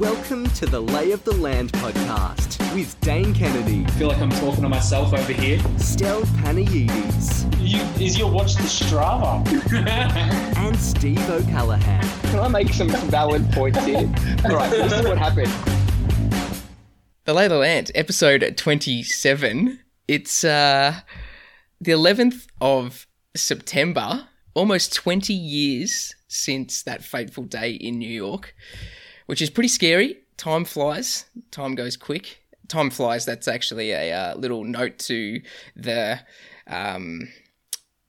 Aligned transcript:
Welcome 0.00 0.48
to 0.52 0.64
the 0.64 0.80
Lay 0.80 1.12
of 1.12 1.22
the 1.24 1.34
Land 1.34 1.72
podcast 1.72 2.74
with 2.74 2.98
Dane 3.02 3.34
Kennedy, 3.34 3.84
I 3.86 3.90
feel 3.98 4.08
like 4.08 4.16
I'm 4.16 4.30
talking 4.30 4.62
to 4.62 4.68
myself 4.70 5.12
over 5.12 5.30
here. 5.30 5.60
Stel 5.76 6.22
Panayides, 6.22 7.44
You, 7.60 7.82
is 8.02 8.18
your 8.18 8.30
watch 8.32 8.54
the 8.54 8.62
Strava? 8.62 9.46
and 10.56 10.74
Steve 10.74 11.28
O'Callaghan. 11.28 12.00
Can 12.30 12.40
I 12.40 12.48
make 12.48 12.72
some 12.72 12.88
valid 13.10 13.52
points 13.52 13.84
here? 13.84 14.10
All 14.46 14.56
right, 14.56 14.70
this 14.70 14.90
is 14.90 15.06
what 15.06 15.18
happened. 15.18 15.52
The 17.26 17.34
Lay 17.34 17.44
of 17.44 17.50
the 17.50 17.58
Land, 17.58 17.90
episode 17.94 18.54
27. 18.56 19.80
It's 20.08 20.44
uh, 20.44 20.94
the 21.78 21.92
11th 21.92 22.46
of 22.62 23.06
September, 23.36 24.28
almost 24.54 24.94
20 24.94 25.34
years 25.34 26.14
since 26.26 26.84
that 26.84 27.04
fateful 27.04 27.44
day 27.44 27.72
in 27.72 27.98
New 27.98 28.08
York, 28.08 28.54
which 29.30 29.40
is 29.40 29.50
pretty 29.50 29.68
scary. 29.68 30.18
Time 30.36 30.64
flies, 30.64 31.24
time 31.50 31.74
goes 31.74 31.96
quick. 31.96 32.42
Time 32.68 32.90
flies, 32.90 33.24
that's 33.24 33.48
actually 33.48 33.92
a 33.92 34.12
uh, 34.12 34.34
little 34.36 34.64
note 34.64 34.98
to 34.98 35.40
the. 35.76 36.20
Um, 36.66 37.28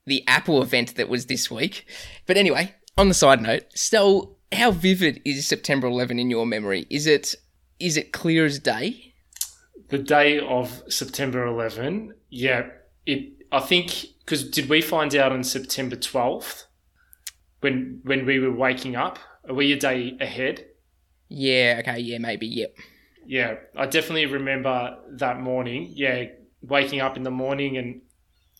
the 0.07 0.27
Apple 0.27 0.63
event 0.63 0.95
that 0.95 1.07
was 1.07 1.27
this 1.27 1.49
week. 1.49 1.85
But 2.25 2.35
anyway, 2.35 2.73
on 2.97 3.07
the 3.07 3.13
side 3.13 3.39
note, 3.39 3.65
Stel, 3.75 4.35
how 4.51 4.71
vivid 4.71 5.21
is 5.23 5.45
September 5.47 5.87
11 5.87 6.17
in 6.17 6.31
your 6.31 6.45
memory? 6.45 6.87
Is 6.89 7.05
it 7.05 7.35
is 7.79 7.97
it 7.97 8.11
clear 8.11 8.45
as 8.45 8.57
day? 8.57 9.11
the 9.91 9.97
day 9.97 10.39
of 10.39 10.83
September 10.87 11.45
11, 11.45 12.15
yeah, 12.29 12.67
it. 13.05 13.33
I 13.51 13.59
think 13.59 14.05
because 14.19 14.49
did 14.49 14.69
we 14.69 14.81
find 14.81 15.13
out 15.13 15.33
on 15.33 15.43
September 15.43 15.97
12th 15.97 16.63
when 17.59 17.99
when 18.03 18.25
we 18.25 18.39
were 18.39 18.53
waking 18.53 18.95
up? 18.95 19.19
Are 19.47 19.53
we 19.53 19.73
a 19.73 19.77
day 19.77 20.15
ahead? 20.19 20.65
Yeah, 21.33 21.77
okay, 21.79 21.99
yeah, 21.99 22.17
maybe, 22.17 22.47
yep. 22.47 22.75
Yeah, 23.25 23.55
I 23.75 23.85
definitely 23.85 24.25
remember 24.25 24.97
that 25.11 25.39
morning. 25.39 25.91
Yeah, 25.95 26.25
waking 26.61 26.99
up 26.99 27.15
in 27.17 27.23
the 27.23 27.31
morning 27.31 27.77
and 27.77 28.01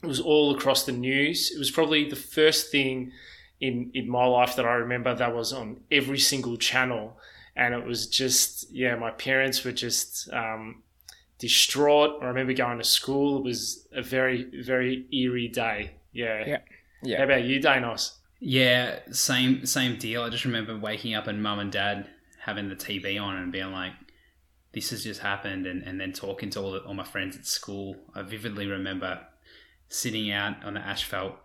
it 0.01 0.07
was 0.07 0.19
all 0.19 0.55
across 0.55 0.85
the 0.85 0.91
news. 0.91 1.51
It 1.53 1.59
was 1.59 1.69
probably 1.69 2.09
the 2.09 2.15
first 2.15 2.71
thing 2.71 3.11
in 3.59 3.91
in 3.93 4.09
my 4.09 4.25
life 4.25 4.55
that 4.55 4.65
I 4.65 4.73
remember 4.73 5.13
that 5.13 5.35
was 5.35 5.53
on 5.53 5.81
every 5.91 6.17
single 6.17 6.57
channel, 6.57 7.17
and 7.55 7.75
it 7.75 7.85
was 7.85 8.07
just 8.07 8.71
yeah, 8.71 8.95
my 8.95 9.11
parents 9.11 9.63
were 9.63 9.71
just 9.71 10.31
um, 10.33 10.81
distraught. 11.37 12.23
I 12.23 12.25
remember 12.27 12.53
going 12.53 12.77
to 12.79 12.83
school. 12.83 13.37
It 13.37 13.43
was 13.43 13.87
a 13.93 14.01
very 14.01 14.49
very 14.63 15.05
eerie 15.11 15.49
day. 15.49 15.91
Yeah. 16.13 16.43
Yeah. 16.47 16.57
Yeah. 17.03 17.17
How 17.17 17.23
about 17.25 17.43
you, 17.43 17.59
Danos? 17.59 18.13
yeah, 18.39 18.99
same 19.11 19.65
same 19.65 19.97
deal. 19.97 20.23
I 20.23 20.29
just 20.29 20.45
remember 20.45 20.77
waking 20.77 21.13
up 21.13 21.27
and 21.27 21.43
mum 21.43 21.59
and 21.59 21.71
dad 21.71 22.07
having 22.45 22.69
the 22.69 22.75
TV 22.75 23.21
on 23.21 23.37
and 23.37 23.51
being 23.51 23.71
like, 23.71 23.93
"This 24.73 24.89
has 24.89 25.03
just 25.03 25.21
happened," 25.21 25.65
and, 25.65 25.83
and 25.83 25.99
then 25.99 26.13
talking 26.13 26.49
to 26.51 26.61
all 26.61 26.71
the, 26.71 26.79
all 26.79 26.93
my 26.93 27.03
friends 27.03 27.35
at 27.35 27.45
school. 27.45 27.95
I 28.15 28.21
vividly 28.21 28.67
remember 28.67 29.21
sitting 29.87 30.31
out 30.31 30.63
on 30.63 30.75
the 30.75 30.79
asphalt 30.79 31.35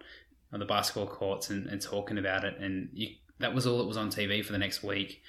on 0.53 0.61
the 0.61 0.67
basketball 0.67 1.09
courts 1.09 1.51
and, 1.51 1.67
and 1.67 1.81
talking 1.83 2.19
about 2.19 2.45
it, 2.45 2.59
and 2.59 2.89
you, 2.93 3.09
that 3.39 3.55
was 3.55 3.67
all 3.67 3.79
that 3.79 3.87
was 3.87 3.97
on 3.97 4.11
TV 4.11 4.45
for 4.45 4.53
the 4.53 4.59
next 4.59 4.83
week. 4.83 5.23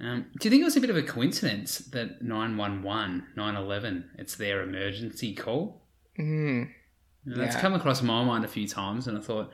Um, 0.00 0.26
do 0.38 0.46
you 0.46 0.50
think 0.50 0.60
it 0.60 0.64
was 0.64 0.76
a 0.76 0.80
bit 0.80 0.90
of 0.90 0.96
a 0.96 1.02
coincidence 1.02 1.78
that 1.78 2.20
911, 2.20 3.28
911, 3.34 4.10
it's 4.18 4.34
their 4.34 4.62
emergency 4.62 5.34
call? 5.34 5.82
Mm. 6.18 6.68
And 7.24 7.36
That's 7.40 7.56
come 7.56 7.74
across 7.74 8.02
my 8.02 8.22
mind 8.24 8.44
a 8.44 8.48
few 8.48 8.68
times, 8.68 9.06
and 9.06 9.16
I 9.16 9.20
thought, 9.20 9.50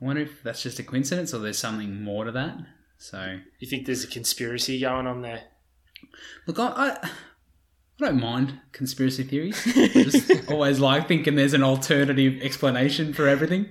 I 0.00 0.04
wonder 0.04 0.22
if 0.22 0.42
that's 0.42 0.62
just 0.62 0.78
a 0.78 0.82
coincidence 0.82 1.32
or 1.32 1.38
there's 1.38 1.58
something 1.58 2.02
more 2.02 2.24
to 2.24 2.32
that. 2.32 2.58
So, 2.98 3.38
You 3.58 3.68
think 3.68 3.86
there's 3.86 4.04
a 4.04 4.08
conspiracy 4.08 4.80
going 4.80 5.06
on 5.06 5.22
there? 5.22 5.42
look, 6.46 6.58
I, 6.58 6.66
I, 6.66 6.88
I 7.02 7.10
don't 7.98 8.20
mind 8.20 8.60
conspiracy 8.72 9.22
theories. 9.22 9.60
I 9.76 9.88
just 9.92 10.50
always 10.50 10.80
like 10.80 11.08
thinking 11.08 11.34
there's 11.36 11.54
an 11.54 11.62
alternative 11.62 12.40
explanation 12.42 13.12
for 13.12 13.26
everything. 13.28 13.70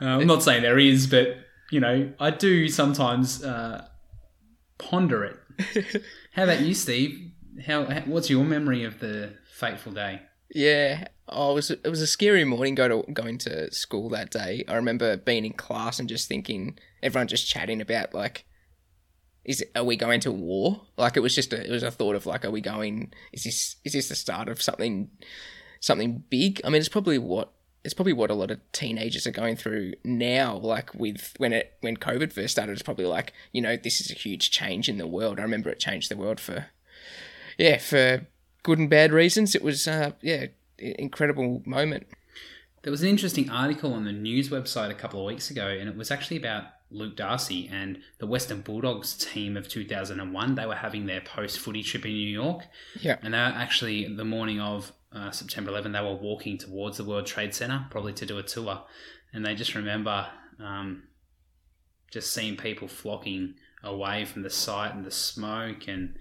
Uh, 0.00 0.06
I'm 0.06 0.26
not 0.26 0.42
saying 0.42 0.62
there 0.62 0.78
is, 0.78 1.06
but 1.06 1.36
you 1.70 1.80
know, 1.80 2.12
I 2.20 2.30
do 2.30 2.68
sometimes 2.68 3.42
uh, 3.42 3.86
ponder 4.78 5.24
it. 5.24 6.04
How 6.32 6.44
about 6.44 6.60
you, 6.60 6.74
Steve? 6.74 7.32
How, 7.66 7.84
how 7.86 8.00
what's 8.02 8.28
your 8.30 8.44
memory 8.44 8.84
of 8.84 9.00
the 9.00 9.34
fateful 9.50 9.92
day? 9.92 10.22
Yeah, 10.50 11.08
oh, 11.28 11.52
it 11.52 11.54
was 11.54 11.70
it 11.70 11.88
was 11.88 12.00
a 12.00 12.06
scary 12.06 12.44
morning 12.44 12.74
go 12.74 13.02
to 13.02 13.12
going 13.12 13.38
to 13.38 13.72
school 13.72 14.08
that 14.10 14.30
day. 14.30 14.64
I 14.68 14.74
remember 14.74 15.16
being 15.16 15.44
in 15.44 15.52
class 15.52 15.98
and 15.98 16.08
just 16.08 16.28
thinking, 16.28 16.78
everyone 17.02 17.28
just 17.28 17.48
chatting 17.48 17.80
about 17.80 18.14
like, 18.14 18.44
is 19.44 19.64
are 19.74 19.84
we 19.84 19.96
going 19.96 20.20
to 20.20 20.32
war? 20.32 20.82
Like 20.96 21.16
it 21.16 21.20
was 21.20 21.34
just 21.34 21.52
a 21.52 21.66
it 21.66 21.70
was 21.70 21.82
a 21.82 21.90
thought 21.90 22.14
of 22.14 22.26
like, 22.26 22.44
are 22.44 22.50
we 22.50 22.60
going? 22.60 23.12
Is 23.32 23.44
this 23.44 23.76
is 23.84 23.92
this 23.92 24.08
the 24.08 24.14
start 24.14 24.48
of 24.48 24.62
something 24.62 25.10
something 25.80 26.22
big? 26.30 26.60
I 26.64 26.68
mean, 26.68 26.80
it's 26.80 26.88
probably 26.88 27.18
what 27.18 27.52
it's 27.84 27.94
probably 27.94 28.12
what 28.12 28.30
a 28.30 28.34
lot 28.34 28.50
of 28.50 28.60
teenagers 28.72 29.26
are 29.26 29.32
going 29.32 29.56
through 29.56 29.94
now. 30.04 30.56
Like 30.56 30.94
with 30.94 31.34
when 31.38 31.52
it 31.52 31.74
when 31.80 31.96
COVID 31.96 32.32
first 32.32 32.52
started, 32.52 32.72
it's 32.72 32.82
probably 32.82 33.06
like 33.06 33.32
you 33.52 33.62
know 33.62 33.76
this 33.76 34.00
is 34.00 34.10
a 34.10 34.14
huge 34.14 34.50
change 34.52 34.88
in 34.88 34.98
the 34.98 35.06
world. 35.06 35.40
I 35.40 35.42
remember 35.42 35.70
it 35.70 35.80
changed 35.80 36.10
the 36.10 36.16
world 36.16 36.38
for 36.38 36.66
yeah 37.58 37.78
for 37.78 38.26
good 38.66 38.78
and 38.80 38.90
bad 38.90 39.12
reasons. 39.12 39.54
It 39.54 39.62
was 39.62 39.86
uh, 39.86 40.10
yeah 40.20 40.46
incredible 40.78 41.62
moment. 41.64 42.06
There 42.82 42.90
was 42.90 43.02
an 43.02 43.08
interesting 43.08 43.48
article 43.48 43.94
on 43.94 44.04
the 44.04 44.12
news 44.12 44.48
website 44.50 44.90
a 44.90 44.94
couple 44.94 45.20
of 45.20 45.26
weeks 45.26 45.50
ago, 45.50 45.66
and 45.68 45.88
it 45.88 45.96
was 45.96 46.10
actually 46.10 46.36
about 46.36 46.64
Luke 46.90 47.16
Darcy 47.16 47.68
and 47.72 47.98
the 48.18 48.26
Western 48.26 48.60
Bulldogs 48.60 49.14
team 49.16 49.56
of 49.56 49.68
2001. 49.68 50.54
They 50.56 50.66
were 50.66 50.74
having 50.74 51.06
their 51.06 51.20
post 51.20 51.58
footy 51.60 51.82
trip 51.84 52.04
in 52.04 52.12
New 52.12 52.28
York, 52.28 52.64
Yeah. 53.00 53.16
and 53.22 53.32
they 53.34 53.38
were 53.38 53.44
actually 53.44 54.14
the 54.14 54.24
morning 54.24 54.60
of 54.60 54.92
uh, 55.12 55.30
September 55.30 55.70
11. 55.70 55.92
They 55.92 56.00
were 56.00 56.14
walking 56.14 56.58
towards 56.58 56.96
the 56.96 57.04
World 57.04 57.26
Trade 57.26 57.54
Center, 57.54 57.86
probably 57.90 58.12
to 58.14 58.26
do 58.26 58.36
a 58.38 58.42
tour, 58.42 58.82
and 59.32 59.44
they 59.46 59.54
just 59.54 59.74
remember 59.76 60.26
um, 60.60 61.04
just 62.10 62.32
seeing 62.32 62.56
people 62.56 62.88
flocking 62.88 63.54
away 63.82 64.24
from 64.24 64.42
the 64.42 64.50
site 64.50 64.92
and 64.94 65.04
the 65.06 65.10
smoke 65.12 65.86
and. 65.88 66.16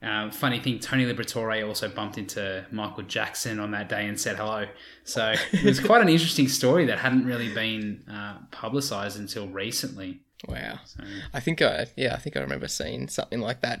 Uh, 0.00 0.30
funny 0.30 0.60
thing, 0.60 0.78
Tony 0.78 1.04
Liberatore 1.04 1.66
also 1.66 1.88
bumped 1.88 2.18
into 2.18 2.64
Michael 2.70 3.02
Jackson 3.02 3.58
on 3.58 3.72
that 3.72 3.88
day 3.88 4.06
and 4.06 4.18
said 4.18 4.36
hello. 4.36 4.66
So 5.04 5.34
it 5.52 5.64
was 5.64 5.80
quite 5.80 6.02
an 6.02 6.08
interesting 6.08 6.48
story 6.48 6.86
that 6.86 6.98
hadn't 6.98 7.24
really 7.24 7.52
been 7.52 8.04
uh, 8.08 8.38
publicized 8.52 9.18
until 9.18 9.48
recently. 9.48 10.20
Wow. 10.46 10.78
So, 10.84 11.02
I 11.34 11.40
think 11.40 11.60
I 11.62 11.86
yeah 11.96 12.14
I 12.14 12.18
think 12.18 12.36
I 12.36 12.40
remember 12.40 12.68
seeing 12.68 13.08
something 13.08 13.40
like 13.40 13.60
that. 13.62 13.80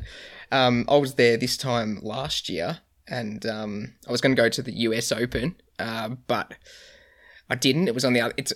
Um, 0.50 0.86
I 0.88 0.96
was 0.96 1.14
there 1.14 1.36
this 1.36 1.56
time 1.56 2.00
last 2.02 2.48
year, 2.48 2.80
and 3.06 3.46
um, 3.46 3.94
I 4.08 4.10
was 4.10 4.20
going 4.20 4.34
to 4.34 4.42
go 4.42 4.48
to 4.48 4.62
the 4.62 4.72
U.S. 4.72 5.12
Open, 5.12 5.54
uh, 5.78 6.10
but 6.26 6.54
I 7.48 7.54
didn't. 7.54 7.86
It 7.86 7.94
was 7.94 8.04
on 8.04 8.12
the 8.12 8.20
other. 8.20 8.34
It's 8.36 8.52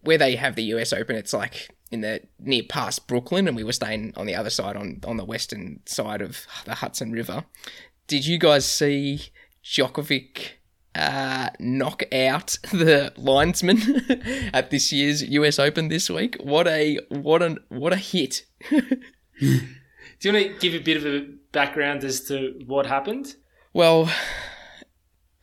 where 0.00 0.18
they 0.18 0.34
have 0.34 0.56
the 0.56 0.64
U.S. 0.64 0.92
Open. 0.92 1.14
It's 1.14 1.32
like 1.32 1.68
in 1.92 2.00
the 2.00 2.22
near 2.40 2.62
past 2.68 3.06
Brooklyn, 3.06 3.46
and 3.46 3.56
we 3.56 3.62
were 3.64 3.72
staying 3.72 4.14
on 4.16 4.26
the 4.26 4.34
other 4.34 4.50
side 4.50 4.76
on 4.76 5.00
on 5.04 5.18
the 5.18 5.24
western 5.24 5.80
side 5.86 6.22
of 6.22 6.46
the 6.64 6.76
Hudson 6.76 7.12
River. 7.12 7.44
Did 8.06 8.26
you 8.26 8.38
guys 8.38 8.64
see 8.66 9.20
Djokovic? 9.64 10.58
Uh, 10.94 11.48
knock 11.58 12.02
out 12.12 12.58
the 12.70 13.10
linesman 13.16 13.78
at 14.52 14.70
this 14.70 14.92
year's 14.92 15.22
US 15.22 15.58
Open 15.58 15.88
this 15.88 16.10
week. 16.10 16.36
What 16.42 16.66
a 16.66 16.98
what 17.08 17.42
a 17.42 17.56
what 17.68 17.92
a 17.92 17.96
hit! 17.96 18.44
Do 18.70 20.28
you 20.28 20.32
want 20.34 20.46
to 20.46 20.58
give 20.60 20.74
a 20.74 20.84
bit 20.84 20.98
of 20.98 21.06
a 21.06 21.26
background 21.52 22.04
as 22.04 22.20
to 22.28 22.60
what 22.66 22.86
happened? 22.86 23.36
Well, 23.72 24.10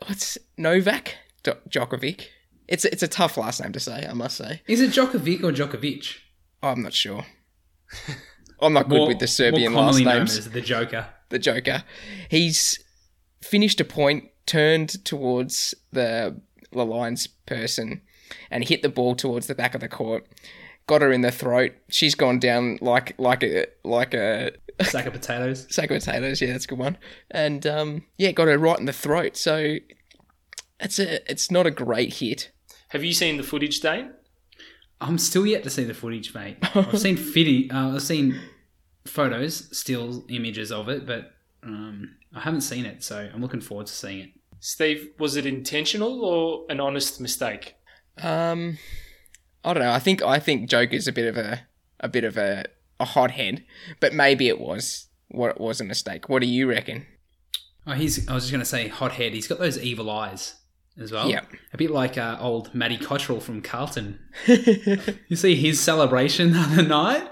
what's 0.05 0.37
Novak 0.57 1.15
Djokovic? 1.43 2.27
It's 2.67 2.85
it's 2.85 3.01
a 3.03 3.07
tough 3.07 3.35
last 3.35 3.61
name 3.61 3.73
to 3.73 3.79
say, 3.79 4.05
I 4.07 4.13
must 4.13 4.37
say. 4.37 4.61
is 4.67 4.81
it 4.81 4.91
Djokovic 4.91 5.43
or 5.43 5.51
Djokovic? 5.51 6.15
I'm 6.61 6.81
not 6.81 6.93
sure. 6.93 7.25
I'm 8.61 8.73
not 8.73 8.89
good 8.89 8.97
More- 8.97 9.07
with 9.07 9.19
the 9.19 9.27
Serbian 9.27 9.71
more 9.71 9.83
last 9.83 9.91
commonly 9.93 10.05
known 10.05 10.17
names. 10.19 10.37
as 10.37 10.49
the 10.51 10.61
Joker. 10.61 11.07
the 11.29 11.39
Joker. 11.39 11.83
He's 12.29 12.77
finished 13.41 13.79
a 13.79 13.85
point, 13.85 14.25
turned 14.45 15.03
towards 15.05 15.73
the 15.91 16.39
the 16.71 16.85
lines 16.85 17.27
person, 17.27 18.01
and 18.51 18.63
hit 18.67 18.81
the 18.81 18.89
ball 18.89 19.15
towards 19.15 19.47
the 19.47 19.55
back 19.55 19.73
of 19.75 19.81
the 19.81 19.87
court. 19.87 20.27
Got 20.87 21.01
her 21.01 21.11
in 21.11 21.21
the 21.21 21.31
throat. 21.31 21.71
She's 21.89 22.15
gone 22.15 22.39
down 22.39 22.77
like 22.81 23.15
like 23.17 23.43
a 23.43 23.65
like 23.83 24.13
a 24.13 24.51
Sack 24.83 25.05
of 25.07 25.13
potatoes. 25.13 25.65
sack 25.69 25.91
of 25.91 25.99
potatoes. 26.03 26.41
Yeah, 26.41 26.51
that's 26.53 26.65
a 26.65 26.67
good 26.67 26.79
one. 26.79 26.97
And 27.31 27.65
um, 27.67 28.05
yeah, 28.17 28.31
got 28.31 28.47
her 28.47 28.57
right 28.57 28.79
in 28.79 28.85
the 28.85 28.93
throat. 28.93 29.35
So 29.37 29.77
it's 30.79 30.99
a 30.99 31.31
it's 31.31 31.49
not 31.51 31.65
a 31.65 31.71
great 31.71 32.15
hit. 32.15 32.51
Have 32.89 33.03
you 33.03 33.13
seen 33.13 33.37
the 33.37 33.43
footage, 33.43 33.79
Dane? 33.81 34.11
I'm 35.01 35.17
still 35.17 35.45
yet 35.45 35.63
to 35.63 35.69
see 35.69 35.83
the 35.83 35.93
footage, 35.93 36.33
mate. 36.33 36.57
I've 36.75 36.99
seen 36.99 37.17
fitty, 37.17 37.71
uh, 37.71 37.95
I've 37.95 38.01
seen 38.01 38.39
photos, 39.05 39.75
still 39.77 40.25
images 40.29 40.71
of 40.71 40.89
it, 40.89 41.05
but 41.05 41.33
um, 41.63 42.15
I 42.35 42.41
haven't 42.41 42.61
seen 42.61 42.85
it, 42.85 43.03
so 43.03 43.29
I'm 43.33 43.41
looking 43.41 43.61
forward 43.61 43.87
to 43.87 43.93
seeing 43.93 44.19
it. 44.19 44.29
Steve, 44.59 45.11
was 45.17 45.35
it 45.35 45.45
intentional 45.45 46.23
or 46.23 46.65
an 46.69 46.79
honest 46.79 47.21
mistake? 47.21 47.75
Um, 48.21 48.77
I 49.63 49.73
don't 49.73 49.83
know. 49.83 49.91
I 49.91 49.99
think 49.99 50.21
I 50.21 50.39
think 50.39 50.69
Joker's 50.69 51.07
a 51.07 51.13
bit 51.13 51.27
of 51.27 51.37
a 51.37 51.61
a 52.01 52.09
bit 52.09 52.23
of 52.23 52.37
a 52.37 52.65
a 52.99 53.05
hothead, 53.05 53.63
but 53.99 54.13
maybe 54.13 54.47
it 54.49 54.59
was 54.59 55.07
what 55.29 55.59
was 55.59 55.79
a 55.79 55.85
mistake. 55.85 56.27
What 56.27 56.41
do 56.41 56.47
you 56.47 56.69
reckon? 56.69 57.05
Oh, 57.87 57.93
he's. 57.93 58.27
I 58.27 58.33
was 58.33 58.43
just 58.43 58.51
going 58.51 58.59
to 58.59 58.65
say, 58.65 58.89
hothead. 58.89 59.33
He's 59.33 59.47
got 59.47 59.59
those 59.59 59.79
evil 59.79 60.09
eyes 60.09 60.55
as 60.99 61.11
well. 61.11 61.29
Yeah. 61.29 61.41
a 61.73 61.77
bit 61.77 61.91
like 61.91 62.17
uh, 62.17 62.37
old 62.39 62.73
Matty 62.75 62.97
Cottrell 62.97 63.39
from 63.39 63.61
Carlton. 63.61 64.19
you 64.47 65.35
see 65.35 65.55
his 65.55 65.79
celebration 65.79 66.51
the 66.53 66.59
other 66.59 66.83
night. 66.83 67.29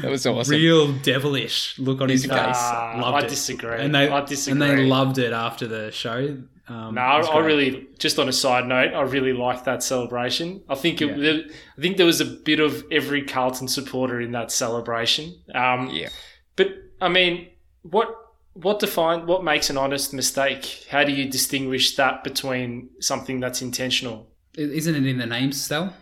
That 0.00 0.10
was 0.10 0.26
awesome. 0.26 0.52
Real 0.54 0.92
devilish 0.92 1.78
look 1.78 2.00
on 2.00 2.08
his 2.08 2.24
face. 2.24 2.30
Nah, 2.32 2.98
loved 3.00 3.22
I 3.22 3.26
it. 3.26 3.28
disagree. 3.28 3.78
And 3.78 3.94
they, 3.94 4.08
I 4.08 4.18
And 4.48 4.62
they 4.62 4.84
loved 4.86 5.18
it 5.18 5.32
after 5.32 5.66
the 5.66 5.90
show. 5.90 6.38
Um, 6.66 6.94
No, 6.94 7.02
I, 7.02 7.20
I 7.20 7.38
really 7.40 7.88
just 7.98 8.18
on 8.18 8.28
a 8.28 8.32
side 8.32 8.66
note, 8.66 8.94
I 8.94 9.02
really 9.02 9.34
liked 9.34 9.66
that 9.66 9.82
celebration. 9.82 10.62
I 10.68 10.74
think 10.76 11.02
it, 11.02 11.10
Yeah. 11.10 11.16
there, 11.16 11.42
I 11.76 11.80
think 11.80 11.98
there 11.98 12.06
was 12.06 12.22
a 12.22 12.24
bit 12.24 12.58
of 12.60 12.84
every 12.90 13.22
Carlton 13.22 13.68
supporter 13.68 14.20
in 14.20 14.32
that 14.32 14.50
celebration. 14.50 15.34
Um, 15.54 15.90
Yeah. 15.90 16.08
But 16.56 16.68
I 17.02 17.08
mean, 17.08 17.48
what 17.82 18.08
what 18.54 18.78
define 18.78 19.26
what 19.26 19.44
makes 19.44 19.70
an 19.70 19.76
honest 19.76 20.14
mistake? 20.14 20.86
How 20.90 21.04
do 21.04 21.12
you 21.12 21.28
distinguish 21.28 21.96
that 21.96 22.24
between 22.24 22.90
something 23.00 23.40
that's 23.40 23.62
intentional? 23.62 24.28
Isn't 24.56 24.94
it 24.94 25.06
in 25.06 25.18
the 25.18 25.26
name, 25.26 25.52
Stel? 25.52 25.94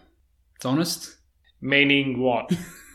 It's 0.56 0.64
honest. 0.64 1.16
Meaning 1.60 2.20
what? 2.20 2.50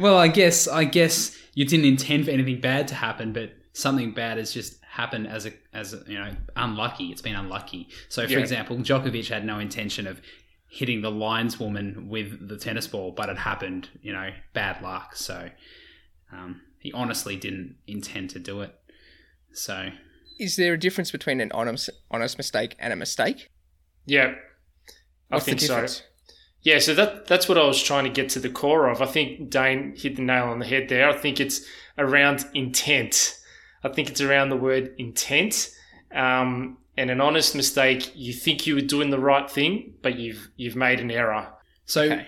well, 0.00 0.18
I 0.18 0.28
guess 0.28 0.66
I 0.68 0.84
guess 0.84 1.36
you 1.54 1.64
didn't 1.64 1.86
intend 1.86 2.24
for 2.24 2.30
anything 2.30 2.60
bad 2.60 2.88
to 2.88 2.94
happen, 2.94 3.32
but 3.32 3.52
something 3.72 4.12
bad 4.12 4.38
has 4.38 4.52
just 4.52 4.82
happened 4.84 5.28
as 5.28 5.46
a 5.46 5.52
as 5.72 5.94
a, 5.94 6.02
you 6.06 6.18
know 6.18 6.30
unlucky. 6.56 7.06
It's 7.06 7.22
been 7.22 7.36
unlucky. 7.36 7.88
So, 8.08 8.26
for 8.26 8.32
Yeah. 8.32 8.38
example, 8.40 8.76
Djokovic 8.78 9.28
had 9.28 9.44
no 9.44 9.58
intention 9.58 10.06
of 10.06 10.20
hitting 10.68 11.02
the 11.02 11.10
lineswoman 11.10 12.08
with 12.08 12.48
the 12.48 12.56
tennis 12.56 12.86
ball, 12.86 13.12
but 13.12 13.28
it 13.28 13.38
happened. 13.38 13.88
You 14.02 14.12
know, 14.12 14.30
bad 14.52 14.82
luck. 14.82 15.16
So 15.16 15.48
um, 16.32 16.60
he 16.80 16.92
honestly 16.92 17.36
didn't 17.36 17.76
intend 17.86 18.30
to 18.30 18.38
do 18.40 18.60
it. 18.62 18.74
So 19.52 19.90
Is 20.38 20.56
there 20.56 20.74
a 20.74 20.78
difference 20.78 21.10
between 21.12 21.40
an 21.40 21.50
honest, 21.52 21.90
honest 22.10 22.36
mistake 22.38 22.74
and 22.78 22.92
a 22.92 22.96
mistake? 22.96 23.48
yeah, 24.06 24.34
I 25.30 25.38
think 25.40 25.60
so. 25.60 25.86
Yeah, 26.62 26.78
so 26.78 26.92
that 26.94 27.26
that's 27.26 27.48
what 27.48 27.56
I 27.56 27.64
was 27.64 27.82
trying 27.82 28.04
to 28.04 28.10
get 28.10 28.28
to 28.30 28.40
the 28.40 28.50
core 28.50 28.88
of. 28.88 29.00
I 29.00 29.06
think 29.06 29.48
Dane 29.50 29.94
hit 29.96 30.16
the 30.16 30.22
nail 30.22 30.44
on 30.46 30.58
the 30.58 30.66
head 30.66 30.88
there. 30.88 31.08
I 31.08 31.16
think 31.16 31.40
it's 31.40 31.62
around 31.96 32.44
intent. 32.52 33.34
I 33.84 33.88
think 33.88 34.10
it's 34.10 34.20
around 34.20 34.50
the 34.50 34.56
word 34.56 34.94
intent. 34.98 35.70
Um, 36.14 36.76
and 36.98 37.10
an 37.10 37.20
honest 37.20 37.54
mistake, 37.54 38.12
you 38.14 38.32
think 38.34 38.66
you 38.66 38.74
were 38.74 38.80
doing 38.82 39.08
the 39.10 39.18
right 39.18 39.50
thing, 39.50 39.94
but 40.02 40.18
you've 40.18 40.50
you've 40.56 40.76
made 40.76 41.00
an 41.00 41.10
error. 41.10 41.48
so 41.86 42.02
Okay. 42.02 42.26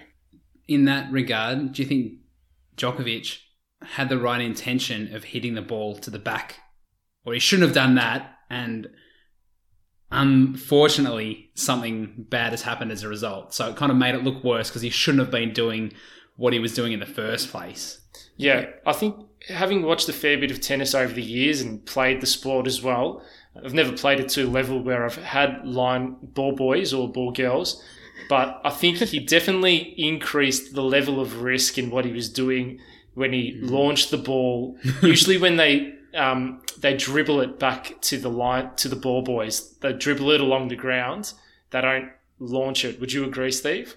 in 0.67 0.85
that 0.87 1.13
regard, 1.13 1.73
do 1.73 1.83
you 1.83 1.89
think 1.89 2.13
Djokovic 2.77 3.37
had 3.84 4.08
the 4.08 4.19
right 4.19 4.40
intention 4.40 5.14
of 5.14 5.25
hitting 5.25 5.55
the 5.55 5.62
ball 5.62 5.96
to 5.96 6.11
the 6.11 6.19
back, 6.19 6.61
or 7.25 7.34
he 7.34 7.38
shouldn't 7.38 7.69
have 7.69 7.75
done 7.75 7.94
that? 7.96 8.37
And 8.50 8.88
unfortunately, 10.11 11.50
something 11.55 12.26
bad 12.29 12.52
has 12.52 12.62
happened 12.62 12.93
as 12.93 13.02
a 13.02 13.08
result. 13.08 13.55
So 13.55 13.70
it 13.70 13.76
kind 13.76 13.90
of 13.90 13.99
made 13.99 14.14
it 14.14 14.25
look 14.25 14.44
worse 14.44 14.69
because 14.69 14.82
he 14.82 14.90
shouldn't 14.90 15.23
have 15.23 15.31
been 15.31 15.52
doing 15.52 15.93
what 16.37 16.52
he 16.52 16.58
was 16.58 16.75
doing 16.75 16.93
in 16.93 17.00
the 17.00 17.06
first 17.06 17.50
place. 17.50 18.00
Yeah, 18.37 18.67
I 18.87 18.93
think 18.93 19.17
having 19.49 19.82
watched 19.82 20.08
a 20.08 20.12
fair 20.12 20.38
bit 20.38 20.50
of 20.50 20.61
tennis 20.61 20.94
over 20.94 21.12
the 21.12 21.23
years 21.23 21.61
and 21.61 21.84
played 21.84 22.20
the 22.20 22.26
sport 22.26 22.67
as 22.67 22.82
well, 22.82 23.23
I've 23.62 23.75
never 23.75 23.93
played 23.93 24.20
it 24.20 24.29
to 24.31 24.44
a 24.44 24.49
level 24.49 24.82
where 24.82 25.05
I've 25.05 25.17
had 25.17 25.67
line 25.67 26.17
ball 26.23 26.55
boys 26.55 26.93
or 26.93 27.11
ball 27.11 27.32
girls, 27.32 27.82
but 28.29 28.61
I 28.64 28.70
think 28.70 28.99
he 28.99 29.20
definitely 29.26 29.94
increased 29.99 30.75
the 30.75 30.82
level 30.82 31.20
of 31.20 31.43
risk 31.43 31.79
in 31.79 31.90
what 31.90 32.05
he 32.05 32.12
was 32.12 32.31
doing 32.31 32.81
when 33.14 33.32
he 33.32 33.59
launched 33.61 34.11
the 34.11 34.19
ball. 34.19 34.79
Usually, 35.03 35.38
when 35.38 35.56
they 35.56 35.94
um, 36.14 36.62
they 36.79 36.97
dribble 36.97 37.41
it 37.41 37.59
back 37.59 38.00
to 38.03 38.19
the 38.19 38.29
line 38.31 38.70
to 38.76 38.88
the 38.88 38.97
ball 38.97 39.23
boys, 39.23 39.75
they 39.81 39.93
dribble 39.93 40.31
it 40.32 40.41
along 40.41 40.69
the 40.69 40.76
ground. 40.76 41.32
They 41.70 41.81
don't 41.81 42.11
launch 42.38 42.85
it. 42.85 43.00
Would 43.00 43.12
you 43.12 43.25
agree, 43.25 43.50
Steve? 43.53 43.97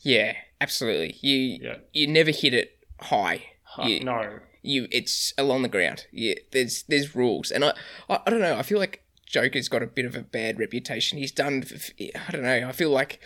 Yeah, 0.00 0.34
absolutely. 0.60 1.16
You 1.20 1.58
Yeah. 1.62 1.76
you 1.92 2.06
never 2.06 2.30
hit 2.30 2.54
it 2.54 2.78
high. 3.00 3.44
Huh, 3.64 3.84
You- 3.86 4.00
no. 4.04 4.40
You 4.62 4.88
it's 4.92 5.32
along 5.38 5.62
the 5.62 5.68
ground. 5.68 6.04
Yeah, 6.12 6.34
there's 6.52 6.82
there's 6.82 7.16
rules, 7.16 7.50
and 7.50 7.64
I, 7.64 7.72
I 8.10 8.20
I 8.26 8.30
don't 8.30 8.40
know. 8.42 8.58
I 8.58 8.62
feel 8.62 8.78
like 8.78 9.02
Joker's 9.24 9.70
got 9.70 9.82
a 9.82 9.86
bit 9.86 10.04
of 10.04 10.14
a 10.14 10.20
bad 10.20 10.58
reputation. 10.58 11.16
He's 11.16 11.32
done. 11.32 11.64
I 11.98 12.30
don't 12.30 12.42
know. 12.42 12.68
I 12.68 12.72
feel 12.72 12.90
like 12.90 13.20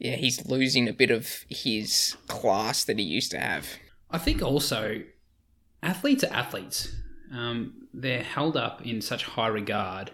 yeah, 0.00 0.16
he's 0.16 0.44
losing 0.46 0.88
a 0.88 0.92
bit 0.92 1.12
of 1.12 1.44
his 1.48 2.16
class 2.26 2.82
that 2.84 2.98
he 2.98 3.04
used 3.04 3.30
to 3.30 3.38
have. 3.38 3.68
I 4.10 4.18
think 4.18 4.42
also 4.42 5.02
athletes 5.82 6.24
are 6.24 6.32
athletes. 6.32 6.94
Um, 7.32 7.88
they're 7.92 8.22
held 8.22 8.56
up 8.56 8.84
in 8.86 9.00
such 9.00 9.24
high 9.24 9.48
regard, 9.48 10.12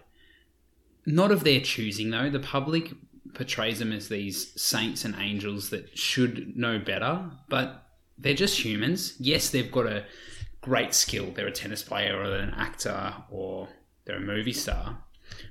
not 1.07 1.31
of 1.31 1.45
their 1.45 1.61
choosing 1.61 2.11
though. 2.11 2.31
The 2.31 2.41
public 2.41 2.93
portrays 3.35 3.79
them 3.79 3.93
as 3.93 4.09
these 4.09 4.61
saints 4.61 5.05
and 5.05 5.15
angels 5.19 5.71
that 5.71 5.97
should 5.97 6.57
know 6.57 6.79
better, 6.79 7.31
but 7.49 7.87
they're 8.19 8.35
just 8.35 8.65
humans. 8.65 9.15
Yes, 9.19 9.51
they've 9.51 9.71
got 9.71 9.87
a 9.87 10.05
great 10.61 10.95
skill. 10.95 11.33
They're 11.33 11.49
a 11.49 11.53
tennis 11.53 11.83
player 11.83 12.17
or 12.17 12.35
an 12.37 12.55
actor 12.57 13.15
or 13.31 13.69
they're 14.05 14.17
a 14.17 14.21
movie 14.21 14.53
star. 14.53 14.99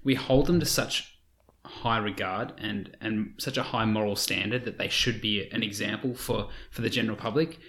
We 0.04 0.16
hold 0.16 0.48
them 0.48 0.60
to 0.60 0.66
such 0.66 1.20
high 1.66 1.98
regard 1.98 2.54
and 2.58 2.96
and 3.00 3.34
such 3.38 3.58
a 3.58 3.64
high 3.64 3.86
moral 3.86 4.18
standard 4.18 4.66
that 4.66 4.78
they 4.78 4.90
should 4.90 5.22
be 5.22 5.50
an 5.52 5.64
example 5.64 6.14
for 6.14 6.50
for 6.72 6.82
the 6.82 6.90
general 6.90 7.18
public. 7.18 7.60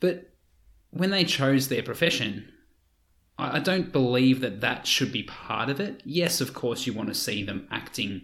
But 0.00 0.32
when 0.90 1.10
they 1.10 1.24
chose 1.24 1.68
their 1.68 1.82
profession, 1.82 2.52
I, 3.38 3.58
don't 3.58 3.92
believe 3.92 4.40
that 4.40 4.60
that 4.62 4.86
should 4.86 5.12
be 5.12 5.22
part 5.22 5.68
of 5.68 5.80
it. 5.80 6.02
Yes, 6.04 6.40
of 6.40 6.54
course, 6.54 6.86
you 6.86 6.92
want 6.92 7.08
to 7.08 7.14
see 7.14 7.42
them 7.42 7.68
acting 7.70 8.22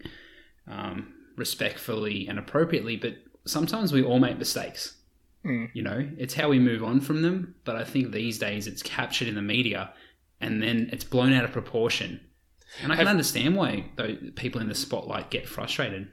um, 0.67 1.13
respectfully 1.37 2.27
and 2.29 2.39
appropriately, 2.39 2.97
but 2.97 3.17
sometimes 3.45 3.93
we 3.93 4.03
all 4.03 4.19
make 4.19 4.39
mistakes. 4.39 4.97
You 5.45 5.83
know, 5.83 6.09
it's 6.19 6.35
how 6.35 6.49
we 6.51 6.61
move 6.61 6.85
on 6.85 7.01
from 7.01 7.23
them. 7.23 7.57
But 7.65 7.75
I 7.75 7.83
think 7.83 8.13
these 8.13 8.39
days 8.39 8.69
it's 8.69 8.81
captured 8.81 9.27
in 9.27 9.35
the 9.35 9.43
media 9.43 9.93
and 10.41 10.63
then 10.63 10.89
it's 10.93 11.03
blown 11.03 11.33
out 11.33 11.45
of 11.45 11.51
proportion. 11.51 12.21
And 12.81 12.93
I 12.93 12.97
can 12.97 13.07
Have- 13.07 13.11
understand 13.13 13.57
why 13.57 13.87
though 13.97 14.17
people 14.37 14.61
in 14.61 14.69
the 14.69 14.75
spotlight 14.75 15.31
get 15.31 15.49
frustrated. 15.49 16.09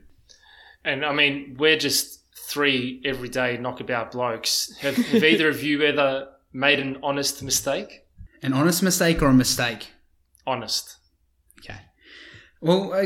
And 0.84 1.06
I 1.06 1.14
mean, 1.14 1.58
we're 1.60 1.78
just 1.78 2.19
three 2.48 3.02
everyday 3.06 3.58
knockabout 3.58 4.12
blokes. 4.12 4.76
Have, 4.80 4.96
have 4.96 5.24
either 5.24 5.50
of 5.50 5.64
you 5.64 5.84
ever 5.84 6.30
made 6.54 6.80
an 6.80 6.98
honest 7.04 7.44
mistake? 7.44 8.06
An 8.42 8.54
honest 8.54 8.82
mistake 8.82 9.22
or 9.22 9.28
a 9.28 9.34
mistake? 9.34 9.90
Honest. 10.48 10.98
Okay. 11.60 11.80
Well, 12.62 12.94
uh, 12.94 13.06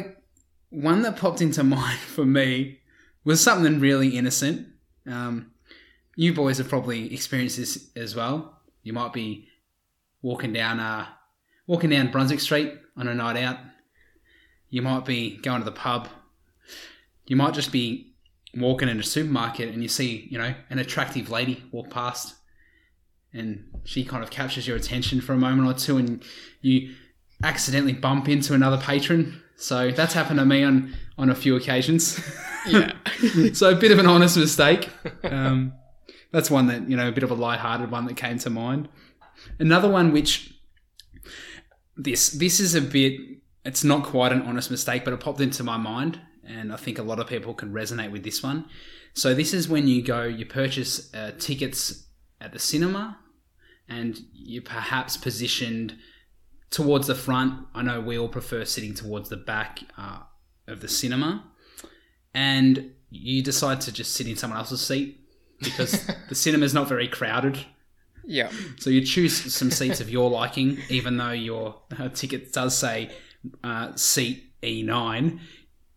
one 0.69 1.01
that 1.01 1.17
popped 1.17 1.41
into 1.41 1.63
mind 1.63 1.99
for 1.99 2.25
me 2.25 2.79
was 3.23 3.41
something 3.41 3.79
really 3.79 4.09
innocent. 4.09 4.67
Um, 5.07 5.51
you 6.15 6.33
boys 6.33 6.57
have 6.59 6.69
probably 6.69 7.13
experienced 7.13 7.57
this 7.57 7.89
as 7.95 8.15
well. 8.15 8.61
You 8.83 8.93
might 8.93 9.13
be 9.13 9.47
walking 10.21 10.53
down, 10.53 10.79
uh, 10.79 11.07
walking 11.67 11.89
down 11.89 12.11
Brunswick 12.11 12.39
Street 12.39 12.73
on 12.95 13.07
a 13.07 13.13
night 13.13 13.37
out. 13.37 13.57
You 14.69 14.81
might 14.81 15.05
be 15.05 15.37
going 15.37 15.59
to 15.59 15.65
the 15.65 15.71
pub. 15.71 16.07
You 17.25 17.35
might 17.35 17.53
just 17.53 17.71
be 17.71 18.12
walking 18.55 18.89
in 18.89 18.99
a 18.99 19.03
supermarket 19.03 19.69
and 19.73 19.81
you 19.81 19.89
see, 19.89 20.27
you 20.29 20.37
know, 20.37 20.53
an 20.69 20.79
attractive 20.79 21.29
lady 21.29 21.63
walk 21.71 21.89
past, 21.89 22.35
and 23.33 23.65
she 23.83 24.05
kind 24.05 24.23
of 24.23 24.29
captures 24.29 24.67
your 24.67 24.77
attention 24.77 25.21
for 25.21 25.33
a 25.33 25.37
moment 25.37 25.67
or 25.67 25.73
two, 25.73 25.97
and 25.97 26.23
you 26.61 26.93
accidentally 27.43 27.93
bump 27.93 28.29
into 28.29 28.53
another 28.53 28.77
patron. 28.77 29.41
So 29.55 29.91
that's 29.91 30.13
happened 30.13 30.39
to 30.39 30.45
me 30.45 30.63
on 30.63 30.93
on 31.17 31.29
a 31.29 31.35
few 31.35 31.55
occasions. 31.55 32.19
Yeah. 32.67 32.93
so 33.53 33.71
a 33.71 33.75
bit 33.75 33.91
of 33.91 33.99
an 33.99 34.05
honest 34.05 34.37
mistake. 34.37 34.89
Um, 35.23 35.73
that's 36.31 36.49
one 36.49 36.67
that 36.67 36.89
you 36.89 36.97
know, 36.97 37.07
a 37.07 37.11
bit 37.11 37.23
of 37.23 37.31
a 37.31 37.35
light-hearted 37.35 37.91
one 37.91 38.05
that 38.07 38.17
came 38.17 38.37
to 38.39 38.49
mind. 38.49 38.89
Another 39.59 39.89
one 39.89 40.11
which 40.11 40.53
this 41.95 42.29
this 42.29 42.59
is 42.59 42.75
a 42.75 42.81
bit. 42.81 43.19
It's 43.65 43.83
not 43.83 44.03
quite 44.03 44.31
an 44.31 44.41
honest 44.41 44.69
mistake, 44.71 45.05
but 45.05 45.13
it 45.13 45.19
popped 45.19 45.39
into 45.39 45.63
my 45.63 45.77
mind, 45.77 46.19
and 46.47 46.73
I 46.73 46.77
think 46.77 46.99
a 46.99 47.03
lot 47.03 47.19
of 47.19 47.27
people 47.27 47.53
can 47.53 47.71
resonate 47.73 48.11
with 48.11 48.23
this 48.23 48.43
one. 48.43 48.65
So 49.13 49.33
this 49.33 49.53
is 49.53 49.69
when 49.69 49.87
you 49.87 50.01
go, 50.01 50.23
you 50.23 50.45
purchase 50.45 51.13
uh, 51.13 51.31
tickets 51.37 52.07
at 52.41 52.51
the 52.51 52.59
cinema, 52.59 53.19
and 53.87 54.19
you're 54.33 54.63
perhaps 54.63 55.17
positioned 55.17 55.95
towards 56.69 57.07
the 57.07 57.15
front. 57.15 57.67
I 57.75 57.83
know 57.83 58.01
we 58.01 58.17
all 58.17 58.29
prefer 58.29 58.65
sitting 58.65 58.93
towards 58.93 59.29
the 59.29 59.37
back 59.37 59.79
uh, 59.97 60.19
of 60.67 60.81
the 60.81 60.87
cinema, 60.87 61.43
and 62.33 62.91
you 63.09 63.43
decide 63.43 63.81
to 63.81 63.91
just 63.91 64.13
sit 64.13 64.27
in 64.27 64.35
someone 64.35 64.57
else's 64.57 64.81
seat 64.81 65.19
because 65.61 66.09
the 66.29 66.35
cinema's 66.35 66.73
not 66.73 66.87
very 66.87 67.07
crowded. 67.07 67.59
Yeah. 68.25 68.51
So 68.79 68.89
you 68.89 69.01
choose 69.05 69.53
some 69.53 69.69
seats 69.69 69.99
of 69.99 70.09
your 70.09 70.29
liking, 70.29 70.79
even 70.89 71.17
though 71.17 71.31
your 71.31 71.81
uh, 71.97 72.09
ticket 72.09 72.53
does 72.53 72.77
say 72.77 73.11
uh, 73.63 73.95
seat 73.95 74.51
E9. 74.61 75.39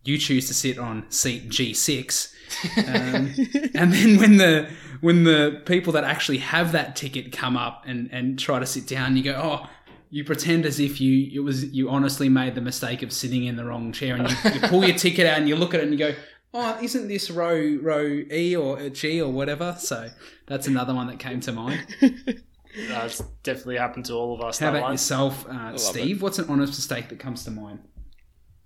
You 0.06 0.18
choose 0.18 0.46
to 0.48 0.54
sit 0.54 0.78
on 0.78 1.10
seat 1.10 1.48
G6. 1.48 2.32
Um, 2.78 3.34
and 3.74 3.92
then 3.92 4.18
when 4.18 4.36
the 4.36 4.70
when 5.00 5.24
the 5.24 5.62
people 5.66 5.92
that 5.92 6.04
actually 6.04 6.38
have 6.38 6.72
that 6.72 6.96
ticket 6.96 7.32
come 7.32 7.56
up 7.56 7.84
and, 7.86 8.08
and 8.12 8.38
try 8.38 8.58
to 8.58 8.66
sit 8.66 8.86
down, 8.86 9.16
you 9.16 9.22
go, 9.22 9.34
oh, 9.34 9.68
you 10.10 10.24
pretend 10.24 10.64
as 10.64 10.80
if 10.80 11.00
you 11.00 11.30
it 11.32 11.44
was 11.44 11.64
you 11.64 11.90
honestly 11.90 12.28
made 12.28 12.54
the 12.54 12.60
mistake 12.60 13.02
of 13.02 13.12
sitting 13.12 13.44
in 13.44 13.56
the 13.56 13.64
wrong 13.64 13.92
chair, 13.92 14.16
and 14.16 14.30
you, 14.30 14.36
you 14.52 14.60
pull 14.68 14.84
your 14.84 14.96
ticket 14.96 15.26
out 15.26 15.38
and 15.38 15.48
you 15.48 15.56
look 15.56 15.74
at 15.74 15.80
it 15.80 15.84
and 15.84 15.92
you 15.92 15.98
go, 15.98 16.14
oh, 16.54 16.78
isn't 16.80 17.08
this 17.08 17.30
row 17.30 17.78
row 17.82 18.22
E 18.32 18.56
or 18.56 18.88
G 18.88 19.20
or 19.20 19.30
whatever? 19.30 19.76
So 19.78 20.08
that's 20.46 20.66
another 20.66 20.94
one 20.94 21.06
that 21.08 21.18
came 21.18 21.40
to 21.40 21.52
mind. 21.52 21.86
That's 22.88 23.20
definitely 23.42 23.78
happened 23.78 24.04
to 24.06 24.12
all 24.12 24.34
of 24.34 24.42
us. 24.42 24.58
How 24.58 24.66
that 24.66 24.76
about 24.76 24.82
one. 24.82 24.92
yourself, 24.92 25.46
uh, 25.46 25.78
Steve? 25.78 26.20
What's 26.20 26.38
an 26.38 26.50
honest 26.50 26.74
mistake 26.74 27.08
that 27.08 27.18
comes 27.18 27.42
to 27.44 27.50
mind? 27.50 27.78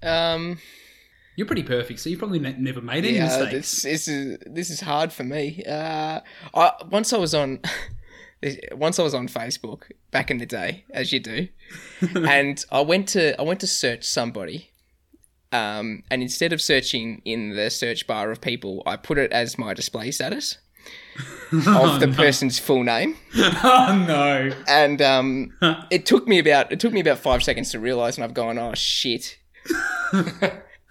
Um, 0.02 0.58
You're 1.36 1.46
pretty 1.46 1.62
perfect, 1.62 2.00
so 2.00 2.10
you've 2.10 2.18
probably 2.18 2.38
ne- 2.38 2.56
never 2.58 2.80
made 2.80 3.04
any 3.04 3.16
yeah, 3.16 3.24
mistakes. 3.24 3.52
this, 3.52 3.82
this 3.82 4.08
is 4.08 4.38
this 4.46 4.70
is 4.70 4.80
hard 4.80 5.12
for 5.12 5.24
me. 5.24 5.62
Uh, 5.66 6.20
I 6.54 6.72
once 6.90 7.12
I 7.12 7.18
was 7.18 7.34
on. 7.34 7.60
Once 8.72 8.98
I 8.98 9.02
was 9.02 9.12
on 9.12 9.28
Facebook 9.28 9.82
back 10.10 10.30
in 10.30 10.38
the 10.38 10.46
day, 10.46 10.86
as 10.88 11.12
you 11.12 11.20
do, 11.20 11.48
and 12.26 12.64
I 12.72 12.80
went 12.80 13.08
to 13.08 13.38
I 13.38 13.44
went 13.44 13.60
to 13.60 13.66
search 13.66 14.02
somebody, 14.02 14.70
um, 15.52 16.04
and 16.10 16.22
instead 16.22 16.54
of 16.54 16.62
searching 16.62 17.20
in 17.26 17.54
the 17.54 17.68
search 17.68 18.06
bar 18.06 18.30
of 18.30 18.40
people, 18.40 18.82
I 18.86 18.96
put 18.96 19.18
it 19.18 19.30
as 19.30 19.58
my 19.58 19.74
display 19.74 20.10
status 20.10 20.56
of 21.52 22.00
the 22.00 22.10
person's 22.16 22.58
full 22.58 22.82
name. 22.82 23.18
oh 23.36 24.04
no! 24.08 24.50
and 24.66 25.02
um, 25.02 25.52
it 25.90 26.06
took 26.06 26.26
me 26.26 26.38
about 26.38 26.72
it 26.72 26.80
took 26.80 26.94
me 26.94 27.00
about 27.00 27.18
five 27.18 27.42
seconds 27.42 27.70
to 27.72 27.78
realize, 27.78 28.16
and 28.16 28.24
I've 28.24 28.32
gone, 28.32 28.58
oh 28.58 28.72
shit. 28.72 29.36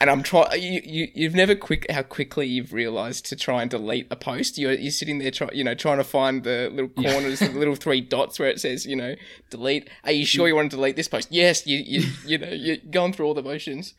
And 0.02 0.10
I'm 0.10 0.24
trying. 0.24 0.62
You, 0.62 0.82
you 0.84 1.08
you've 1.14 1.36
never 1.36 1.56
quick 1.56 1.86
how 1.92 2.04
quickly 2.04 2.48
you've 2.48 2.74
realized 2.74 3.26
to 3.28 3.36
try 3.36 3.62
and 3.62 3.70
delete 3.70 4.08
a 4.10 4.16
post. 4.16 4.58
You're 4.58 4.74
you're 4.74 4.92
sitting 4.92 5.20
there, 5.20 5.32
try, 5.32 5.50
you 5.54 5.64
know, 5.64 5.76
trying 5.76 5.98
to 5.98 6.04
find 6.04 6.44
the 6.44 6.70
little 6.72 6.90
corners, 6.90 7.40
the 7.40 7.50
little 7.50 7.76
three 7.76 8.02
dots 8.02 8.40
where 8.40 8.50
it 8.50 8.60
says, 8.62 8.86
you 8.86 8.96
know, 8.96 9.16
delete. 9.50 9.90
Are 10.06 10.12
you 10.12 10.26
sure 10.26 10.48
you 10.48 10.56
want 10.56 10.72
to 10.72 10.78
delete 10.78 10.96
this 10.96 11.08
post? 11.08 11.28
Yes. 11.32 11.68
You 11.68 11.78
you 11.78 12.08
you 12.26 12.38
know 12.38 12.50
you're 12.50 12.78
going 12.90 13.14
through 13.14 13.26
all 13.28 13.34
the 13.34 13.44
motions. 13.44 13.94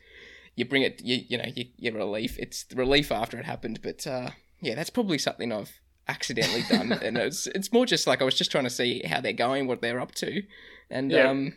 You 0.55 0.65
bring 0.65 0.81
it. 0.81 1.01
You 1.03 1.23
you 1.27 1.37
know 1.37 1.45
you, 1.55 1.65
you 1.77 1.91
relief. 1.91 2.37
It's 2.39 2.63
the 2.63 2.75
relief 2.75 3.11
after 3.11 3.37
it 3.39 3.45
happened, 3.45 3.79
but 3.81 4.05
uh, 4.07 4.31
yeah, 4.59 4.75
that's 4.75 4.89
probably 4.89 5.17
something 5.17 5.51
I've 5.51 5.79
accidentally 6.07 6.63
done, 6.69 6.91
and 6.91 7.17
it's 7.17 7.47
it's 7.47 7.71
more 7.71 7.85
just 7.85 8.05
like 8.07 8.21
I 8.21 8.25
was 8.25 8.35
just 8.35 8.51
trying 8.51 8.65
to 8.65 8.69
see 8.69 9.01
how 9.05 9.21
they're 9.21 9.33
going, 9.33 9.67
what 9.67 9.81
they're 9.81 9.99
up 10.01 10.13
to, 10.15 10.43
and 10.89 11.09
Yeah. 11.11 11.29
um, 11.29 11.53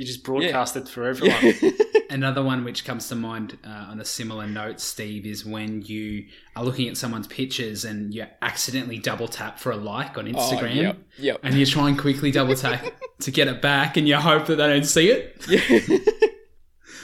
You 0.00 0.06
just 0.06 0.24
broadcast 0.24 0.76
it 0.76 0.88
for 0.88 1.04
everyone. 1.08 1.74
Another 2.08 2.42
one 2.42 2.64
which 2.64 2.86
comes 2.86 3.06
to 3.08 3.14
mind 3.14 3.58
uh, 3.62 3.88
on 3.90 4.00
a 4.00 4.04
similar 4.06 4.46
note, 4.46 4.80
Steve, 4.80 5.26
is 5.26 5.44
when 5.44 5.82
you 5.82 6.24
are 6.56 6.64
looking 6.64 6.88
at 6.88 6.96
someone's 6.96 7.26
pictures 7.26 7.84
and 7.84 8.14
you 8.14 8.24
accidentally 8.40 8.96
double 8.98 9.28
tap 9.28 9.58
for 9.58 9.72
a 9.72 9.76
like 9.76 10.16
on 10.16 10.24
Instagram, 10.24 10.74
yep, 10.74 10.98
yep. 11.18 11.40
and 11.42 11.54
you 11.54 11.66
try 11.66 11.90
and 11.90 11.98
quickly 11.98 12.30
double 12.30 12.54
tap 12.54 12.82
to 13.20 13.30
get 13.30 13.46
it 13.46 13.60
back, 13.60 13.98
and 13.98 14.08
you 14.08 14.16
hope 14.16 14.46
that 14.46 14.56
they 14.56 14.68
don't 14.68 14.84
see 14.84 15.10
it. 15.10 16.00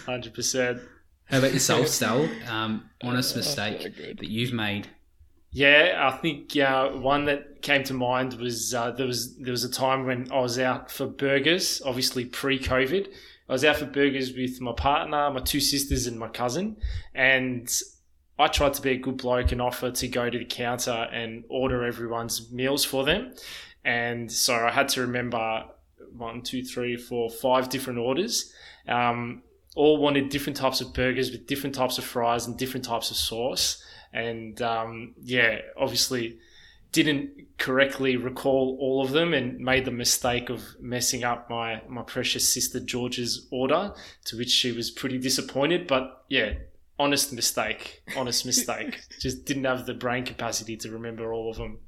Hundred 0.06 0.32
percent. 0.32 0.80
How 1.26 1.40
about 1.40 1.52
yourself, 1.52 1.88
Stel? 1.98 2.26
Um, 2.48 2.88
honest 3.02 3.36
mistake 3.36 3.94
good. 3.94 4.16
that 4.20 4.30
you've 4.30 4.54
made. 4.54 4.88
Yeah, 5.56 6.10
I 6.12 6.14
think 6.18 6.54
uh, 6.58 6.90
one 6.90 7.24
that 7.24 7.62
came 7.62 7.82
to 7.84 7.94
mind 7.94 8.34
was 8.34 8.74
uh, 8.74 8.90
there 8.90 9.06
was 9.06 9.38
there 9.38 9.52
was 9.52 9.64
a 9.64 9.70
time 9.70 10.04
when 10.04 10.30
I 10.30 10.40
was 10.40 10.58
out 10.58 10.90
for 10.90 11.06
burgers, 11.06 11.80
obviously 11.82 12.26
pre-COVID. 12.26 13.08
I 13.48 13.52
was 13.52 13.64
out 13.64 13.76
for 13.76 13.86
burgers 13.86 14.34
with 14.34 14.60
my 14.60 14.72
partner, 14.72 15.30
my 15.30 15.40
two 15.40 15.60
sisters, 15.60 16.06
and 16.06 16.18
my 16.18 16.28
cousin, 16.28 16.76
and 17.14 17.66
I 18.38 18.48
tried 18.48 18.74
to 18.74 18.82
be 18.82 18.90
a 18.90 18.98
good 18.98 19.16
bloke 19.16 19.50
and 19.50 19.62
offer 19.62 19.90
to 19.90 20.08
go 20.08 20.28
to 20.28 20.38
the 20.38 20.44
counter 20.44 21.08
and 21.10 21.44
order 21.48 21.86
everyone's 21.86 22.52
meals 22.52 22.84
for 22.84 23.02
them. 23.02 23.32
And 23.82 24.30
so 24.30 24.54
I 24.54 24.70
had 24.70 24.90
to 24.90 25.00
remember 25.00 25.64
one, 26.14 26.42
two, 26.42 26.64
three, 26.64 26.98
four, 26.98 27.30
five 27.30 27.70
different 27.70 27.98
orders. 27.98 28.52
Um, 28.86 29.42
all 29.74 29.96
wanted 29.96 30.28
different 30.28 30.58
types 30.58 30.82
of 30.82 30.92
burgers 30.92 31.30
with 31.30 31.46
different 31.46 31.74
types 31.74 31.96
of 31.96 32.04
fries 32.04 32.46
and 32.46 32.58
different 32.58 32.84
types 32.84 33.10
of 33.10 33.16
sauce. 33.16 33.82
And 34.16 34.60
um, 34.62 35.14
yeah, 35.22 35.58
obviously 35.76 36.38
didn't 36.92 37.58
correctly 37.58 38.16
recall 38.16 38.78
all 38.80 39.04
of 39.04 39.10
them 39.10 39.34
and 39.34 39.58
made 39.58 39.84
the 39.84 39.90
mistake 39.90 40.48
of 40.48 40.62
messing 40.80 41.24
up 41.24 41.50
my, 41.50 41.82
my 41.88 42.02
precious 42.02 42.48
sister 42.48 42.80
George's 42.80 43.46
order, 43.50 43.92
to 44.24 44.38
which 44.38 44.50
she 44.50 44.72
was 44.72 44.90
pretty 44.90 45.18
disappointed. 45.18 45.86
But 45.86 46.24
yeah, 46.30 46.54
honest 46.98 47.34
mistake, 47.34 48.02
honest 48.16 48.46
mistake. 48.52 48.98
Just 49.20 49.44
didn't 49.44 49.64
have 49.64 49.84
the 49.84 49.92
brain 49.92 50.24
capacity 50.24 50.76
to 50.78 50.90
remember 50.90 51.34
all 51.34 51.50
of 51.50 51.56
them. 51.56 51.80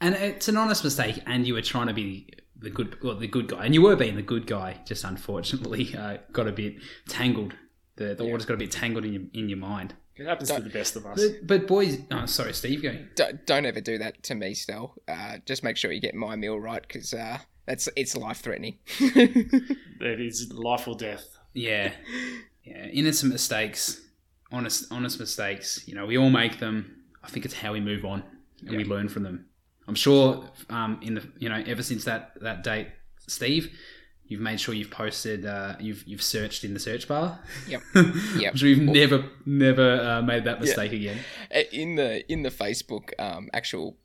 And 0.00 0.14
it's 0.14 0.48
an 0.48 0.56
honest 0.56 0.82
mistake, 0.82 1.22
and 1.26 1.46
you 1.46 1.52
were 1.54 1.62
trying 1.62 1.88
to 1.88 1.94
be 1.94 2.28
the 2.56 2.70
good, 2.70 2.96
well, 3.02 3.14
the 3.14 3.28
good 3.28 3.48
guy, 3.48 3.66
and 3.66 3.74
you 3.74 3.82
were 3.82 3.96
being 3.96 4.16
the 4.16 4.22
good 4.22 4.46
guy. 4.46 4.80
Just 4.86 5.04
unfortunately, 5.04 5.94
uh, 5.98 6.16
got 6.32 6.48
a 6.48 6.52
bit 6.52 6.76
tangled. 7.08 7.54
The 7.96 8.14
the 8.14 8.24
order's 8.24 8.46
got 8.46 8.54
a 8.54 8.58
bit 8.58 8.72
tangled 8.72 9.04
in 9.04 9.12
your 9.12 9.22
in 9.34 9.48
your 9.48 9.58
mind. 9.58 9.94
It 10.16 10.26
happens 10.26 10.50
to 10.50 10.60
the 10.60 10.70
best 10.70 10.96
of 10.96 11.06
us. 11.06 11.20
But, 11.22 11.46
but 11.46 11.66
boys, 11.66 11.98
oh, 12.10 12.26
sorry, 12.26 12.52
Steve, 12.52 12.82
go. 12.82 12.96
don't, 13.14 13.46
don't 13.46 13.66
ever 13.66 13.80
do 13.80 13.98
that 13.98 14.22
to 14.24 14.34
me, 14.34 14.54
Stel. 14.54 14.94
Uh, 15.08 15.38
just 15.46 15.64
make 15.64 15.76
sure 15.76 15.90
you 15.90 16.00
get 16.00 16.14
my 16.14 16.36
meal 16.36 16.60
right 16.60 16.82
because 16.82 17.14
uh, 17.14 17.38
that's 17.66 17.88
it's 17.96 18.14
life 18.16 18.38
threatening. 18.38 18.78
It 18.98 19.66
is 20.20 20.52
life 20.52 20.86
or 20.86 20.94
death. 20.96 21.26
Yeah, 21.54 21.92
yeah. 22.64 22.86
Innocent 22.86 23.32
mistakes, 23.32 24.00
honest, 24.50 24.92
honest 24.92 25.18
mistakes. 25.18 25.82
You 25.86 25.94
know, 25.94 26.06
we 26.06 26.18
all 26.18 26.30
make 26.30 26.58
them. 26.58 27.04
I 27.24 27.28
think 27.28 27.44
it's 27.44 27.54
how 27.54 27.72
we 27.72 27.80
move 27.80 28.04
on 28.04 28.22
and 28.66 28.76
we 28.76 28.84
learn 28.84 29.08
from 29.08 29.22
them. 29.22 29.46
I'm 29.88 29.94
sure, 29.94 30.48
um, 30.70 31.00
in 31.02 31.14
the 31.14 31.26
you 31.38 31.48
know, 31.48 31.62
ever 31.66 31.82
since 31.82 32.04
that 32.04 32.32
that 32.40 32.62
date, 32.62 32.88
Steve, 33.26 33.76
you've 34.32 34.40
made 34.40 34.58
sure 34.58 34.74
you've 34.74 34.90
posted, 34.90 35.44
uh, 35.46 35.76
you've 35.78 36.02
you've 36.06 36.22
searched 36.22 36.64
in 36.64 36.74
the 36.74 36.80
search 36.80 37.06
bar. 37.06 37.38
Yep. 37.68 37.82
I'm 37.94 38.20
Yep. 38.38 38.56
sure 38.56 38.68
you've 38.68 38.80
never 38.80 39.24
never 39.46 40.00
uh, 40.00 40.22
made 40.22 40.44
that 40.44 40.60
mistake 40.60 40.92
again. 40.92 41.18
Uh, 41.54 41.60
in 41.70 41.96
the 41.96 42.30
in 42.32 42.42
the 42.42 42.50
Facebook 42.50 43.10
um, 43.18 43.48
actual 43.52 43.96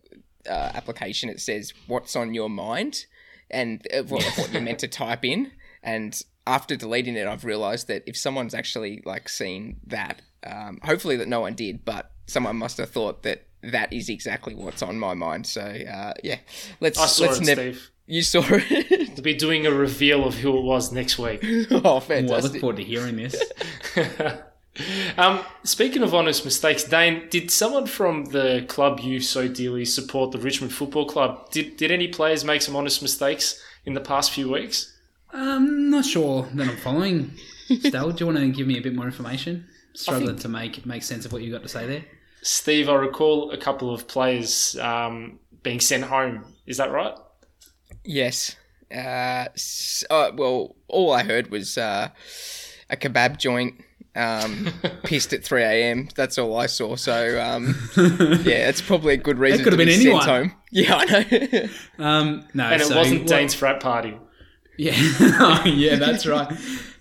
uh, 0.48 0.72
application, 0.76 1.30
it 1.30 1.40
says 1.40 1.74
what's 1.88 2.16
on 2.16 2.34
your 2.34 2.50
mind 2.50 3.06
and 3.50 3.86
uh, 3.94 4.04
what, 4.04 4.24
what 4.38 4.52
you're 4.52 4.62
meant 4.70 4.80
to 4.80 4.88
type 4.88 5.24
in. 5.24 5.52
And 5.82 6.22
after 6.46 6.76
deleting 6.76 7.16
it, 7.16 7.28
I've 7.28 7.46
realised 7.46 7.88
that 7.88 8.04
if 8.06 8.18
someone's 8.18 8.54
actually 8.54 9.02
like 9.06 9.30
seen 9.30 9.78
that, 9.88 10.22
um, 10.46 10.80
hopefully 10.84 11.16
that 11.18 11.28
no 11.28 11.42
one 11.42 11.56
did, 11.56 11.86
but 11.86 12.12
someone 12.26 12.58
must 12.58 12.78
have 12.78 12.90
thought 12.90 13.24
that 13.24 13.48
that 13.64 13.92
is 13.92 14.10
exactly 14.10 14.54
what's 14.54 14.82
on 14.82 15.00
my 15.00 15.14
mind. 15.14 15.48
So 15.48 15.62
uh, 15.62 16.14
yeah, 16.24 16.40
let's 16.80 17.00
I 17.00 17.06
saw 17.06 17.26
let's 17.26 17.40
it, 17.40 17.46
never. 17.46 17.78
Steve. 18.08 18.16
You 18.16 18.22
saw 18.22 18.44
it. 18.50 19.10
We'll 19.18 19.24
be 19.24 19.34
doing 19.34 19.66
a 19.66 19.72
reveal 19.72 20.26
of 20.26 20.36
who 20.36 20.56
it 20.58 20.62
was 20.62 20.92
next 20.92 21.18
week. 21.18 21.40
oh, 21.72 21.82
Well, 21.84 21.98
I 21.98 22.00
fantastic! 22.00 22.52
look 22.54 22.62
forward 22.62 22.78
to 22.78 22.84
hearing 22.84 23.16
this. 23.16 23.36
um, 25.18 25.40
speaking 25.64 26.04
of 26.04 26.14
honest 26.14 26.46
mistakes, 26.46 26.84
Dane, 26.84 27.28
did 27.30 27.50
someone 27.50 27.88
from 27.88 28.26
the 28.26 28.64
club 28.68 29.00
you 29.00 29.20
so 29.20 29.48
dearly 29.48 29.86
support, 29.86 30.32
the 30.32 30.38
Richmond 30.38 30.72
Football 30.72 31.08
Club, 31.08 31.50
did, 31.52 31.78
did 31.78 31.92
any 31.92 32.08
players 32.08 32.46
make 32.46 32.62
some 32.62 32.76
honest 32.76 33.02
mistakes 33.02 33.62
in 33.86 33.94
the 33.96 34.02
past 34.02 34.32
few 34.32 34.52
weeks? 34.52 34.96
I'm 35.32 35.90
not 35.90 36.06
sure 36.06 36.48
that 36.54 36.68
I'm 36.68 36.78
following. 36.78 37.34
Stel, 37.80 38.12
do 38.12 38.24
you 38.24 38.32
want 38.32 38.38
to 38.38 38.50
give 38.50 38.68
me 38.68 38.78
a 38.78 38.82
bit 38.82 38.96
more 38.96 39.06
information? 39.06 39.68
Struggling 39.94 40.38
to 40.38 40.48
make 40.48 40.86
make 40.86 41.02
sense 41.04 41.26
of 41.26 41.34
what 41.34 41.42
you 41.42 41.52
got 41.52 41.64
to 41.64 41.68
say 41.68 41.88
there. 41.88 42.06
Steve, 42.44 42.88
I 42.88 42.94
recall 42.96 43.52
a 43.52 43.58
couple 43.58 43.92
of 43.94 44.08
players 44.08 44.78
um, 44.80 45.40
being 45.64 45.80
sent 45.80 46.04
home. 46.04 46.46
Is 46.68 46.78
that 46.78 46.92
right? 46.92 47.16
Yes. 48.08 48.56
Uh, 48.92 49.46
s- 49.54 50.04
uh, 50.10 50.32
well, 50.36 50.76
all 50.88 51.12
I 51.14 51.24
heard 51.24 51.52
was 51.52 51.78
uh, 51.78 52.10
a 52.90 52.96
kebab 52.96 53.38
joint 53.38 53.76
um, 54.16 54.70
pissed 55.04 55.34
at 55.34 55.44
3 55.44 55.62
a.m. 55.62 56.08
That's 56.16 56.38
all 56.38 56.58
I 56.58 56.66
saw. 56.68 56.96
So, 56.96 57.40
um, 57.42 57.76
yeah, 57.98 58.70
it's 58.70 58.82
probably 58.82 59.14
a 59.14 59.18
good 59.18 59.38
reason 59.40 59.64
could 59.64 59.72
to 59.72 59.78
have 59.78 59.80
be 59.80 59.86
been 59.86 60.02
sent 60.02 60.08
anyone. 60.08 60.26
home. 60.50 60.54
Yeah, 60.72 60.96
I 60.98 61.06
know. 61.06 62.06
Um, 62.06 62.48
no, 62.54 62.66
And 62.66 62.82
it 62.82 62.86
so 62.88 62.96
wasn't 62.98 63.22
what- 63.22 63.28
Dane's 63.30 63.54
frat 63.54 63.80
party. 63.80 64.18
Yeah, 64.78 65.64
yeah, 65.66 65.96
that's 65.96 66.26
right. 66.28 66.52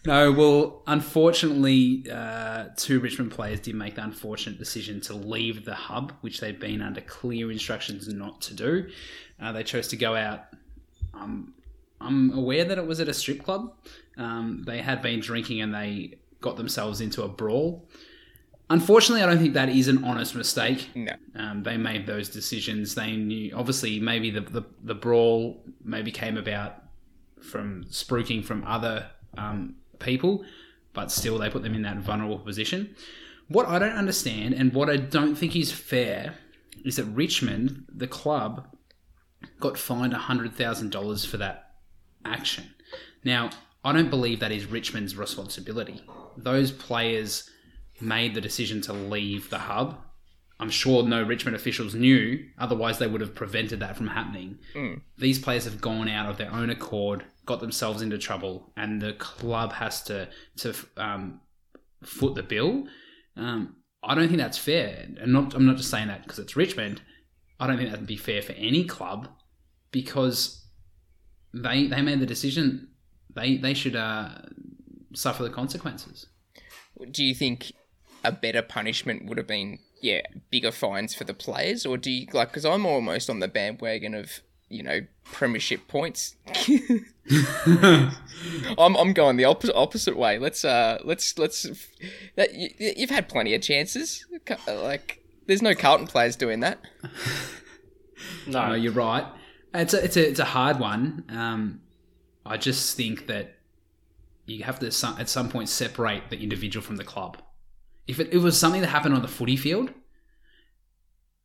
No, 0.06 0.30
well, 0.32 0.82
unfortunately, 0.86 2.04
uh, 2.10 2.66
two 2.76 3.00
Richmond 3.00 3.32
players 3.32 3.60
did 3.60 3.74
make 3.74 3.96
the 3.96 4.04
unfortunate 4.04 4.58
decision 4.58 5.00
to 5.02 5.14
leave 5.14 5.64
the 5.64 5.74
hub, 5.74 6.12
which 6.20 6.40
they'd 6.40 6.60
been 6.60 6.80
under 6.80 7.00
clear 7.02 7.50
instructions 7.50 8.08
not 8.08 8.40
to 8.42 8.54
do. 8.54 8.88
Uh, 9.42 9.52
they 9.52 9.62
chose 9.64 9.88
to 9.88 9.96
go 9.96 10.14
out. 10.14 10.44
Um, 11.18 11.54
I'm 12.00 12.32
aware 12.32 12.64
that 12.64 12.78
it 12.78 12.86
was 12.86 13.00
at 13.00 13.08
a 13.08 13.14
strip 13.14 13.42
club. 13.42 13.72
Um, 14.16 14.62
they 14.66 14.78
had 14.78 15.02
been 15.02 15.20
drinking 15.20 15.60
and 15.60 15.74
they 15.74 16.18
got 16.40 16.56
themselves 16.56 17.00
into 17.00 17.22
a 17.22 17.28
brawl. 17.28 17.88
Unfortunately, 18.68 19.22
I 19.22 19.26
don't 19.26 19.38
think 19.38 19.54
that 19.54 19.68
is 19.68 19.88
an 19.88 20.04
honest 20.04 20.34
mistake. 20.34 20.90
no. 20.94 21.12
Um, 21.36 21.62
they 21.62 21.76
made 21.76 22.06
those 22.06 22.28
decisions. 22.28 22.94
They 22.94 23.16
knew, 23.16 23.54
obviously, 23.54 24.00
maybe 24.00 24.30
the, 24.30 24.40
the, 24.40 24.62
the 24.82 24.94
brawl 24.94 25.62
maybe 25.84 26.10
came 26.10 26.36
about 26.36 26.82
from 27.40 27.84
spruiking 27.84 28.44
from 28.44 28.64
other 28.64 29.08
um, 29.38 29.76
people, 30.00 30.44
but 30.92 31.12
still 31.12 31.38
they 31.38 31.48
put 31.48 31.62
them 31.62 31.74
in 31.74 31.82
that 31.82 31.98
vulnerable 31.98 32.38
position. 32.38 32.94
what 33.48 33.66
I 33.66 33.78
don't 33.78 33.96
understand 33.96 34.54
and 34.54 34.72
what 34.72 34.90
I 34.90 34.96
don't 34.96 35.36
think 35.36 35.54
is 35.54 35.70
fair 35.70 36.34
is 36.84 36.96
that 36.96 37.04
Richmond, 37.04 37.84
the 37.88 38.06
club, 38.06 38.66
got 39.60 39.78
fined 39.78 40.12
$100,000 40.12 41.26
for 41.26 41.36
that 41.38 41.70
action. 42.24 42.74
Now, 43.24 43.50
I 43.84 43.92
don't 43.92 44.10
believe 44.10 44.40
that 44.40 44.52
is 44.52 44.66
Richmond's 44.66 45.16
responsibility. 45.16 46.02
Those 46.36 46.70
players 46.72 47.48
made 48.00 48.34
the 48.34 48.40
decision 48.40 48.80
to 48.82 48.92
leave 48.92 49.48
the 49.50 49.58
hub. 49.58 49.98
I'm 50.58 50.70
sure 50.70 51.02
no 51.02 51.22
Richmond 51.22 51.54
officials 51.54 51.94
knew, 51.94 52.46
otherwise, 52.58 52.98
they 52.98 53.06
would 53.06 53.20
have 53.20 53.34
prevented 53.34 53.80
that 53.80 53.96
from 53.96 54.06
happening. 54.08 54.58
These 55.18 55.38
players 55.38 55.64
have 55.64 55.80
gone 55.80 56.08
out 56.08 56.30
of 56.30 56.38
their 56.38 56.50
own 56.50 56.70
accord, 56.70 57.24
got 57.44 57.60
themselves 57.60 58.00
into 58.00 58.16
trouble, 58.16 58.72
and 58.76 59.00
the 59.00 59.12
club 59.14 59.72
has 59.74 60.02
to, 60.04 60.28
to 60.58 60.74
um, 60.96 61.40
foot 62.02 62.34
the 62.34 62.42
bill. 62.42 62.86
Um, 63.36 63.76
I 64.02 64.14
don't 64.14 64.28
think 64.28 64.38
that's 64.38 64.56
fair. 64.58 65.06
And 65.20 65.32
not, 65.32 65.52
I'm 65.54 65.66
not 65.66 65.76
just 65.76 65.90
saying 65.90 66.08
that 66.08 66.22
because 66.22 66.38
it's 66.38 66.56
Richmond. 66.56 67.02
I 67.58 67.66
don't 67.66 67.78
think 67.78 67.90
that 67.90 68.00
would 68.00 68.06
be 68.06 68.16
fair 68.16 68.42
for 68.42 68.52
any 68.52 68.84
club 68.84 69.28
because 69.90 70.64
they 71.54 71.86
they 71.86 72.02
made 72.02 72.20
the 72.20 72.26
decision. 72.26 72.88
They 73.34 73.56
they 73.56 73.74
should 73.74 73.96
uh, 73.96 74.30
suffer 75.14 75.42
the 75.42 75.50
consequences. 75.50 76.26
Do 77.10 77.24
you 77.24 77.34
think 77.34 77.72
a 78.24 78.32
better 78.32 78.62
punishment 78.62 79.26
would 79.26 79.38
have 79.38 79.46
been, 79.46 79.78
yeah, 80.00 80.22
bigger 80.50 80.72
fines 80.72 81.14
for 81.14 81.24
the 81.24 81.34
players, 81.34 81.86
or 81.86 81.96
do 81.96 82.10
you 82.10 82.26
like? 82.32 82.48
Because 82.48 82.64
I'm 82.64 82.86
almost 82.86 83.30
on 83.30 83.40
the 83.40 83.48
bandwagon 83.48 84.14
of 84.14 84.40
you 84.68 84.82
know 84.82 85.00
premiership 85.24 85.88
points. 85.88 86.36
I'm 88.78 88.96
I'm 88.96 89.12
going 89.12 89.36
the 89.36 89.44
opposite 89.44 89.74
opposite 89.74 90.16
way. 90.16 90.38
Let's 90.38 90.64
uh 90.64 90.98
let's 91.04 91.38
let's 91.38 91.66
that 92.36 92.54
you, 92.54 92.70
you've 92.78 93.10
had 93.10 93.28
plenty 93.28 93.54
of 93.54 93.62
chances. 93.62 94.26
Like 94.66 95.22
there's 95.46 95.62
no 95.62 95.74
Carlton 95.74 96.06
players 96.06 96.36
doing 96.36 96.60
that. 96.60 96.78
No, 98.46 98.68
No, 98.68 98.74
you're 98.74 98.92
right. 98.92 99.26
It's 99.74 99.92
a, 99.92 100.02
it's 100.02 100.16
a, 100.16 100.28
it's 100.28 100.40
a 100.40 100.44
hard 100.44 100.78
one. 100.78 101.24
Um, 101.28 101.80
I 102.44 102.56
just 102.56 102.96
think 102.96 103.26
that 103.26 103.56
you 104.46 104.62
have 104.64 104.78
to 104.78 104.90
some, 104.90 105.18
at 105.18 105.28
some 105.28 105.48
point 105.48 105.68
separate 105.68 106.30
the 106.30 106.40
individual 106.40 106.82
from 106.84 106.96
the 106.96 107.04
club. 107.04 107.38
If 108.06 108.20
it, 108.20 108.32
it 108.32 108.38
was 108.38 108.58
something 108.58 108.80
that 108.80 108.88
happened 108.88 109.14
on 109.14 109.22
the 109.22 109.28
footy 109.28 109.56
field, 109.56 109.90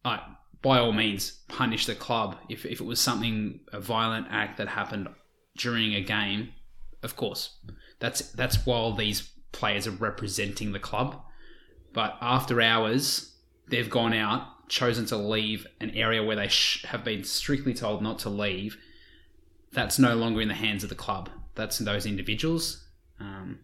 I, 0.05 0.21
by 0.61 0.79
all 0.79 0.93
means 0.93 1.39
punish 1.47 1.87
the 1.87 1.95
club. 1.95 2.37
If 2.49 2.65
if 2.65 2.79
it 2.79 2.85
was 2.85 3.01
something 3.01 3.61
a 3.73 3.79
violent 3.79 4.27
act 4.29 4.57
that 4.57 4.69
happened 4.69 5.09
during 5.57 5.95
a 5.95 6.01
game, 6.01 6.53
of 7.01 7.15
course, 7.15 7.57
that's 7.99 8.31
that's 8.31 8.65
while 8.65 8.93
these 8.93 9.31
players 9.51 9.87
are 9.87 9.91
representing 9.91 10.71
the 10.71 10.79
club. 10.79 11.21
But 11.93 12.17
after 12.21 12.61
hours, 12.61 13.30
they've 13.67 13.89
gone 13.89 14.13
out, 14.13 14.67
chosen 14.69 15.05
to 15.07 15.17
leave 15.17 15.67
an 15.79 15.91
area 15.91 16.23
where 16.23 16.35
they 16.35 16.47
sh- 16.47 16.85
have 16.85 17.03
been 17.03 17.23
strictly 17.23 17.73
told 17.73 18.01
not 18.01 18.19
to 18.19 18.29
leave. 18.29 18.77
That's 19.71 19.99
no 19.99 20.15
longer 20.15 20.41
in 20.41 20.47
the 20.47 20.53
hands 20.53 20.83
of 20.83 20.89
the 20.89 20.95
club. 20.95 21.29
That's 21.55 21.77
those 21.79 22.05
individuals. 22.05 22.85
Um, 23.19 23.59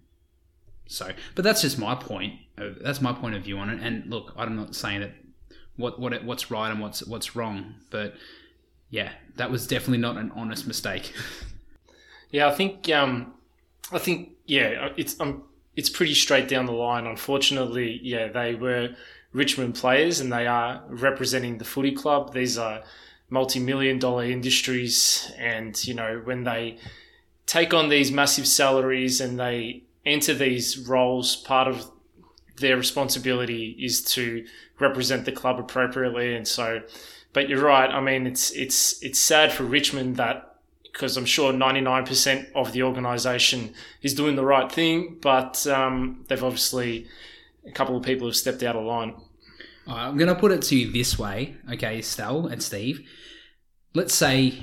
so, 0.88 1.12
but 1.36 1.44
that's 1.44 1.62
just 1.62 1.78
my 1.78 1.96
point. 1.96 2.34
That's 2.58 3.02
my 3.02 3.14
point 3.14 3.36
of 3.36 3.44
view 3.44 3.58
on 3.58 3.70
it. 3.70 3.82
And 3.82 4.10
look, 4.10 4.34
I'm 4.38 4.56
not 4.56 4.76
saying 4.76 5.02
that 5.02 5.12
what 5.76 6.00
what 6.00 6.24
what's 6.24 6.50
right 6.50 6.72
and 6.72 6.80
what's 6.80 7.06
what's 7.06 7.36
wrong, 7.36 7.76
but 7.90 8.16
yeah, 8.90 9.12
that 9.36 9.52
was 9.52 9.68
definitely 9.68 10.00
not 10.00 10.18
an 10.18 10.32
honest 10.36 10.68
mistake. 10.68 11.14
Yeah, 12.30 12.48
I 12.48 12.52
think 12.52 12.90
um, 12.90 13.34
I 13.92 14.00
think 14.00 14.32
yeah, 14.46 14.90
it's 14.98 15.20
um, 15.20 15.44
it's 15.76 15.90
pretty 15.90 16.14
straight 16.14 16.48
down 16.48 16.66
the 16.66 16.74
line. 16.74 17.06
Unfortunately, 17.06 18.00
yeah, 18.04 18.28
they 18.28 18.56
were 18.56 18.96
Richmond 19.38 19.76
players 19.76 20.20
and 20.20 20.32
they 20.34 20.48
are 20.48 20.84
representing 20.90 21.60
the 21.60 21.66
footy 21.66 21.92
club. 21.92 22.34
These 22.34 22.58
are 22.58 22.84
multi-million 23.30 24.00
dollar 24.00 24.26
industries, 24.26 25.32
and 25.38 25.86
you 25.86 25.94
know 25.94 26.22
when 26.24 26.44
they 26.44 26.78
take 27.46 27.74
on 27.74 27.90
these 27.90 28.12
massive 28.12 28.48
salaries 28.48 29.22
and 29.22 29.40
they 29.40 29.84
enter 30.06 30.34
these 30.34 30.78
roles, 30.88 31.36
part 31.36 31.68
of 31.68 31.90
their 32.58 32.78
responsibility 32.78 33.78
is 33.80 34.02
to 34.02 34.46
represent 34.80 35.26
the 35.26 35.32
club 35.32 35.60
appropriately. 35.60 36.36
And 36.36 36.48
so, 36.48 36.82
but 37.34 37.48
you're 37.48 37.64
right. 37.64 37.90
I 37.90 38.02
mean, 38.02 38.26
it's 38.26 38.52
it's 38.52 39.02
it's 39.04 39.20
sad 39.20 39.52
for 39.52 39.64
Richmond 39.64 40.16
that 40.18 40.56
because 40.84 41.16
I'm 41.16 41.26
sure 41.26 41.54
99% 41.54 42.48
of 42.56 42.72
the 42.72 42.82
organisation 42.82 43.76
is 44.02 44.16
doing 44.16 44.36
the 44.36 44.44
right 44.44 44.72
thing, 44.72 45.18
but 45.22 45.68
um, 45.68 46.26
they've 46.28 46.44
obviously 46.44 47.06
a 47.68 47.72
couple 47.72 47.96
of 47.96 48.02
people 48.02 48.28
have 48.28 48.36
stepped 48.36 48.64
out 48.64 48.76
of 48.76 48.84
line. 48.84 49.14
I'm 49.88 50.18
going 50.18 50.28
to 50.28 50.36
put 50.36 50.52
it 50.52 50.62
to 50.64 50.76
you 50.76 50.92
this 50.92 51.18
way, 51.18 51.56
okay, 51.72 52.02
Stel 52.02 52.48
and 52.48 52.62
Steve. 52.62 53.08
Let's 53.94 54.14
say 54.14 54.54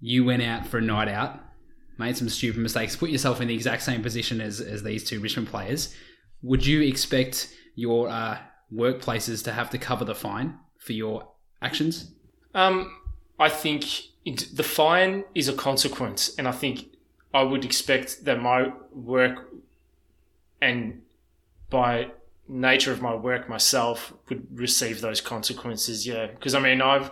you 0.00 0.24
went 0.24 0.42
out 0.42 0.66
for 0.66 0.78
a 0.78 0.82
night 0.82 1.08
out, 1.08 1.40
made 1.98 2.16
some 2.16 2.28
stupid 2.28 2.60
mistakes, 2.60 2.94
put 2.94 3.10
yourself 3.10 3.40
in 3.40 3.48
the 3.48 3.54
exact 3.54 3.82
same 3.82 4.02
position 4.02 4.40
as, 4.40 4.60
as 4.60 4.82
these 4.82 5.04
two 5.04 5.20
Richmond 5.20 5.48
players. 5.48 5.94
Would 6.42 6.64
you 6.66 6.82
expect 6.82 7.52
your 7.74 8.08
uh, 8.08 8.38
workplaces 8.72 9.42
to 9.44 9.52
have 9.52 9.70
to 9.70 9.78
cover 9.78 10.04
the 10.04 10.14
fine 10.14 10.58
for 10.76 10.92
your 10.92 11.28
actions? 11.62 12.12
Um, 12.54 12.94
I 13.38 13.48
think 13.48 13.86
the 14.52 14.62
fine 14.62 15.24
is 15.34 15.48
a 15.48 15.54
consequence, 15.54 16.34
and 16.36 16.46
I 16.46 16.52
think 16.52 16.86
I 17.32 17.42
would 17.42 17.64
expect 17.64 18.24
that 18.24 18.40
my 18.40 18.72
work 18.92 19.48
and 20.60 21.02
by 21.70 22.10
nature 22.48 22.92
of 22.92 23.02
my 23.02 23.14
work 23.14 23.48
myself 23.48 24.12
would 24.28 24.46
receive 24.58 25.00
those 25.00 25.20
consequences. 25.20 26.06
Yeah, 26.06 26.26
because 26.26 26.54
I 26.54 26.60
mean 26.60 26.80
I've 26.80 27.10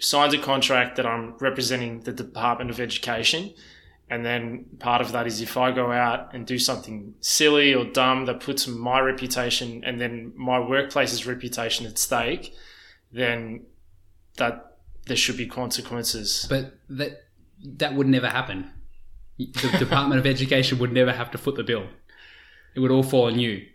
signed 0.00 0.34
a 0.34 0.38
contract 0.38 0.96
that 0.96 1.06
I'm 1.06 1.36
representing 1.38 2.00
the 2.00 2.12
Department 2.12 2.70
of 2.70 2.80
Education. 2.80 3.52
And 4.10 4.24
then 4.24 4.64
part 4.78 5.02
of 5.02 5.12
that 5.12 5.26
is 5.26 5.42
if 5.42 5.56
I 5.58 5.70
go 5.70 5.92
out 5.92 6.32
and 6.32 6.46
do 6.46 6.58
something 6.58 7.14
silly 7.20 7.74
or 7.74 7.84
dumb 7.84 8.24
that 8.24 8.40
puts 8.40 8.66
my 8.66 9.00
reputation 9.00 9.84
and 9.84 10.00
then 10.00 10.32
my 10.34 10.58
workplace's 10.58 11.26
reputation 11.26 11.84
at 11.84 11.98
stake, 11.98 12.54
then 13.12 13.66
that 14.38 14.78
there 15.06 15.16
should 15.16 15.36
be 15.36 15.46
consequences. 15.46 16.46
But 16.48 16.78
that 16.88 17.24
that 17.76 17.94
would 17.94 18.06
never 18.06 18.28
happen. 18.28 18.70
The 19.36 19.76
Department 19.78 20.18
of 20.18 20.26
Education 20.26 20.78
would 20.78 20.92
never 20.92 21.12
have 21.12 21.30
to 21.32 21.38
foot 21.38 21.56
the 21.56 21.64
bill. 21.64 21.86
It 22.74 22.80
would 22.80 22.90
all 22.90 23.02
fall 23.02 23.26
on 23.26 23.38
you. 23.38 23.66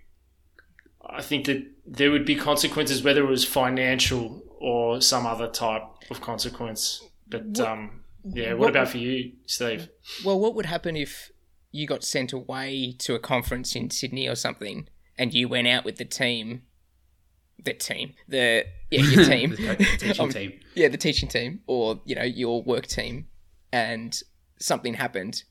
I 1.14 1.22
think 1.22 1.46
that 1.46 1.66
there 1.86 2.12
would 2.12 2.26
be 2.26 2.36
consequences, 2.36 3.04
whether 3.04 3.24
it 3.24 3.30
was 3.30 3.46
financial 3.46 4.42
or 4.60 5.02
some 5.02 5.26
other 5.26 5.48
type 5.48 5.84
of 6.10 6.22
consequence. 6.22 7.04
But 7.28 7.60
um, 7.60 8.02
yeah, 8.24 8.52
what, 8.54 8.60
what- 8.60 8.70
about 8.72 8.90
for 8.90 8.98
you, 8.98 9.34
Steve? 9.46 9.90
Well, 10.26 10.40
what 10.40 10.56
would 10.56 10.66
happen 10.68 10.96
if 10.96 11.32
you 11.72 11.88
got 11.88 12.04
sent 12.04 12.32
away 12.34 12.96
to 13.00 13.16
a 13.16 13.20
conference 13.20 13.76
in 13.76 13.90
Sydney 13.90 14.28
or 14.28 14.36
something, 14.36 14.88
and 15.18 15.34
you 15.34 15.48
went 15.50 15.68
out 15.68 15.84
with 15.86 15.98
the 15.98 16.06
team, 16.06 16.62
the 17.64 17.74
team, 17.74 18.14
the 18.28 18.66
yeah, 18.92 19.02
your 19.02 19.26
team, 19.34 19.50
The 19.52 19.76
teaching 20.00 20.20
Um, 20.22 20.30
team. 20.30 20.60
yeah, 20.76 20.88
the 20.88 20.98
teaching 20.98 21.30
team, 21.30 21.62
or 21.68 22.02
you 22.06 22.16
know 22.16 22.24
your 22.24 22.62
work 22.64 22.88
team, 22.88 23.28
and 23.72 24.18
something 24.60 24.94
happened. 24.96 25.44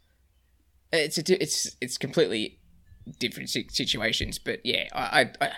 It's 0.92 1.18
a, 1.18 1.42
it's 1.42 1.76
it's 1.80 1.98
completely 1.98 2.60
different 3.18 3.50
situations, 3.50 4.38
but 4.38 4.60
yeah, 4.64 4.88
I 4.92 5.30
I, 5.40 5.50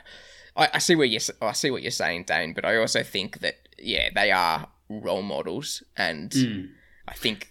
I, 0.57 0.69
I 0.75 0.79
see 0.79 0.95
where 0.97 1.07
you 1.07 1.19
I 1.43 1.53
see 1.53 1.71
what 1.71 1.83
you're 1.83 1.91
saying, 1.91 2.25
Dane, 2.25 2.55
but 2.55 2.65
I 2.65 2.77
also 2.77 3.03
think 3.03 3.41
that 3.41 3.57
yeah, 3.79 4.09
they 4.15 4.31
are 4.31 4.69
role 4.89 5.23
models, 5.23 5.83
and 5.97 6.31
Mm. 6.31 6.69
I 7.09 7.15
think 7.15 7.51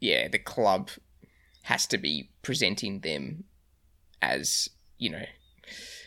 yeah, 0.00 0.28
the 0.28 0.38
club 0.38 0.90
has 1.62 1.86
to 1.88 1.98
be 1.98 2.30
presenting 2.42 3.00
them 3.00 3.44
as 4.22 4.68
you 4.98 5.10
know, 5.10 5.24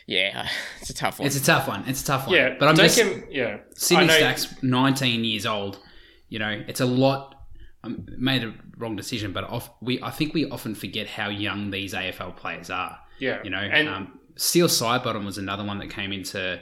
yeah, 0.06 0.48
it's 0.80 0.90
a 0.90 0.94
tough 0.94 1.18
one. 1.18 1.26
It's 1.26 1.36
a 1.36 1.44
tough 1.44 1.68
one. 1.68 1.84
It's 1.86 2.02
a 2.02 2.06
tough 2.06 2.26
one. 2.26 2.36
Yeah, 2.36 2.56
but 2.58 2.68
I'm 2.68 2.74
don't 2.74 2.86
just 2.86 2.96
get- 2.96 3.32
yeah. 3.32 3.58
Sydney 3.74 4.06
know- 4.06 4.14
Stack's 4.16 4.62
19 4.62 5.24
years 5.24 5.46
old. 5.46 5.78
You 6.28 6.38
know, 6.38 6.62
it's 6.68 6.80
a 6.80 6.86
lot. 6.86 7.34
I 7.84 7.88
made 8.18 8.44
a 8.44 8.52
wrong 8.76 8.96
decision, 8.96 9.32
but 9.32 9.44
off, 9.44 9.70
we 9.80 10.02
I 10.02 10.10
think 10.10 10.34
we 10.34 10.48
often 10.50 10.74
forget 10.74 11.06
how 11.06 11.28
young 11.28 11.70
these 11.70 11.94
AFL 11.94 12.36
players 12.36 12.70
are. 12.70 12.98
Yeah, 13.18 13.40
You 13.42 13.50
know, 13.50 13.58
and 13.58 13.88
um, 13.88 14.20
Steele 14.36 14.68
Sidebottom 14.68 15.24
was 15.24 15.38
another 15.38 15.64
one 15.64 15.78
that 15.78 15.90
came 15.90 16.12
into 16.12 16.60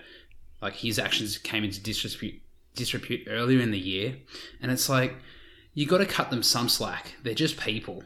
like 0.63 0.75
his 0.75 0.99
actions 0.99 1.39
came 1.39 1.65
into 1.65 1.81
disrepute 1.81 2.41
disrepute 2.75 3.27
earlier 3.29 3.61
in 3.61 3.71
the 3.71 3.79
year, 3.79 4.17
and 4.61 4.71
it's 4.71 4.89
like 4.89 5.15
you 5.75 5.87
got 5.87 5.99
to 5.99 6.07
cut 6.07 6.31
them 6.31 6.43
some 6.43 6.69
slack. 6.69 7.15
They're 7.23 7.35
just 7.35 7.59
people. 7.59 8.03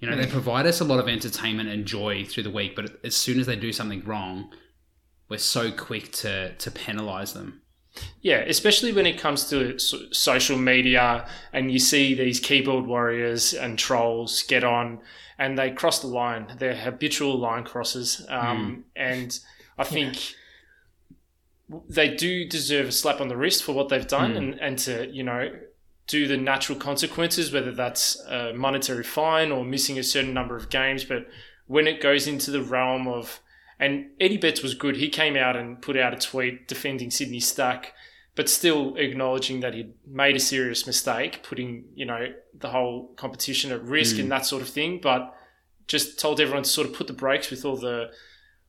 You 0.00 0.10
know, 0.10 0.16
they 0.16 0.26
provide 0.26 0.66
us 0.66 0.80
a 0.80 0.84
lot 0.84 0.98
of 0.98 1.08
entertainment 1.08 1.68
and 1.68 1.86
joy 1.86 2.24
through 2.24 2.42
the 2.42 2.50
week, 2.50 2.74
but 2.74 2.98
as 3.04 3.14
soon 3.14 3.38
as 3.38 3.46
they 3.46 3.54
do 3.54 3.72
something 3.72 4.02
wrong, 4.04 4.52
we're 5.28 5.38
so 5.38 5.70
quick 5.70 6.10
to 6.12 6.54
to 6.56 6.70
penalize 6.72 7.34
them. 7.34 7.61
Yeah, 8.22 8.38
especially 8.46 8.92
when 8.92 9.06
it 9.06 9.18
comes 9.18 9.50
to 9.50 9.78
social 9.78 10.56
media 10.56 11.26
and 11.52 11.70
you 11.70 11.78
see 11.78 12.14
these 12.14 12.40
keyboard 12.40 12.86
warriors 12.86 13.52
and 13.52 13.78
trolls 13.78 14.42
get 14.44 14.64
on 14.64 15.00
and 15.38 15.58
they 15.58 15.70
cross 15.72 16.00
the 16.00 16.06
line. 16.06 16.46
They're 16.58 16.74
habitual 16.76 17.38
line 17.38 17.64
crosses. 17.64 18.24
Um, 18.28 18.84
And 18.96 19.38
I 19.76 19.84
think 19.84 20.16
they 21.88 22.14
do 22.14 22.46
deserve 22.48 22.88
a 22.88 22.92
slap 22.92 23.20
on 23.20 23.28
the 23.28 23.36
wrist 23.36 23.62
for 23.64 23.72
what 23.72 23.88
they've 23.88 24.06
done 24.06 24.34
Mm. 24.34 24.38
and, 24.38 24.60
and 24.60 24.78
to, 24.80 25.08
you 25.10 25.22
know, 25.22 25.50
do 26.06 26.26
the 26.26 26.36
natural 26.36 26.78
consequences, 26.78 27.52
whether 27.52 27.72
that's 27.72 28.20
a 28.26 28.52
monetary 28.54 29.04
fine 29.04 29.50
or 29.52 29.64
missing 29.64 29.98
a 29.98 30.02
certain 30.02 30.34
number 30.34 30.56
of 30.56 30.68
games. 30.70 31.04
But 31.04 31.28
when 31.66 31.86
it 31.86 32.00
goes 32.00 32.26
into 32.26 32.50
the 32.50 32.62
realm 32.62 33.06
of, 33.08 33.40
and 33.84 34.06
Eddie 34.20 34.38
Betts 34.38 34.62
was 34.62 34.74
good, 34.74 34.96
he 34.96 35.08
came 35.08 35.36
out 35.36 35.56
and 35.56 35.80
put 35.82 35.96
out 35.96 36.14
a 36.14 36.16
tweet 36.16 36.68
defending 36.68 37.10
Sydney 37.10 37.40
Stack, 37.40 37.92
but 38.34 38.48
still 38.48 38.96
acknowledging 38.96 39.60
that 39.60 39.74
he'd 39.74 39.92
made 40.06 40.36
a 40.36 40.40
serious 40.40 40.86
mistake, 40.86 41.42
putting, 41.42 41.84
you 41.94 42.06
know, 42.06 42.32
the 42.58 42.68
whole 42.70 43.12
competition 43.16 43.72
at 43.72 43.82
risk 43.82 44.16
and 44.22 44.30
that 44.30 44.46
sort 44.46 44.62
of 44.62 44.68
thing. 44.68 45.00
But 45.02 45.34
just 45.88 46.18
told 46.18 46.40
everyone 46.40 46.62
to 46.62 46.70
sort 46.70 46.86
of 46.88 46.94
put 46.94 47.06
the 47.08 47.12
brakes 47.12 47.50
with 47.50 47.64
all 47.64 47.76
the 47.76 48.10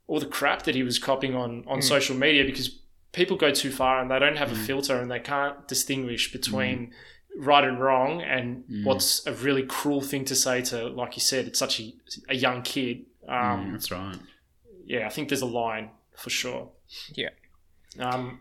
all 0.08 0.19
the 0.19 0.26
crap 0.26 0.63
that 0.63 0.76
he 0.76 0.84
was 0.84 0.99
copying 0.99 1.36
on 1.36 1.63
on 1.67 1.78
social 1.82 2.15
media 2.15 2.43
because 2.43 2.80
people 3.13 3.38
go 3.38 3.52
too 3.52 3.71
far 3.71 4.02
and 4.02 4.10
they 4.12 4.19
don't 4.19 4.38
have 4.38 4.52
a 4.52 4.56
filter 4.56 4.99
and 4.99 5.10
they 5.12 5.19
can't 5.19 5.67
distinguish 5.67 6.32
between 6.32 6.91
right 7.38 7.63
and 7.63 7.80
wrong 7.80 8.21
and 8.21 8.63
what's 8.86 9.26
a 9.28 9.34
really 9.34 9.63
cruel 9.63 10.02
thing 10.02 10.26
to 10.26 10.36
say 10.36 10.62
to 10.62 10.88
like 10.88 11.15
you 11.15 11.21
said 11.21 11.45
it's 11.47 11.60
such 11.60 11.80
a, 11.80 11.93
a 12.30 12.36
young 12.36 12.62
kid. 12.63 13.06
Um, 13.28 13.36
Mm, 13.67 13.71
that's 13.73 13.91
right. 13.91 14.17
Yeah 14.86 15.06
i 15.06 15.10
think 15.10 15.30
there's 15.30 15.41
a 15.41 15.46
line 15.63 15.89
for 16.15 16.30
sure 16.30 16.69
Yeah. 17.15 17.30
um, 18.00 18.39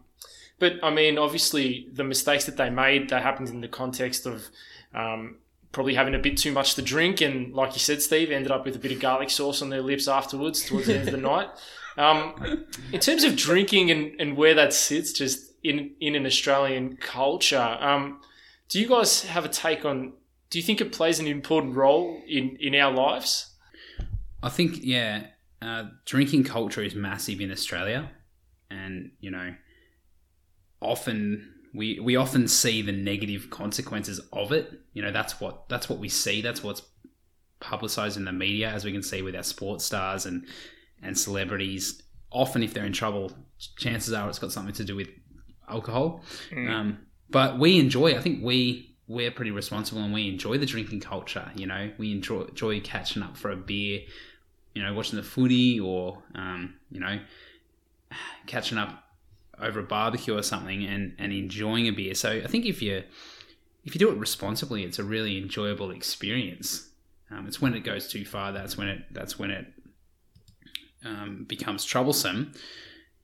but 0.58 0.74
I 0.82 0.90
mean, 0.90 1.18
obviously, 1.18 1.88
the 1.92 2.04
mistakes 2.04 2.44
that 2.44 2.56
they 2.56 2.70
made 2.70 3.08
that 3.10 3.22
happened 3.24 3.48
in 3.48 3.60
the 3.62 3.68
context 3.68 4.26
of 4.26 4.46
um, 4.94 5.38
probably 5.72 5.94
having 5.94 6.14
a 6.14 6.20
bit 6.20 6.36
too 6.36 6.52
much 6.52 6.74
to 6.76 6.82
drink, 6.82 7.20
and 7.20 7.52
like 7.52 7.72
you 7.72 7.80
said, 7.80 8.00
Steve 8.00 8.30
ended 8.30 8.52
up 8.52 8.64
with 8.64 8.76
a 8.76 8.78
bit 8.78 8.92
of 8.92 9.00
garlic 9.00 9.30
sauce 9.30 9.60
on 9.60 9.70
their 9.70 9.80
lips 9.82 10.06
afterwards 10.06 10.62
towards 10.62 10.86
the 10.86 10.96
end 10.98 11.08
of 11.08 11.12
the 11.12 11.20
night. 11.20 11.48
Um, 11.96 12.64
in 12.92 13.00
terms 13.00 13.24
of 13.24 13.34
drinking 13.34 13.90
and, 13.90 14.18
and 14.20 14.36
where 14.36 14.54
that 14.54 14.72
sits, 14.72 15.12
just 15.12 15.52
in 15.64 15.90
in 16.00 16.14
an 16.14 16.26
Australian 16.26 16.96
culture, 16.96 17.76
um, 17.80 18.20
do 18.68 18.80
you 18.80 18.86
guys 18.88 19.24
have 19.24 19.44
a 19.44 19.48
take 19.48 19.84
on? 19.84 20.12
Do 20.50 20.58
you 20.60 20.62
think 20.62 20.80
it 20.80 20.92
plays 20.92 21.18
an 21.18 21.26
important 21.26 21.74
role 21.74 22.22
in 22.28 22.56
in 22.60 22.74
our 22.76 22.92
lives? 22.92 23.50
I 24.44 24.48
think 24.48 24.78
yeah, 24.82 25.26
uh, 25.62 25.84
drinking 26.06 26.44
culture 26.44 26.82
is 26.82 26.94
massive 26.94 27.40
in 27.40 27.52
Australia, 27.52 28.10
and 28.70 29.12
you 29.20 29.30
know, 29.30 29.54
often 30.80 31.54
we 31.74 32.00
we 32.00 32.16
often 32.16 32.48
see 32.48 32.82
the 32.82 32.92
negative 32.92 33.48
consequences 33.50 34.20
of 34.32 34.52
it. 34.52 34.72
You 34.92 35.02
know, 35.02 35.12
that's 35.12 35.40
what 35.40 35.68
that's 35.68 35.88
what 35.88 35.98
we 35.98 36.08
see. 36.08 36.42
That's 36.42 36.62
what's 36.62 36.82
publicized 37.60 38.16
in 38.16 38.24
the 38.24 38.32
media, 38.32 38.70
as 38.70 38.84
we 38.84 38.92
can 38.92 39.02
see 39.02 39.22
with 39.22 39.36
our 39.36 39.44
sports 39.44 39.84
stars 39.84 40.26
and 40.26 40.46
and 41.02 41.16
celebrities. 41.16 42.02
Often, 42.32 42.62
if 42.62 42.74
they're 42.74 42.86
in 42.86 42.92
trouble, 42.92 43.30
chances 43.76 44.12
are 44.12 44.28
it's 44.28 44.38
got 44.38 44.52
something 44.52 44.74
to 44.74 44.84
do 44.84 44.96
with 44.96 45.08
alcohol. 45.68 46.22
Um, 46.70 46.98
but 47.30 47.58
we 47.58 47.78
enjoy. 47.78 48.16
I 48.16 48.20
think 48.20 48.42
we 48.42 48.96
we're 49.06 49.30
pretty 49.30 49.50
responsible 49.50 50.02
and 50.02 50.12
we 50.12 50.28
enjoy 50.28 50.58
the 50.58 50.66
drinking 50.66 51.00
culture. 51.00 51.50
You 51.54 51.66
know, 51.66 51.90
we 51.98 52.12
enjoy, 52.12 52.42
enjoy 52.42 52.80
catching 52.80 53.22
up 53.22 53.36
for 53.36 53.50
a 53.50 53.56
beer. 53.56 54.00
You 54.74 54.82
know, 54.82 54.92
watching 54.94 55.16
the 55.16 55.22
footy 55.22 55.78
or 55.78 56.22
um, 56.34 56.74
you 56.90 57.00
know, 57.00 57.20
catching 58.46 58.78
up 58.78 59.04
over 59.60 59.80
a 59.80 59.84
barbecue 59.84 60.36
or 60.36 60.42
something 60.42 60.84
and 60.84 61.14
and 61.18 61.32
enjoying 61.32 61.88
a 61.88 61.92
beer. 61.92 62.14
So 62.14 62.30
I 62.30 62.46
think 62.46 62.66
if 62.66 62.82
you 62.82 63.02
if 63.84 63.94
you 63.94 63.98
do 63.98 64.10
it 64.10 64.18
responsibly, 64.18 64.84
it's 64.84 64.98
a 64.98 65.04
really 65.04 65.38
enjoyable 65.38 65.90
experience. 65.90 66.88
Um, 67.30 67.46
it's 67.46 67.60
when 67.60 67.74
it 67.74 67.80
goes 67.80 68.08
too 68.08 68.24
far 68.24 68.52
that's 68.52 68.76
when 68.76 68.88
it 68.88 69.04
that's 69.10 69.38
when 69.38 69.50
it 69.50 69.66
um, 71.04 71.44
becomes 71.48 71.84
troublesome. 71.84 72.52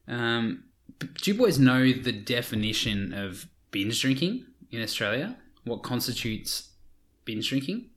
Um, 0.07 0.65
do 0.99 1.31
you 1.31 1.37
boys 1.37 1.59
know 1.59 1.93
the 1.93 2.13
definition 2.13 3.13
of 3.13 3.47
binge 3.71 4.01
drinking 4.01 4.47
in 4.71 4.83
Australia? 4.83 5.37
What 5.65 5.83
constitutes 5.83 6.71
binge 7.25 7.49
drinking? 7.49 7.91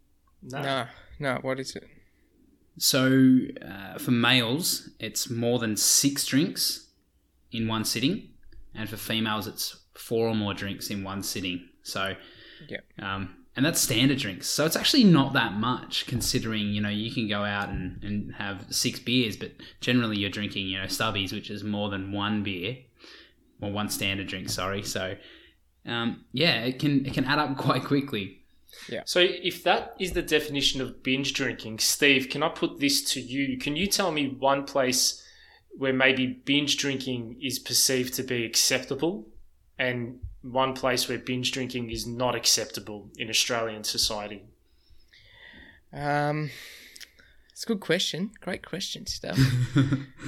No, 0.43 0.61
No, 0.61 0.87
no. 1.19 1.39
What 1.41 1.59
is 1.59 1.75
it? 1.75 1.87
So, 2.77 3.39
uh, 3.67 3.97
for 3.99 4.12
males, 4.12 4.89
it's 4.99 5.29
more 5.29 5.60
than 5.60 5.75
six 5.77 6.25
drinks 6.25 6.88
in 7.51 7.67
one 7.67 7.84
sitting, 7.86 8.29
and 8.73 8.89
for 8.89 8.97
females, 8.97 9.45
it's 9.47 9.75
four 9.93 10.27
or 10.27 10.36
more 10.36 10.53
drinks 10.53 10.89
in 10.89 11.03
one 11.03 11.21
sitting. 11.21 11.67
So, 11.84 12.15
Yeah. 12.69 12.79
um, 12.99 13.36
and 13.55 13.65
that's 13.65 13.81
standard 13.81 14.17
drinks. 14.17 14.47
So 14.47 14.65
it's 14.65 14.77
actually 14.77 15.03
not 15.03 15.34
that 15.34 15.53
much, 15.53 16.05
considering 16.07 16.67
you 16.73 16.79
know 16.81 16.89
you 16.89 17.12
can 17.12 17.27
go 17.27 17.43
out 17.43 17.67
and, 17.69 18.01
and 18.03 18.34
have 18.36 18.65
six 18.69 18.99
beers, 18.99 19.36
but 19.36 19.51
generally 19.81 20.17
you're 20.17 20.29
drinking 20.29 20.67
you 20.67 20.77
know 20.79 20.86
stubbies, 20.86 21.34
which 21.34 21.49
is 21.49 21.63
more 21.63 21.89
than 21.89 22.13
one 22.13 22.43
beer, 22.43 22.77
or 23.62 23.71
one 23.71 23.89
standard 23.89 24.27
drink. 24.27 24.49
Sorry. 24.49 24.84
So, 24.84 25.17
um, 25.86 26.23
yeah, 26.31 26.62
it 26.63 26.79
can 26.79 27.05
it 27.05 27.13
can 27.13 27.25
add 27.25 27.39
up 27.39 27.57
quite 27.67 27.84
quickly. 27.84 28.40
So, 29.05 29.19
if 29.19 29.63
that 29.63 29.95
is 29.99 30.13
the 30.13 30.21
definition 30.21 30.81
of 30.81 31.03
binge 31.03 31.33
drinking, 31.33 31.79
Steve, 31.79 32.29
can 32.29 32.43
I 32.43 32.49
put 32.49 32.79
this 32.79 33.03
to 33.13 33.21
you? 33.21 33.57
Can 33.57 33.75
you 33.75 33.87
tell 33.87 34.11
me 34.11 34.27
one 34.27 34.65
place 34.65 35.23
where 35.77 35.93
maybe 35.93 36.27
binge 36.27 36.77
drinking 36.77 37.37
is 37.41 37.59
perceived 37.59 38.13
to 38.15 38.23
be 38.23 38.45
acceptable 38.45 39.27
and 39.79 40.19
one 40.41 40.73
place 40.73 41.07
where 41.07 41.17
binge 41.17 41.51
drinking 41.51 41.89
is 41.91 42.05
not 42.05 42.35
acceptable 42.35 43.09
in 43.17 43.29
Australian 43.29 43.83
society? 43.83 44.43
Um, 45.93 46.49
it's 47.51 47.63
a 47.63 47.67
good 47.67 47.79
question. 47.79 48.31
Great 48.41 48.65
question, 48.65 49.05
stuff. 49.05 49.37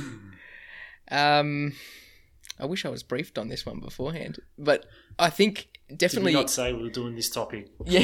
um, 1.12 1.74
I 2.60 2.66
wish 2.66 2.86
I 2.86 2.90
was 2.90 3.04
briefed 3.04 3.38
on 3.38 3.48
this 3.50 3.66
one 3.66 3.80
beforehand, 3.80 4.40
but 4.58 4.86
I 5.18 5.30
think 5.30 5.73
Did 5.98 6.02
we 6.02 6.08
definitely 6.08 6.34
not 6.34 6.50
say 6.50 6.74
we 6.74 6.84
were 6.84 6.90
doing 6.90 7.16
this 7.16 7.30
topic? 7.30 7.70
yeah. 7.86 8.04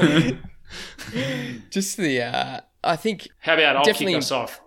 no. 0.00 0.38
Just 1.70 1.96
the 1.96 2.22
uh, 2.22 2.60
I 2.84 2.96
think 2.96 3.28
How 3.40 3.54
about 3.54 3.76
I'll 3.76 3.84
Definitely- 3.84 4.14
kick 4.14 4.22
us 4.22 4.32
off? 4.32 4.60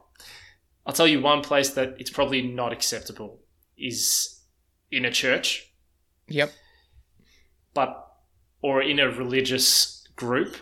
I'll 0.85 0.93
tell 0.93 1.07
you 1.07 1.21
one 1.21 1.41
place 1.41 1.69
that 1.71 1.95
it's 1.99 2.09
probably 2.09 2.41
not 2.41 2.73
acceptable 2.73 3.39
is 3.77 4.39
in 4.91 5.05
a 5.05 5.11
church. 5.11 5.71
yep. 6.27 6.51
but 7.73 8.07
or 8.63 8.81
in 8.81 8.99
a 8.99 9.09
religious 9.09 10.07
group. 10.15 10.55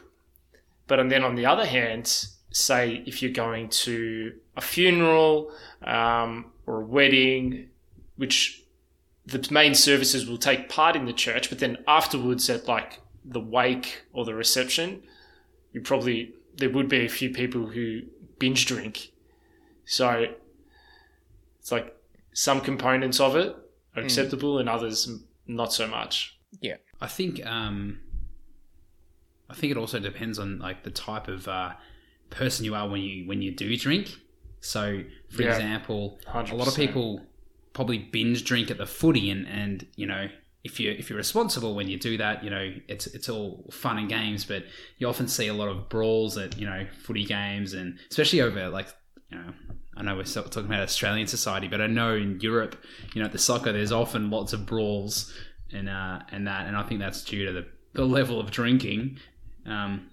But 0.88 1.00
and 1.00 1.10
then 1.12 1.24
on 1.24 1.36
the 1.36 1.46
other 1.46 1.66
hand, 1.66 2.06
say 2.52 3.04
if 3.06 3.22
you're 3.22 3.32
going 3.32 3.70
to 3.70 4.34
a 4.58 4.62
funeral 4.62 5.52
um, 5.84 6.52
or 6.66 6.82
a 6.82 6.86
wedding, 6.86 7.70
which 8.18 8.62
the 9.32 9.48
main 9.54 9.76
services 9.76 10.28
will 10.28 10.38
take 10.38 10.70
part 10.70 10.96
in 10.96 11.06
the 11.06 11.14
church, 11.14 11.50
but 11.50 11.60
then 11.60 11.78
afterwards 11.88 12.50
at 12.50 12.68
like 12.68 13.02
the 13.26 13.40
wake 13.40 14.04
or 14.14 14.26
the 14.26 14.34
reception, 14.34 15.04
you 15.74 15.82
probably 15.82 16.34
there 16.58 16.70
would 16.70 16.90
be 16.90 17.06
a 17.06 17.10
few 17.10 17.30
people 17.30 17.68
who 17.68 18.02
binge 18.40 18.66
drink. 18.66 19.12
So 19.86 20.26
it's 21.60 21.72
like 21.72 21.96
some 22.34 22.62
components 22.62 23.20
of 23.20 23.36
it 23.36 23.56
are 23.96 24.02
acceptable 24.04 24.60
and 24.60 24.70
others 24.70 25.10
not 25.48 25.74
so 25.74 25.88
much. 25.88 26.38
Yeah. 26.62 26.78
I 27.02 27.08
think 27.08 27.46
um, 27.46 28.00
I 29.50 29.54
think 29.54 29.72
it 29.72 29.78
also 29.78 30.00
depends 30.00 30.38
on 30.40 30.60
like 30.60 30.84
the 30.84 30.92
type 30.92 31.28
of 31.28 31.48
uh, 31.48 31.74
person 32.30 32.66
you 32.66 32.76
are 32.76 32.88
when 32.88 33.02
you 33.02 33.28
when 33.28 33.42
you 33.42 33.52
do 33.52 33.76
drink. 33.78 34.10
So, 34.62 35.04
for 35.30 35.44
Yeah. 35.44 35.52
example, 35.56 36.20
a 36.28 36.44
lot 36.54 36.68
of 36.68 36.76
people 36.76 37.22
probably 37.74 37.98
binge 37.98 38.44
drink 38.44 38.72
at 38.72 38.78
the 38.78 38.86
footy, 38.86 39.30
and 39.30 39.48
and 39.48 39.86
you 39.96 40.06
know 40.06 40.28
if 40.64 40.80
you 40.80 40.92
if 40.92 41.10
you're 41.10 41.18
responsible 41.18 41.76
when 41.76 41.88
you 41.88 41.98
do 41.98 42.18
that, 42.18 42.44
you 42.44 42.50
know 42.50 42.74
it's 42.88 43.08
it's 43.08 43.30
all 43.30 43.70
fun 43.72 43.98
and 43.98 44.10
games, 44.10 44.46
but 44.46 44.64
you 44.98 45.08
often 45.08 45.28
see 45.28 45.48
a 45.48 45.54
lot 45.54 45.70
of 45.70 45.90
brawls 45.90 46.38
at 46.38 46.58
you 46.58 46.66
know 46.66 46.86
footy 47.04 47.26
games, 47.26 47.74
and 47.74 47.98
especially 48.10 48.42
over 48.42 48.70
like 48.70 48.88
you 49.32 49.38
know. 49.38 49.54
I 49.98 50.02
know 50.02 50.16
we're 50.16 50.24
talking 50.24 50.64
about 50.64 50.80
Australian 50.80 51.28
society, 51.28 51.68
but 51.68 51.82
I 51.82 51.88
know 51.88 52.16
in 52.16 52.40
Europe, 52.40 52.78
you 53.14 53.20
know, 53.20 53.26
at 53.26 53.34
the 53.34 53.38
soccer, 53.38 53.74
there's 53.74 53.92
often 53.92 54.30
lots 54.30 54.54
of 54.54 54.66
brawls 54.66 55.34
and 55.74 55.90
uh, 55.90 56.20
and 56.32 56.48
that, 56.48 56.68
and 56.68 56.76
I 56.76 56.84
think 56.84 57.00
that's 57.00 57.24
due 57.24 57.46
to 57.46 57.52
the, 57.52 57.66
the 57.94 58.06
level 58.06 58.40
of 58.40 58.52
drinking. 58.52 59.20
Um, 59.66 60.10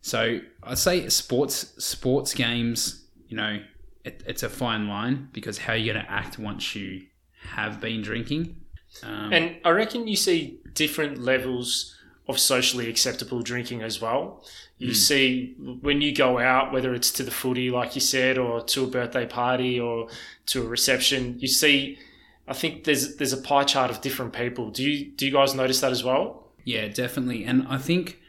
so 0.00 0.40
I'd 0.62 0.78
say 0.78 1.08
sports 1.08 1.74
sports 1.82 2.34
games, 2.34 3.06
you 3.28 3.36
know, 3.36 3.60
it, 4.04 4.22
it's 4.26 4.42
a 4.42 4.48
fine 4.48 4.88
line 4.88 5.28
because 5.32 5.58
how 5.58 5.72
are 5.72 5.76
you're 5.76 5.94
going 5.94 6.04
to 6.04 6.10
act 6.10 6.38
once 6.38 6.74
you 6.74 7.02
have 7.50 7.80
been 7.80 8.02
drinking. 8.02 8.56
Um, 9.02 9.32
And 9.32 9.56
I 9.64 9.70
reckon 9.70 10.06
you 10.08 10.16
see 10.16 10.60
different 10.72 11.18
levels 11.18 11.94
of 12.26 12.38
socially 12.38 12.88
acceptable 12.88 13.42
drinking 13.42 13.82
as 13.82 14.00
well. 14.00 14.44
You 14.78 14.92
see 14.92 15.54
when 15.80 16.02
you 16.02 16.14
go 16.14 16.38
out, 16.38 16.72
whether 16.72 16.92
it's 16.92 17.10
to 17.12 17.22
the 17.22 17.30
footy, 17.30 17.70
like 17.70 17.94
you 17.94 18.00
said, 18.00 18.36
or 18.36 18.60
to 18.62 18.84
a 18.84 18.86
birthday 18.86 19.24
party 19.24 19.80
or 19.80 20.08
to 20.46 20.62
a 20.62 20.66
reception, 20.66 21.38
you 21.38 21.48
see. 21.48 21.98
I 22.46 22.52
think 22.52 22.84
there's 22.84 23.16
there's 23.16 23.32
a 23.32 23.40
pie 23.40 23.64
chart 23.64 23.90
of 23.90 24.02
different 24.02 24.34
people. 24.34 24.70
Do 24.70 24.82
you 24.82 25.10
do 25.12 25.24
you 25.24 25.32
guys 25.32 25.54
notice 25.54 25.80
that 25.80 25.92
as 25.92 26.04
well? 26.04 26.50
Yeah, 26.64 26.88
definitely. 26.88 27.44
And 27.44 27.66
I 27.68 27.78
think, 27.78 28.20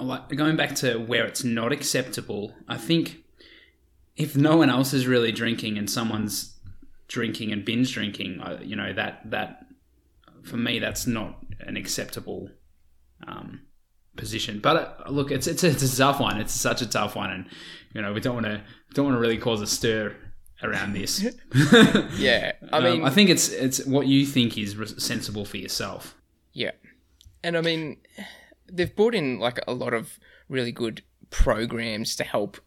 like 0.00 0.28
going 0.34 0.56
back 0.56 0.74
to 0.76 0.98
where 0.98 1.26
it's 1.26 1.44
not 1.44 1.72
acceptable, 1.72 2.54
I 2.66 2.78
think 2.78 3.24
if 4.18 4.36
no 4.36 4.56
one 4.58 4.68
else 4.68 4.92
is 4.92 5.06
really 5.06 5.32
drinking 5.32 5.78
and 5.78 5.88
someone's 5.88 6.54
drinking 7.06 7.52
and 7.52 7.64
binge 7.64 7.92
drinking. 7.94 8.42
You 8.62 8.76
know 8.76 8.92
that 8.92 9.30
that 9.30 9.64
for 10.42 10.56
me 10.58 10.78
that's 10.78 11.06
not 11.06 11.38
an 11.60 11.76
acceptable 11.76 12.50
um, 13.26 13.62
position. 14.16 14.60
But 14.60 14.76
uh, 15.06 15.10
look, 15.10 15.30
it's 15.30 15.46
it's 15.46 15.64
it's 15.64 15.82
a 15.82 15.96
tough 15.96 16.20
one. 16.20 16.38
It's 16.40 16.52
such 16.52 16.82
a 16.82 16.86
tough 16.86 17.16
one, 17.16 17.30
and 17.30 17.46
you 17.94 18.02
know 18.02 18.12
we 18.12 18.20
don't 18.20 18.34
want 18.34 18.46
to 18.46 18.60
don't 18.94 19.06
want 19.06 19.16
to 19.16 19.20
really 19.20 19.38
cause 19.38 19.62
a 19.62 19.66
stir 19.66 20.14
around 20.62 20.92
this. 20.92 21.22
Yeah, 22.18 22.52
I 22.72 22.78
Um, 22.78 22.84
mean, 22.84 23.04
I 23.04 23.10
think 23.10 23.30
it's 23.30 23.48
it's 23.48 23.84
what 23.86 24.06
you 24.06 24.26
think 24.26 24.58
is 24.58 24.76
sensible 24.98 25.44
for 25.44 25.56
yourself. 25.56 26.14
Yeah. 26.52 26.72
And 27.44 27.56
I 27.56 27.60
mean, 27.60 27.98
they've 28.70 28.94
brought 28.94 29.14
in 29.14 29.38
like 29.38 29.60
a 29.68 29.72
lot 29.72 29.94
of 29.94 30.18
really 30.48 30.72
good 30.72 31.02
programs 31.30 32.16
to 32.16 32.24
help. 32.24 32.58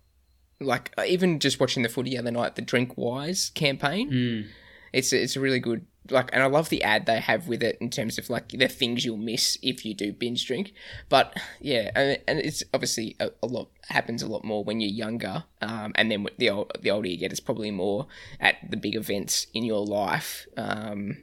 Like 0.62 0.93
even 1.06 1.39
just 1.39 1.60
watching 1.60 1.84
the 1.84 1.89
footy 1.89 2.12
the 2.12 2.19
other 2.19 2.32
night, 2.32 2.56
the 2.56 2.62
Drink 2.62 2.97
Wise 2.97 3.52
campaign. 3.54 4.10
It's 4.93 5.13
it's 5.13 5.36
a 5.36 5.39
really 5.39 5.60
good 5.60 5.86
like, 6.10 6.30
and 6.34 6.41
I 6.41 6.47
love 6.47 6.69
the 6.69 6.84
ad 6.84 7.06
they 7.06 7.19
have 7.19 7.47
with 7.47 7.62
it 7.62 7.78
in 7.80 7.89
terms 7.89 8.17
of 8.17 8.30
like 8.30 8.50
the 8.50 8.67
things 8.67 9.06
you'll 9.06 9.17
miss 9.17 9.58
if 9.62 9.86
you 9.86 9.93
do 9.93 10.12
binge 10.12 10.45
drink. 10.45 10.74
But 11.10 11.36
yeah, 11.60 11.91
and, 11.95 12.17
and 12.28 12.39
it's 12.39 12.63
obviously 12.74 13.15
a, 13.19 13.32
a 13.43 13.47
lot 13.47 13.69
happens 13.89 14.24
a 14.24 14.28
lot 14.28 14.43
more 14.43 14.63
when 14.63 14.80
you're 14.80 14.89
younger, 14.89 15.43
um, 15.62 15.91
and 15.95 16.12
then 16.12 16.26
the 16.38 16.50
old, 16.50 16.71
the 16.82 16.91
older 16.91 17.08
you 17.08 17.17
get, 17.17 17.32
it's 17.32 17.39
probably 17.39 17.71
more 17.71 18.08
at 18.39 18.56
the 18.67 18.78
big 18.78 18.95
events 18.95 19.47
in 19.54 19.63
your 19.63 19.86
life. 19.86 20.47
Um, 20.58 21.17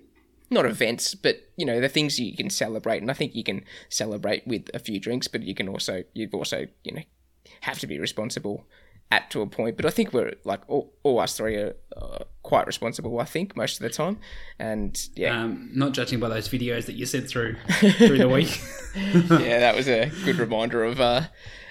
not 0.51 0.65
events, 0.65 1.15
but 1.15 1.51
you 1.57 1.67
know 1.67 1.81
the 1.81 1.89
things 1.89 2.19
you 2.19 2.37
can 2.37 2.51
celebrate, 2.51 3.03
and 3.03 3.11
I 3.11 3.15
think 3.15 3.35
you 3.35 3.45
can 3.45 3.65
celebrate 3.89 4.47
with 4.47 4.71
a 4.73 4.79
few 4.79 5.01
drinks, 5.01 5.29
but 5.29 5.43
you 5.43 5.55
can 5.55 5.69
also 5.69 6.05
you've 6.15 6.35
also 6.35 6.67
you 6.85 6.93
know 6.93 7.03
have 7.63 7.79
to 7.81 7.87
be 7.87 7.99
responsible 7.99 8.67
at 9.11 9.31
to 9.31 9.41
a 9.41 9.47
point. 9.47 9.77
But 9.77 9.87
I 9.87 9.91
think 9.91 10.13
we're 10.13 10.35
like 10.45 10.61
all, 10.69 10.93
all 11.03 11.19
us 11.21 11.37
three 11.37 11.57
are 11.57 11.75
uh, 11.97 12.19
quite 12.43 12.67
responsible. 12.67 13.19
I 13.21 13.25
think 13.25 13.57
most 13.57 13.81
of 13.81 13.83
the 13.83 13.91
time, 13.91 14.19
and 14.59 14.99
yeah, 15.15 15.43
Um, 15.43 15.71
not 15.73 15.93
judging 15.93 16.21
by 16.21 16.29
those 16.29 16.49
videos 16.49 16.87
that 16.87 16.95
you 16.95 17.07
sent 17.07 17.29
through 17.29 17.57
through 17.69 18.19
the 18.19 18.29
week. 18.29 18.61
yeah, 18.95 19.59
that 19.59 19.75
was 19.75 19.89
a 19.89 20.11
good 20.25 20.37
reminder 20.37 20.85
of 20.85 21.01
uh, 21.01 21.23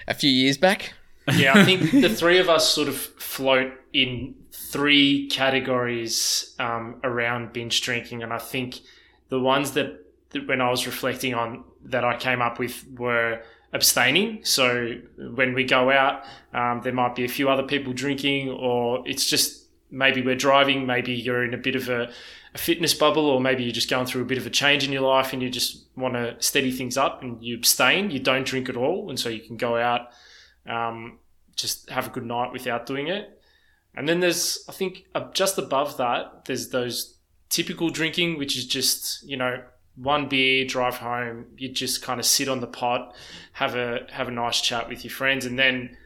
a 0.06 0.14
few 0.14 0.30
years 0.30 0.58
back. 0.58 0.94
Yeah, 1.36 1.58
I 1.58 1.64
think 1.64 1.90
the 1.90 2.08
three 2.08 2.38
of 2.38 2.48
us 2.48 2.72
sort 2.72 2.88
of 2.88 2.96
float 2.96 3.72
in 3.92 4.34
three 4.50 5.28
categories 5.28 6.54
um, 6.58 7.00
around 7.04 7.52
binge 7.52 7.82
drinking, 7.82 8.22
and 8.22 8.32
I 8.32 8.38
think 8.38 8.80
the 9.28 9.38
ones 9.38 9.72
that, 9.72 10.06
that 10.30 10.48
when 10.48 10.62
I 10.62 10.70
was 10.70 10.86
reflecting 10.86 11.34
on 11.34 11.64
that 11.84 12.02
I 12.04 12.16
came 12.16 12.40
up 12.40 12.58
with 12.58 12.86
were 12.96 13.42
abstaining. 13.72 14.44
So 14.44 14.94
when 15.16 15.54
we 15.54 15.64
go 15.64 15.90
out, 15.90 16.24
um, 16.52 16.80
there 16.82 16.92
might 16.92 17.14
be 17.14 17.24
a 17.24 17.28
few 17.28 17.48
other 17.50 17.62
people 17.62 17.92
drinking, 17.92 18.50
or 18.50 19.06
it's 19.06 19.26
just 19.26 19.66
maybe 19.90 20.22
we're 20.22 20.36
driving, 20.36 20.86
maybe 20.86 21.12
you're 21.12 21.44
in 21.44 21.54
a 21.54 21.58
bit 21.58 21.76
of 21.76 21.88
a, 21.88 22.10
a 22.54 22.58
fitness 22.58 22.94
bubble, 22.94 23.26
or 23.26 23.40
maybe 23.40 23.62
you're 23.62 23.72
just 23.72 23.90
going 23.90 24.06
through 24.06 24.22
a 24.22 24.26
bit 24.26 24.38
of 24.38 24.46
a 24.46 24.50
change 24.50 24.84
in 24.84 24.92
your 24.92 25.02
life 25.02 25.32
and 25.32 25.42
you 25.42 25.50
just 25.50 25.86
want 25.96 26.14
to 26.14 26.36
steady 26.38 26.70
things 26.70 26.96
up 26.96 27.22
and 27.22 27.42
you 27.42 27.56
abstain, 27.56 28.10
you 28.10 28.18
don't 28.18 28.46
drink 28.46 28.68
at 28.68 28.76
all, 28.76 29.08
and 29.08 29.18
so 29.18 29.28
you 29.28 29.40
can 29.40 29.56
go 29.56 29.76
out 29.76 30.08
um, 30.68 31.18
just 31.56 31.90
have 31.90 32.06
a 32.06 32.10
good 32.10 32.24
night 32.24 32.52
without 32.52 32.86
doing 32.86 33.08
it. 33.08 33.40
And 33.94 34.08
then 34.08 34.20
there's, 34.20 34.64
I 34.68 34.72
think, 34.72 35.06
uh, 35.14 35.30
just 35.32 35.58
above 35.58 35.96
that, 35.96 36.44
there's 36.44 36.68
those 36.68 37.18
typical 37.48 37.90
drinking, 37.90 38.38
which 38.38 38.56
is 38.56 38.66
just, 38.66 39.26
you 39.28 39.36
know, 39.36 39.62
one 40.00 40.28
beer, 40.28 40.64
drive 40.64 40.98
home. 40.98 41.46
You 41.56 41.68
just 41.68 42.02
kind 42.02 42.20
of 42.20 42.26
sit 42.26 42.48
on 42.48 42.60
the 42.60 42.66
pot, 42.66 43.14
have 43.54 43.74
a 43.74 44.06
have 44.10 44.28
a 44.28 44.32
nice 44.32 44.60
chat 44.60 44.88
with 44.88 45.04
your 45.04 45.10
friends, 45.10 45.44
and 45.44 45.58
then 45.58 45.96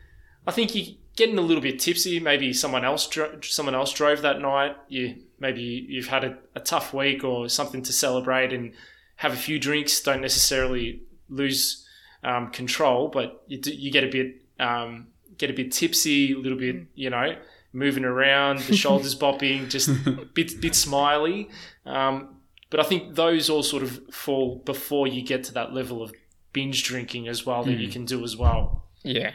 I 0.46 0.52
think 0.52 0.74
you 0.74 0.96
getting 1.16 1.38
a 1.38 1.42
little 1.42 1.62
bit 1.62 1.78
tipsy. 1.78 2.18
Maybe 2.18 2.52
someone 2.52 2.84
else 2.84 3.06
dro- 3.06 3.40
someone 3.42 3.74
else 3.74 3.92
drove 3.92 4.22
that 4.22 4.40
night. 4.40 4.76
You 4.88 5.16
maybe 5.38 5.62
you've 5.62 6.08
had 6.08 6.24
a, 6.24 6.38
a 6.54 6.60
tough 6.60 6.94
week 6.94 7.22
or 7.22 7.48
something 7.48 7.82
to 7.82 7.92
celebrate, 7.92 8.52
and 8.52 8.72
have 9.16 9.32
a 9.32 9.36
few 9.36 9.58
drinks. 9.58 10.00
Don't 10.00 10.22
necessarily 10.22 11.02
lose 11.28 11.86
um, 12.24 12.50
control, 12.50 13.08
but 13.08 13.42
you, 13.46 13.58
do, 13.58 13.72
you 13.72 13.90
get 13.90 14.04
a 14.04 14.08
bit 14.08 14.42
um, 14.58 15.08
get 15.38 15.50
a 15.50 15.54
bit 15.54 15.72
tipsy, 15.72 16.32
a 16.32 16.38
little 16.38 16.58
bit, 16.58 16.76
you 16.94 17.10
know, 17.10 17.36
moving 17.72 18.04
around, 18.04 18.60
the 18.60 18.76
shoulders 18.76 19.14
bopping, 19.18 19.68
just 19.68 19.90
bit 20.34 20.60
bit 20.60 20.74
smiley. 20.74 21.50
Um, 21.84 22.36
but 22.72 22.80
I 22.80 22.84
think 22.84 23.14
those 23.14 23.48
all 23.50 23.62
sort 23.62 23.82
of 23.82 24.00
fall 24.10 24.56
before 24.64 25.06
you 25.06 25.22
get 25.22 25.44
to 25.44 25.54
that 25.54 25.72
level 25.74 26.02
of 26.02 26.12
binge 26.52 26.82
drinking 26.82 27.28
as 27.28 27.46
well 27.46 27.62
that 27.64 27.78
you 27.78 27.88
can 27.88 28.06
do 28.06 28.24
as 28.24 28.36
well. 28.36 28.86
Yeah, 29.04 29.30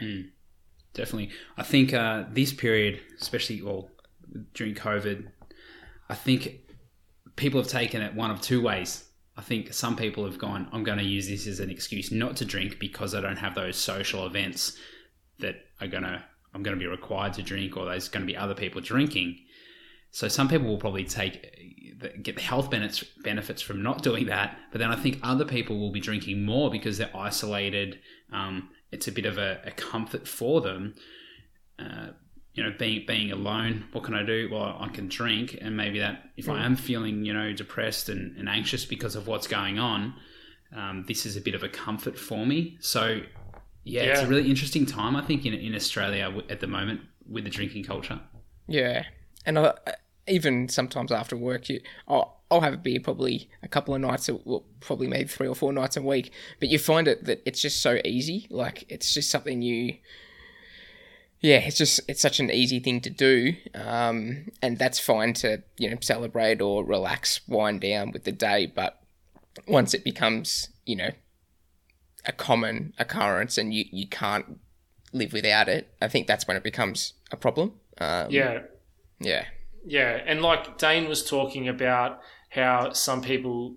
Definitely. 0.92 1.30
I 1.56 1.62
think 1.62 1.94
uh, 1.94 2.24
this 2.32 2.52
period, 2.52 3.00
especially 3.20 3.62
well 3.62 3.90
during 4.54 4.74
COVID, 4.74 5.28
I 6.08 6.14
think 6.16 6.60
people 7.36 7.60
have 7.60 7.70
taken 7.70 8.02
it 8.02 8.14
one 8.14 8.32
of 8.32 8.40
two 8.40 8.60
ways. 8.60 9.04
I 9.36 9.42
think 9.42 9.72
some 9.72 9.94
people 9.94 10.24
have 10.24 10.38
gone, 10.38 10.68
I'm 10.72 10.82
going 10.82 10.98
to 10.98 11.04
use 11.04 11.28
this 11.28 11.46
as 11.46 11.60
an 11.60 11.70
excuse 11.70 12.10
not 12.10 12.36
to 12.38 12.44
drink 12.44 12.80
because 12.80 13.14
I 13.14 13.20
don't 13.20 13.36
have 13.36 13.54
those 13.54 13.76
social 13.76 14.26
events 14.26 14.76
that 15.38 15.54
are 15.80 15.86
going 15.86 16.02
to 16.02 16.24
I'm 16.54 16.64
going 16.64 16.76
to 16.76 16.80
be 16.80 16.88
required 16.88 17.34
to 17.34 17.42
drink 17.42 17.76
or 17.76 17.84
there's 17.84 18.08
going 18.08 18.26
to 18.26 18.32
be 18.32 18.36
other 18.36 18.54
people 18.54 18.80
drinking. 18.80 19.38
So 20.10 20.28
some 20.28 20.48
people 20.48 20.66
will 20.66 20.78
probably 20.78 21.04
take 21.04 21.54
get 22.22 22.36
the 22.36 22.42
health 22.42 22.70
benefits 22.70 23.04
benefits 23.22 23.60
from 23.62 23.82
not 23.82 24.02
doing 24.02 24.26
that, 24.26 24.56
but 24.72 24.78
then 24.78 24.90
I 24.90 24.96
think 24.96 25.18
other 25.22 25.44
people 25.44 25.78
will 25.78 25.90
be 25.92 26.00
drinking 26.00 26.44
more 26.44 26.70
because 26.70 26.98
they're 26.98 27.16
isolated. 27.16 27.98
Um, 28.32 28.70
it's 28.90 29.08
a 29.08 29.12
bit 29.12 29.26
of 29.26 29.38
a, 29.38 29.60
a 29.64 29.70
comfort 29.72 30.26
for 30.26 30.60
them. 30.60 30.94
Uh, 31.78 32.08
you 32.54 32.62
know, 32.64 32.72
being 32.76 33.04
being 33.06 33.30
alone, 33.30 33.84
what 33.92 34.02
can 34.04 34.14
I 34.14 34.24
do? 34.24 34.48
Well, 34.50 34.76
I 34.80 34.88
can 34.88 35.08
drink, 35.08 35.56
and 35.60 35.76
maybe 35.76 36.00
that 36.00 36.30
if 36.36 36.48
I 36.48 36.64
am 36.64 36.74
feeling, 36.74 37.24
you 37.24 37.32
know, 37.32 37.52
depressed 37.52 38.08
and, 38.08 38.36
and 38.36 38.48
anxious 38.48 38.84
because 38.84 39.14
of 39.14 39.28
what's 39.28 39.46
going 39.46 39.78
on, 39.78 40.14
um, 40.74 41.04
this 41.06 41.24
is 41.24 41.36
a 41.36 41.40
bit 41.40 41.54
of 41.54 41.62
a 41.62 41.68
comfort 41.68 42.18
for 42.18 42.44
me. 42.44 42.76
So, 42.80 43.20
yeah, 43.84 44.02
it's 44.02 44.22
a 44.22 44.26
really 44.26 44.50
interesting 44.50 44.86
time, 44.86 45.14
I 45.14 45.22
think, 45.22 45.46
in 45.46 45.54
in 45.54 45.74
Australia 45.74 46.24
w- 46.24 46.46
at 46.48 46.58
the 46.58 46.66
moment 46.66 47.02
with 47.28 47.44
the 47.44 47.50
drinking 47.50 47.84
culture. 47.84 48.20
yeah, 48.66 49.04
and 49.48 49.58
I, 49.58 49.74
even 50.28 50.68
sometimes 50.68 51.10
after 51.10 51.36
work, 51.36 51.68
you 51.68 51.80
I'll, 52.06 52.42
I'll 52.50 52.60
have 52.60 52.74
a 52.74 52.78
beer 52.78 53.00
probably 53.02 53.48
a 53.62 53.68
couple 53.68 53.94
of 53.94 54.00
nights, 54.00 54.28
well, 54.44 54.64
probably 54.80 55.08
maybe 55.08 55.26
three 55.28 55.48
or 55.48 55.54
four 55.54 55.72
nights 55.72 55.96
a 55.96 56.02
week. 56.02 56.30
But 56.60 56.68
you 56.68 56.78
find 56.78 57.08
it 57.08 57.24
that 57.24 57.42
it's 57.46 57.60
just 57.60 57.80
so 57.80 57.98
easy, 58.04 58.46
like 58.50 58.84
it's 58.88 59.12
just 59.12 59.30
something 59.30 59.62
you. 59.62 59.96
Yeah, 61.40 61.58
it's 61.58 61.78
just 61.78 62.00
it's 62.08 62.20
such 62.20 62.40
an 62.40 62.50
easy 62.50 62.78
thing 62.78 63.00
to 63.00 63.10
do, 63.10 63.54
um, 63.74 64.50
and 64.60 64.78
that's 64.78 64.98
fine 64.98 65.32
to 65.34 65.62
you 65.78 65.90
know 65.90 65.96
celebrate 66.00 66.60
or 66.60 66.84
relax, 66.84 67.40
wind 67.48 67.80
down 67.80 68.10
with 68.12 68.24
the 68.24 68.32
day. 68.32 68.66
But 68.66 69.00
once 69.66 69.94
it 69.94 70.04
becomes 70.04 70.68
you 70.84 70.96
know 70.96 71.10
a 72.26 72.32
common 72.32 72.92
occurrence 72.98 73.56
and 73.56 73.72
you 73.72 73.84
you 73.90 74.06
can't 74.08 74.58
live 75.12 75.32
without 75.32 75.68
it, 75.68 75.94
I 76.02 76.08
think 76.08 76.26
that's 76.26 76.46
when 76.46 76.56
it 76.56 76.62
becomes 76.62 77.14
a 77.30 77.36
problem. 77.36 77.74
Um, 77.98 78.26
Yeah. 78.30 78.60
Yeah, 79.20 79.44
Yeah, 79.84 80.20
and 80.26 80.42
like 80.42 80.78
Dane 80.78 81.08
was 81.08 81.24
talking 81.28 81.68
about 81.68 82.20
how 82.50 82.92
some 82.92 83.22
people 83.22 83.76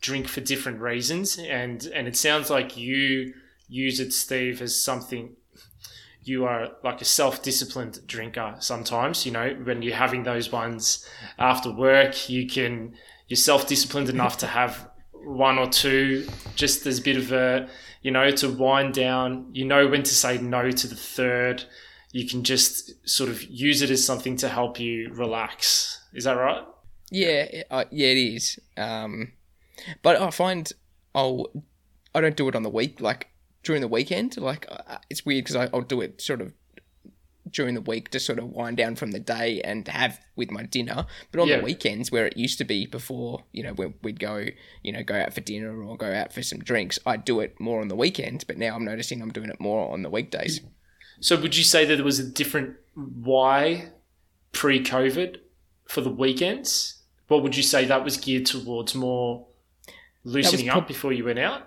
drink 0.00 0.28
for 0.28 0.40
different 0.40 0.80
reasons, 0.80 1.38
and 1.38 1.84
and 1.94 2.08
it 2.08 2.16
sounds 2.16 2.50
like 2.50 2.76
you 2.76 3.34
use 3.68 4.00
it, 4.00 4.12
Steve, 4.12 4.62
as 4.62 4.82
something 4.82 5.36
you 6.22 6.44
are 6.44 6.68
like 6.84 7.00
a 7.00 7.04
self-disciplined 7.04 8.06
drinker. 8.06 8.56
Sometimes, 8.58 9.24
you 9.24 9.32
know, 9.32 9.56
when 9.64 9.80
you're 9.82 9.96
having 9.96 10.24
those 10.24 10.52
ones 10.52 11.08
after 11.38 11.70
work, 11.70 12.28
you 12.28 12.46
can 12.46 12.94
you're 13.28 13.36
self-disciplined 13.36 14.08
enough 14.08 14.38
to 14.38 14.46
have 14.46 14.88
one 15.12 15.58
or 15.58 15.68
two, 15.68 16.26
just 16.54 16.86
as 16.86 16.98
a 16.98 17.02
bit 17.02 17.16
of 17.16 17.32
a 17.32 17.68
you 18.02 18.10
know 18.10 18.30
to 18.30 18.48
wind 18.48 18.94
down. 18.94 19.50
You 19.52 19.64
know 19.64 19.88
when 19.88 20.02
to 20.02 20.14
say 20.14 20.38
no 20.38 20.70
to 20.70 20.86
the 20.86 20.96
third 20.96 21.64
you 22.12 22.26
can 22.26 22.42
just 22.42 23.08
sort 23.08 23.28
of 23.30 23.42
use 23.44 23.82
it 23.82 23.90
as 23.90 24.04
something 24.04 24.36
to 24.38 24.48
help 24.48 24.80
you 24.80 25.10
relax. 25.12 26.00
Is 26.14 26.24
that 26.24 26.32
right? 26.32 26.64
Yeah, 27.10 27.62
uh, 27.70 27.84
yeah, 27.90 28.08
it 28.08 28.18
is. 28.18 28.58
Um, 28.76 29.32
but 30.02 30.20
I 30.20 30.30
find 30.30 30.72
I'll 31.14 31.46
I 32.14 32.20
don't 32.20 32.36
do 32.36 32.48
it 32.48 32.56
on 32.56 32.62
the 32.62 32.70
week, 32.70 33.00
like 33.00 33.28
during 33.62 33.80
the 33.82 33.88
weekend. 33.88 34.36
Like 34.36 34.66
uh, 34.70 34.98
it's 35.10 35.24
weird 35.24 35.44
because 35.46 35.68
I'll 35.72 35.82
do 35.82 36.00
it 36.00 36.20
sort 36.20 36.40
of 36.40 36.52
during 37.50 37.74
the 37.74 37.80
week 37.80 38.10
to 38.10 38.20
sort 38.20 38.38
of 38.38 38.50
wind 38.50 38.76
down 38.76 38.94
from 38.94 39.10
the 39.12 39.18
day 39.18 39.60
and 39.62 39.88
have 39.88 40.20
with 40.36 40.50
my 40.50 40.62
dinner. 40.64 41.06
But 41.32 41.40
on 41.40 41.48
Yeah. 41.48 41.58
the 41.58 41.64
weekends, 41.64 42.12
where 42.12 42.26
it 42.26 42.36
used 42.36 42.58
to 42.58 42.64
be 42.64 42.84
before, 42.84 43.44
you 43.52 43.62
know, 43.62 43.72
when 43.72 43.94
we'd 44.02 44.20
go, 44.20 44.44
you 44.82 44.92
know, 44.92 45.02
go 45.02 45.14
out 45.14 45.32
for 45.32 45.40
dinner 45.40 45.82
or 45.82 45.96
go 45.96 46.12
out 46.12 46.30
for 46.32 46.42
some 46.42 46.58
drinks, 46.58 46.98
I 47.06 47.16
do 47.16 47.40
it 47.40 47.58
more 47.58 47.80
on 47.80 47.88
the 47.88 47.96
weekends. 47.96 48.44
But 48.44 48.58
now 48.58 48.74
I'm 48.74 48.84
noticing 48.84 49.22
I'm 49.22 49.30
doing 49.32 49.48
it 49.48 49.60
more 49.60 49.90
on 49.90 50.02
the 50.02 50.10
weekdays. 50.10 50.60
So 51.20 51.40
would 51.40 51.56
you 51.56 51.64
say 51.64 51.84
that 51.84 51.96
there 51.96 52.04
was 52.04 52.18
a 52.18 52.28
different 52.28 52.76
why 52.94 53.90
pre-COVID 54.52 55.38
for 55.88 56.00
the 56.00 56.10
weekends? 56.10 57.02
What 57.28 57.42
would 57.42 57.56
you 57.56 57.62
say 57.62 57.84
that 57.84 58.04
was 58.04 58.16
geared 58.16 58.46
towards 58.46 58.94
more 58.94 59.46
loosening 60.24 60.68
prob- 60.68 60.82
up 60.82 60.88
before 60.88 61.12
you 61.12 61.24
went 61.24 61.38
out? 61.38 61.62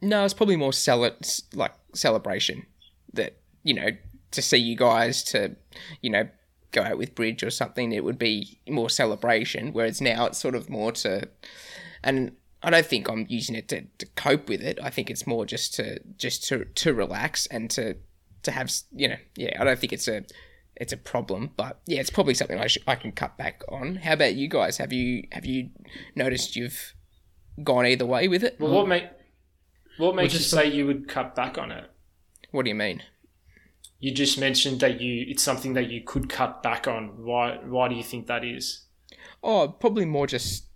No, 0.00 0.24
it's 0.24 0.34
probably 0.34 0.56
more 0.56 0.72
cele- 0.72 1.16
like 1.54 1.72
celebration 1.94 2.66
that 3.14 3.38
you 3.62 3.74
know 3.74 3.88
to 4.30 4.42
see 4.42 4.58
you 4.58 4.76
guys 4.76 5.22
to 5.24 5.56
you 6.02 6.10
know 6.10 6.28
go 6.72 6.82
out 6.82 6.98
with 6.98 7.14
bridge 7.14 7.42
or 7.42 7.50
something, 7.50 7.92
it 7.92 8.04
would 8.04 8.18
be 8.18 8.60
more 8.68 8.90
celebration. 8.90 9.72
Whereas 9.72 10.00
now 10.00 10.26
it's 10.26 10.38
sort 10.38 10.54
of 10.54 10.68
more 10.68 10.92
to, 10.92 11.28
and 12.02 12.32
I 12.62 12.70
don't 12.70 12.86
think 12.86 13.08
I'm 13.08 13.26
using 13.28 13.56
it 13.56 13.68
to, 13.68 13.82
to 13.98 14.06
cope 14.16 14.48
with 14.48 14.60
it. 14.60 14.78
I 14.82 14.90
think 14.90 15.10
it's 15.10 15.26
more 15.26 15.46
just 15.46 15.74
to 15.74 16.00
just 16.16 16.44
to 16.48 16.64
to 16.64 16.94
relax 16.94 17.46
and 17.46 17.70
to 17.70 17.96
to 18.42 18.50
have 18.50 18.70
you 18.94 19.08
know 19.08 19.16
yeah. 19.36 19.56
I 19.60 19.64
don't 19.64 19.78
think 19.78 19.92
it's 19.92 20.08
a 20.08 20.24
it's 20.76 20.92
a 20.92 20.96
problem, 20.96 21.50
but 21.56 21.80
yeah, 21.86 22.00
it's 22.00 22.10
probably 22.10 22.34
something 22.34 22.58
I 22.58 22.68
sh- 22.68 22.78
I 22.86 22.94
can 22.94 23.12
cut 23.12 23.36
back 23.36 23.62
on. 23.68 23.96
How 23.96 24.12
about 24.12 24.34
you 24.34 24.48
guys? 24.48 24.78
Have 24.78 24.92
you 24.92 25.24
have 25.32 25.44
you 25.44 25.70
noticed 26.14 26.56
you've 26.56 26.94
gone 27.62 27.86
either 27.86 28.06
way 28.06 28.28
with 28.28 28.44
it? 28.44 28.56
Well, 28.60 28.72
what 28.72 28.88
make 28.88 29.04
what 29.98 30.14
makes 30.14 30.34
you 30.34 30.40
say 30.40 30.66
you 30.70 30.86
would 30.86 31.08
cut 31.08 31.34
back 31.34 31.58
on 31.58 31.72
it? 31.72 31.90
What 32.52 32.64
do 32.64 32.68
you 32.68 32.76
mean? 32.76 33.02
You 33.98 34.12
just 34.14 34.38
mentioned 34.38 34.78
that 34.80 35.00
you 35.00 35.26
it's 35.28 35.42
something 35.42 35.74
that 35.74 35.90
you 35.90 36.02
could 36.02 36.28
cut 36.28 36.62
back 36.62 36.86
on. 36.86 37.24
Why 37.24 37.58
why 37.64 37.88
do 37.88 37.96
you 37.96 38.04
think 38.04 38.28
that 38.28 38.44
is? 38.44 38.84
Oh, 39.42 39.68
probably 39.68 40.04
more 40.04 40.28
just 40.28 40.66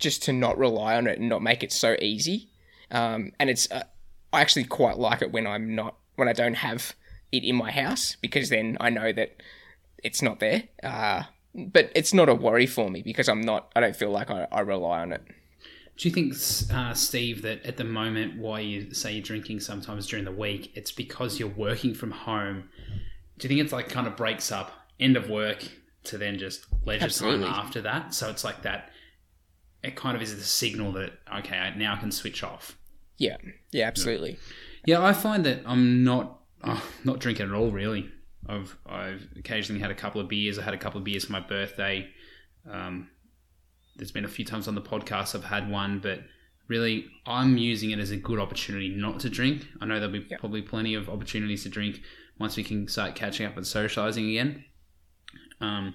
just 0.00 0.22
to 0.24 0.32
not 0.32 0.58
rely 0.58 0.96
on 0.96 1.06
it 1.06 1.18
and 1.20 1.28
not 1.28 1.42
make 1.42 1.62
it 1.62 1.72
so 1.72 1.94
easy. 2.00 2.50
Um, 2.90 3.32
and 3.38 3.48
it's 3.48 3.70
uh, 3.70 3.84
I 4.32 4.40
actually 4.40 4.64
quite 4.64 4.98
like 4.98 5.22
it 5.22 5.30
when 5.30 5.46
I'm 5.46 5.76
not 5.76 5.96
when 6.20 6.28
I 6.28 6.32
don't 6.32 6.54
have 6.54 6.94
it 7.32 7.42
in 7.42 7.56
my 7.56 7.72
house 7.72 8.16
because 8.20 8.48
then 8.50 8.76
I 8.80 8.90
know 8.90 9.12
that 9.12 9.42
it's 10.04 10.22
not 10.22 10.38
there. 10.38 10.64
Uh, 10.82 11.24
but 11.54 11.90
it's 11.96 12.14
not 12.14 12.28
a 12.28 12.34
worry 12.34 12.66
for 12.66 12.88
me 12.90 13.02
because 13.02 13.28
I'm 13.28 13.40
not. 13.40 13.72
I 13.74 13.80
don't 13.80 13.96
feel 13.96 14.10
like 14.10 14.30
I, 14.30 14.46
I 14.52 14.60
rely 14.60 15.00
on 15.00 15.12
it. 15.12 15.22
Do 15.96 16.08
you 16.08 16.14
think, 16.14 16.34
uh, 16.72 16.94
Steve, 16.94 17.42
that 17.42 17.66
at 17.66 17.76
the 17.76 17.84
moment, 17.84 18.38
why 18.38 18.60
you 18.60 18.94
say 18.94 19.12
you're 19.12 19.22
drinking 19.22 19.60
sometimes 19.60 20.06
during 20.06 20.24
the 20.24 20.32
week, 20.32 20.72
it's 20.74 20.92
because 20.92 21.38
you're 21.38 21.48
working 21.48 21.92
from 21.92 22.10
home? 22.12 22.70
Do 23.38 23.44
you 23.44 23.48
think 23.48 23.60
it's 23.60 23.72
like 23.72 23.88
kind 23.88 24.06
of 24.06 24.16
breaks 24.16 24.50
up 24.50 24.70
end 24.98 25.16
of 25.16 25.28
work 25.28 25.62
to 26.04 26.16
then 26.16 26.38
just 26.38 26.64
leisure 26.86 27.04
Absolutely. 27.04 27.44
time 27.46 27.54
after 27.54 27.82
that? 27.82 28.14
So 28.14 28.30
it's 28.30 28.44
like 28.44 28.62
that. 28.62 28.90
It 29.82 29.96
kind 29.96 30.16
of 30.16 30.22
is 30.22 30.34
the 30.36 30.42
signal 30.42 30.92
that 30.92 31.12
okay, 31.38 31.56
I- 31.56 31.74
now 31.76 31.94
I 31.94 31.96
can 31.98 32.12
switch 32.12 32.42
off. 32.42 32.78
Yeah, 33.18 33.36
yeah, 33.70 33.86
absolutely. 33.86 34.30
Yeah, 34.30 34.36
I 35.02 35.12
find 35.12 35.44
that 35.44 35.62
I'm 35.66 36.04
not 36.04 36.40
uh, 36.62 36.80
not 37.04 37.18
drinking 37.18 37.48
at 37.48 37.54
all. 37.54 37.70
Really, 37.70 38.10
I've 38.46 38.76
I've 38.86 39.28
occasionally 39.36 39.80
had 39.80 39.90
a 39.90 39.94
couple 39.94 40.20
of 40.20 40.28
beers. 40.28 40.58
I 40.58 40.62
had 40.62 40.74
a 40.74 40.78
couple 40.78 40.98
of 40.98 41.04
beers 41.04 41.24
for 41.24 41.32
my 41.32 41.40
birthday. 41.40 42.08
Um, 42.70 43.08
there's 43.96 44.12
been 44.12 44.24
a 44.24 44.28
few 44.28 44.44
times 44.44 44.68
on 44.68 44.74
the 44.74 44.80
podcast 44.80 45.34
I've 45.34 45.44
had 45.44 45.70
one, 45.70 45.98
but 45.98 46.20
really 46.68 47.06
I'm 47.26 47.58
using 47.58 47.90
it 47.90 47.98
as 47.98 48.10
a 48.10 48.16
good 48.16 48.38
opportunity 48.38 48.88
not 48.88 49.20
to 49.20 49.30
drink. 49.30 49.66
I 49.80 49.86
know 49.86 49.98
there'll 49.98 50.12
be 50.12 50.20
probably 50.20 50.62
plenty 50.62 50.94
of 50.94 51.08
opportunities 51.08 51.64
to 51.64 51.68
drink 51.68 52.00
once 52.38 52.56
we 52.56 52.64
can 52.64 52.88
start 52.88 53.14
catching 53.14 53.44
up 53.44 53.56
and 53.56 53.66
socializing 53.66 54.30
again. 54.30 54.64
Um, 55.60 55.94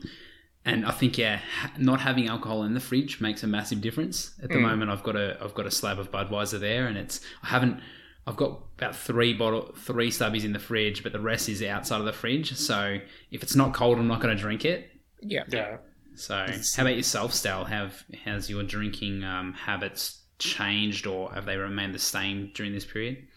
and 0.64 0.86
I 0.86 0.92
think 0.92 1.18
yeah, 1.18 1.38
ha- 1.38 1.72
not 1.78 2.02
having 2.02 2.28
alcohol 2.28 2.64
in 2.64 2.74
the 2.74 2.80
fridge 2.80 3.22
makes 3.22 3.44
a 3.44 3.48
massive 3.48 3.82
difference. 3.82 4.34
At 4.42 4.50
the 4.50 4.60
moment, 4.60 4.92
I've 4.92 5.04
got 5.04 5.16
a 5.16 5.38
I've 5.42 5.54
got 5.54 5.66
a 5.66 5.72
slab 5.72 6.00
of 6.00 6.12
Budweiser 6.12 6.60
there, 6.60 6.88
and 6.88 6.98
it's 6.98 7.22
I 7.44 7.48
haven't 7.48 7.80
I've 8.28 8.36
got 8.36 8.60
about 8.78 8.96
three 8.96 9.34
bottle 9.34 9.74
three 9.78 10.10
stubbies 10.10 10.44
in 10.44 10.54
the 10.54 10.60
fridge, 10.60 11.04
but 11.04 11.12
the 11.12 11.20
rest 11.20 11.48
is 11.48 11.62
outside 11.62 12.00
of 12.00 12.06
the 12.06 12.14
fridge. 12.14 12.56
So 12.58 13.00
if 13.32 13.44
it's 13.44 13.56
not 13.56 13.74
cold, 13.74 14.00
I'm 14.00 14.08
not 14.08 14.22
going 14.22 14.36
to 14.36 14.42
drink 14.42 14.66
it. 14.66 14.90
Yeah. 15.22 15.44
Yeah. 15.48 15.78
So 16.16 16.46
how 16.76 16.84
about 16.84 16.96
yourself, 16.96 17.32
Stal? 17.32 17.68
Have 17.68 18.04
has 18.24 18.50
your 18.50 18.64
drinking 18.64 19.24
um, 19.24 19.54
habits 19.54 20.22
changed, 20.40 21.06
or 21.06 21.32
have 21.34 21.46
they 21.46 21.58
remained 21.58 21.94
the 21.94 22.00
same 22.00 22.52
during 22.54 22.74
this 22.74 22.86
period? 22.86 23.28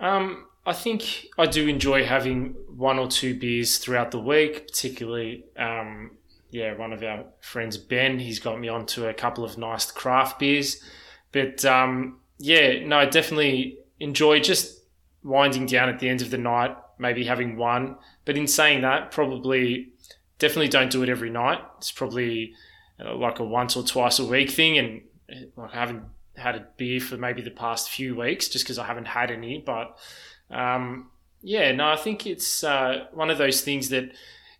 Um, 0.00 0.46
I 0.66 0.72
think 0.72 1.26
I 1.38 1.46
do 1.46 1.68
enjoy 1.68 2.04
having 2.04 2.54
one 2.74 2.98
or 2.98 3.06
two 3.06 3.38
beers 3.38 3.78
throughout 3.78 4.10
the 4.10 4.18
week, 4.18 4.68
particularly, 4.68 5.44
um, 5.58 6.12
yeah, 6.50 6.76
one 6.76 6.92
of 6.92 7.02
our 7.02 7.24
friends, 7.40 7.76
Ben, 7.76 8.18
he's 8.18 8.38
got 8.38 8.58
me 8.58 8.68
onto 8.68 9.06
a 9.06 9.14
couple 9.14 9.44
of 9.44 9.58
nice 9.58 9.90
craft 9.90 10.38
beers. 10.38 10.82
But 11.32 11.64
um, 11.64 12.18
yeah, 12.38 12.84
no, 12.86 12.98
I 12.98 13.06
definitely 13.06 13.78
enjoy 14.00 14.40
just 14.40 14.80
winding 15.22 15.66
down 15.66 15.88
at 15.88 15.98
the 16.00 16.08
end 16.08 16.22
of 16.22 16.30
the 16.30 16.38
night, 16.38 16.76
maybe 16.98 17.24
having 17.24 17.56
one. 17.56 17.96
But 18.24 18.36
in 18.36 18.46
saying 18.46 18.82
that, 18.82 19.10
probably 19.10 19.92
definitely 20.38 20.68
don't 20.68 20.90
do 20.90 21.02
it 21.02 21.08
every 21.08 21.30
night. 21.30 21.60
It's 21.78 21.92
probably 21.92 22.54
uh, 22.98 23.14
like 23.14 23.38
a 23.38 23.44
once 23.44 23.76
or 23.76 23.84
twice 23.84 24.18
a 24.18 24.24
week 24.24 24.50
thing. 24.50 24.78
And 24.78 25.02
uh, 25.30 25.62
I 25.62 25.78
haven't 25.78 26.04
had 26.36 26.56
a 26.56 26.66
beer 26.76 27.00
for 27.00 27.16
maybe 27.16 27.42
the 27.42 27.50
past 27.50 27.90
few 27.90 28.16
weeks 28.16 28.48
just 28.48 28.64
because 28.64 28.78
I 28.78 28.86
haven't 28.86 29.06
had 29.06 29.30
any. 29.30 29.62
But 29.64 29.96
um, 30.50 31.10
yeah, 31.42 31.72
no, 31.72 31.88
I 31.88 31.96
think 31.96 32.26
it's 32.26 32.64
uh, 32.64 33.06
one 33.12 33.30
of 33.30 33.38
those 33.38 33.60
things 33.60 33.90
that 33.90 34.12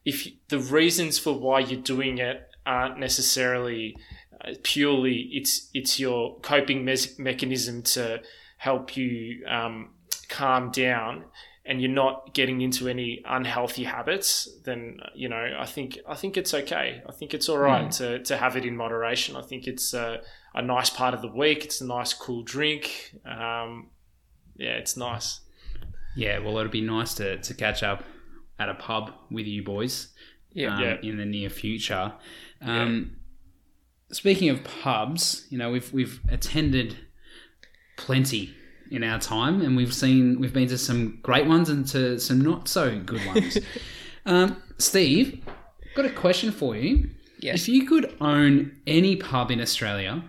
if 0.04 0.28
the 0.48 0.58
reasons 0.58 1.18
for 1.18 1.32
why 1.32 1.60
you're 1.60 1.80
doing 1.80 2.18
it 2.18 2.46
aren't 2.66 2.98
necessarily 2.98 3.96
uh, 4.44 4.52
purely 4.62 5.28
it's 5.32 5.68
it's 5.74 5.98
your 5.98 6.38
coping 6.40 6.84
mes- 6.84 7.18
mechanism 7.18 7.82
to 7.82 8.20
help 8.66 8.96
you 8.96 9.44
um, 9.46 9.88
calm 10.28 10.70
down 10.70 11.24
and 11.64 11.80
you're 11.80 11.90
not 12.04 12.34
getting 12.34 12.60
into 12.60 12.88
any 12.88 13.22
unhealthy 13.26 13.84
habits 13.84 14.48
then 14.64 14.98
you 15.14 15.28
know 15.28 15.44
I 15.58 15.66
think 15.74 15.98
I 16.06 16.14
think 16.14 16.36
it's 16.36 16.52
okay. 16.54 17.02
I 17.08 17.12
think 17.12 17.32
it's 17.34 17.48
all 17.48 17.58
right 17.58 17.90
to, 17.92 18.18
to 18.24 18.36
have 18.36 18.56
it 18.58 18.64
in 18.64 18.76
moderation. 18.76 19.34
I 19.36 19.42
think 19.42 19.66
it's 19.66 19.94
a, 19.94 20.20
a 20.54 20.62
nice 20.62 20.90
part 20.90 21.14
of 21.14 21.20
the 21.22 21.32
week. 21.42 21.64
It's 21.64 21.80
a 21.80 21.86
nice 21.86 22.12
cool 22.12 22.42
drink. 22.42 23.14
Um, 23.24 23.88
yeah 24.56 24.74
it's 24.82 24.96
nice. 24.96 25.40
Yeah, 26.16 26.40
well, 26.40 26.58
it'd 26.58 26.72
be 26.72 26.80
nice 26.98 27.14
to, 27.14 27.38
to 27.38 27.54
catch 27.54 27.82
up 27.82 28.02
at 28.58 28.68
a 28.68 28.74
pub 28.74 29.12
with 29.30 29.46
you 29.46 29.62
boys 29.62 30.08
Yeah. 30.52 30.74
um, 30.74 30.80
Yeah. 30.82 30.96
in 31.02 31.16
the 31.18 31.24
near 31.24 31.48
future. 31.50 32.12
Um, 32.60 33.16
Speaking 34.12 34.48
of 34.50 34.64
pubs, 34.64 35.46
you 35.50 35.56
know 35.58 35.70
we've 35.70 35.90
we've 35.92 36.20
attended 36.28 36.96
plenty 38.00 38.54
in 38.90 39.04
our 39.04 39.20
time, 39.20 39.60
and 39.60 39.76
we've 39.76 39.94
seen 39.94 40.40
we've 40.40 40.52
been 40.52 40.68
to 40.68 40.78
some 40.78 41.18
great 41.22 41.46
ones 41.46 41.68
and 41.68 41.86
to 41.88 42.18
some 42.18 42.40
not 42.40 42.66
so 42.66 42.98
good 42.98 43.24
ones. 43.26 43.58
um, 44.26 44.62
Steve, 44.78 45.44
got 45.94 46.06
a 46.06 46.10
question 46.10 46.50
for 46.50 46.74
you. 46.74 47.10
Yes. 47.38 47.62
If 47.62 47.68
you 47.68 47.86
could 47.86 48.16
own 48.20 48.80
any 48.86 49.16
pub 49.16 49.50
in 49.50 49.60
Australia, 49.60 50.24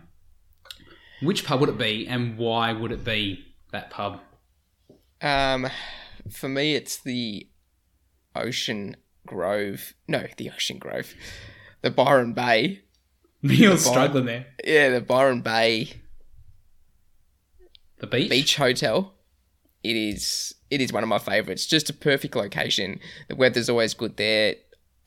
which 1.22 1.46
pub 1.46 1.62
would 1.62 1.70
it 1.70 1.78
be, 1.78 2.08
and 2.08 2.38
why 2.38 2.74
would 2.74 2.92
it 2.92 3.04
be 3.04 3.46
that 3.72 3.90
pub? 3.90 4.20
Um, 5.22 5.70
for 6.30 6.50
me, 6.50 6.76
it's 6.76 6.98
the 6.98 7.48
Ocean 8.36 8.96
Grove. 9.26 9.94
No, 10.08 10.26
the 10.38 10.50
Ocean 10.50 10.78
Grove. 10.78 11.14
The 11.82 11.92
Byron 11.92 12.34
Bay. 12.34 12.82
You're 13.42 13.78
struggling 13.78 14.26
there. 14.26 14.48
Yeah, 14.64 14.90
the 14.90 15.02
Byron 15.02 15.42
Bay 15.42 16.01
The 18.02 18.08
beach. 18.08 18.30
Beach 18.30 18.56
Hotel. 18.58 19.14
It 19.84 19.96
is. 19.96 20.54
It 20.70 20.82
is 20.82 20.92
one 20.92 21.04
of 21.04 21.10
my 21.10 21.20
favourites. 21.20 21.66
Just 21.66 21.90
a 21.90 21.94
perfect 21.94 22.36
location. 22.36 23.00
The 23.30 23.36
weather's 23.36 23.70
always 23.70 23.94
good 23.94 24.18
there. 24.18 24.56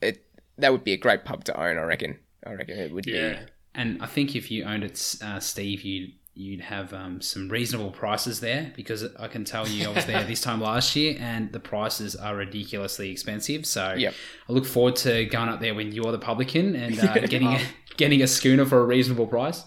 It 0.01 0.25
that 0.57 0.71
would 0.71 0.83
be 0.83 0.93
a 0.93 0.97
great 0.97 1.23
pub 1.25 1.43
to 1.45 1.59
own. 1.59 1.77
I 1.77 1.83
reckon. 1.83 2.19
I 2.45 2.53
reckon 2.53 2.77
it 2.77 2.91
would 2.91 3.05
yeah 3.05 3.33
be. 3.33 3.51
And 3.75 4.01
I 4.01 4.05
think 4.05 4.35
if 4.35 4.49
you 4.49 4.63
owned 4.63 4.83
it, 4.83 5.15
uh, 5.21 5.39
Steve, 5.39 5.81
you'd 5.81 6.13
you'd 6.37 6.61
have 6.61 6.93
um, 6.93 7.21
some 7.21 7.47
reasonable 7.47 7.91
prices 7.91 8.41
there 8.41 8.71
because 8.75 9.05
I 9.17 9.29
can 9.29 9.45
tell 9.45 9.65
you 9.67 9.89
I 9.89 9.93
was 9.93 10.05
there 10.05 10.23
this 10.25 10.41
time 10.41 10.59
last 10.59 10.93
year 10.95 11.15
and 11.17 11.51
the 11.53 11.61
prices 11.61 12.13
are 12.15 12.35
ridiculously 12.35 13.09
expensive. 13.09 13.65
So 13.65 13.93
Yep. 13.97 14.13
I 14.49 14.51
look 14.51 14.65
forward 14.65 14.97
to 14.97 15.25
going 15.25 15.47
up 15.47 15.61
there 15.61 15.73
when 15.73 15.93
you're 15.93 16.11
the 16.11 16.19
publican 16.19 16.75
and 16.75 16.99
uh, 16.99 17.13
getting 17.27 17.47
a, 17.47 17.61
getting 17.95 18.21
a 18.21 18.27
schooner 18.27 18.65
for 18.65 18.81
a 18.81 18.85
reasonable 18.85 19.27
price. 19.27 19.63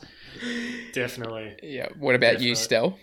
definitely 0.92 1.56
Yeah. 1.62 1.88
What 1.98 2.14
about 2.14 2.40
you, 2.42 2.54
Definitely. 2.54 2.98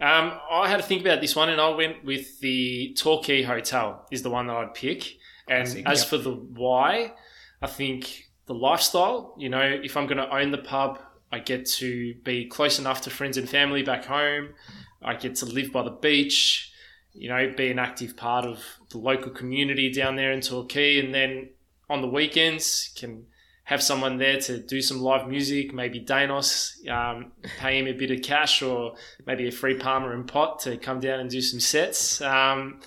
Um, 0.00 0.32
I 0.50 0.68
had 0.68 0.78
to 0.78 0.82
think 0.82 1.02
about 1.02 1.20
this 1.20 1.36
one, 1.36 1.48
and 1.48 1.60
I 1.60 1.68
went 1.70 2.04
with 2.04 2.40
the 2.40 2.94
Torquay 2.94 3.42
Hotel 3.42 4.06
is 4.10 4.22
the 4.22 4.30
one 4.30 4.48
that 4.48 4.56
I'd 4.56 4.74
pick. 4.74 5.16
And 5.48 5.66
Classic, 5.66 5.86
as 5.86 6.00
yep. 6.00 6.08
for 6.08 6.18
the 6.18 6.32
why, 6.32 7.12
I 7.62 7.66
think 7.66 8.30
the 8.46 8.54
lifestyle. 8.54 9.34
You 9.38 9.50
know, 9.50 9.62
if 9.62 9.96
I'm 9.96 10.06
going 10.06 10.18
to 10.18 10.34
own 10.34 10.50
the 10.50 10.58
pub, 10.58 10.98
I 11.30 11.38
get 11.38 11.66
to 11.66 12.14
be 12.24 12.46
close 12.46 12.78
enough 12.78 13.02
to 13.02 13.10
friends 13.10 13.36
and 13.36 13.48
family 13.48 13.82
back 13.82 14.04
home. 14.04 14.50
I 15.02 15.14
get 15.14 15.36
to 15.36 15.46
live 15.46 15.72
by 15.72 15.82
the 15.82 15.90
beach. 15.90 16.72
You 17.12 17.28
know, 17.28 17.52
be 17.56 17.70
an 17.70 17.78
active 17.78 18.16
part 18.16 18.44
of 18.44 18.64
the 18.90 18.98
local 18.98 19.30
community 19.30 19.92
down 19.92 20.16
there 20.16 20.32
in 20.32 20.40
Torquay, 20.40 20.98
and 20.98 21.14
then 21.14 21.50
on 21.88 22.00
the 22.00 22.08
weekends 22.08 22.92
can 22.96 23.26
have 23.64 23.82
someone 23.82 24.18
there 24.18 24.38
to 24.38 24.58
do 24.58 24.82
some 24.82 25.00
live 25.00 25.26
music, 25.26 25.72
maybe 25.72 25.98
Danos, 26.00 26.86
um, 26.88 27.32
pay 27.58 27.78
him 27.78 27.86
a 27.86 27.92
bit 27.92 28.10
of 28.10 28.20
cash 28.22 28.60
or 28.60 28.94
maybe 29.26 29.48
a 29.48 29.50
free 29.50 29.74
Palmer 29.74 30.12
and 30.12 30.28
pot 30.28 30.60
to 30.60 30.76
come 30.76 31.00
down 31.00 31.20
and 31.20 31.30
do 31.30 31.40
some 31.40 31.60
sets. 31.60 32.20
Um, 32.20 32.80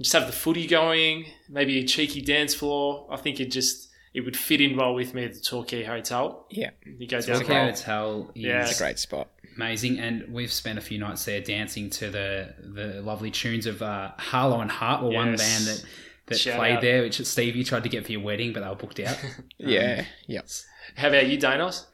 just 0.00 0.14
have 0.14 0.26
the 0.26 0.32
footy 0.32 0.66
going, 0.66 1.26
maybe 1.48 1.78
a 1.78 1.84
cheeky 1.84 2.22
dance 2.22 2.54
floor. 2.54 3.06
I 3.10 3.16
think 3.16 3.38
it 3.38 3.50
just 3.50 3.90
it 4.14 4.20
would 4.24 4.36
fit 4.36 4.60
in 4.60 4.76
well 4.76 4.94
with 4.94 5.12
me 5.12 5.24
at 5.24 5.34
the 5.34 5.40
Torquay 5.40 5.84
Hotel. 5.84 6.46
Yeah. 6.50 6.70
You 6.84 7.06
go 7.06 7.20
down 7.20 7.40
Torquay 7.40 7.54
the 7.54 7.72
Hotel 7.72 8.30
is 8.34 8.42
Yeah. 8.42 8.62
It's 8.62 8.80
a 8.80 8.82
great 8.82 8.98
spot. 8.98 9.28
amazing, 9.56 9.98
and 9.98 10.32
we've 10.32 10.52
spent 10.52 10.78
a 10.78 10.82
few 10.82 10.98
nights 10.98 11.24
there 11.26 11.40
dancing 11.40 11.90
to 11.90 12.10
the 12.10 12.54
the 12.60 13.02
lovely 13.02 13.30
tunes 13.30 13.66
of 13.66 13.82
uh, 13.82 14.12
Harlow 14.16 14.60
and 14.60 14.70
Hart, 14.70 15.02
were 15.02 15.10
one 15.10 15.36
band 15.36 15.66
that 15.66 15.84
that 16.26 16.38
Shout 16.38 16.56
played 16.58 16.76
out. 16.76 16.82
there, 16.82 17.02
which 17.02 17.24
Steve 17.26 17.54
you 17.56 17.64
tried 17.64 17.82
to 17.82 17.88
get 17.88 18.06
for 18.06 18.12
your 18.12 18.22
wedding, 18.22 18.52
but 18.52 18.60
they 18.62 18.68
were 18.68 18.74
booked 18.74 19.00
out. 19.00 19.16
Yeah, 19.58 20.04
yeah. 20.26 20.40
How 20.96 21.08
about 21.08 21.26
you, 21.26 21.38
Danos? 21.38 21.86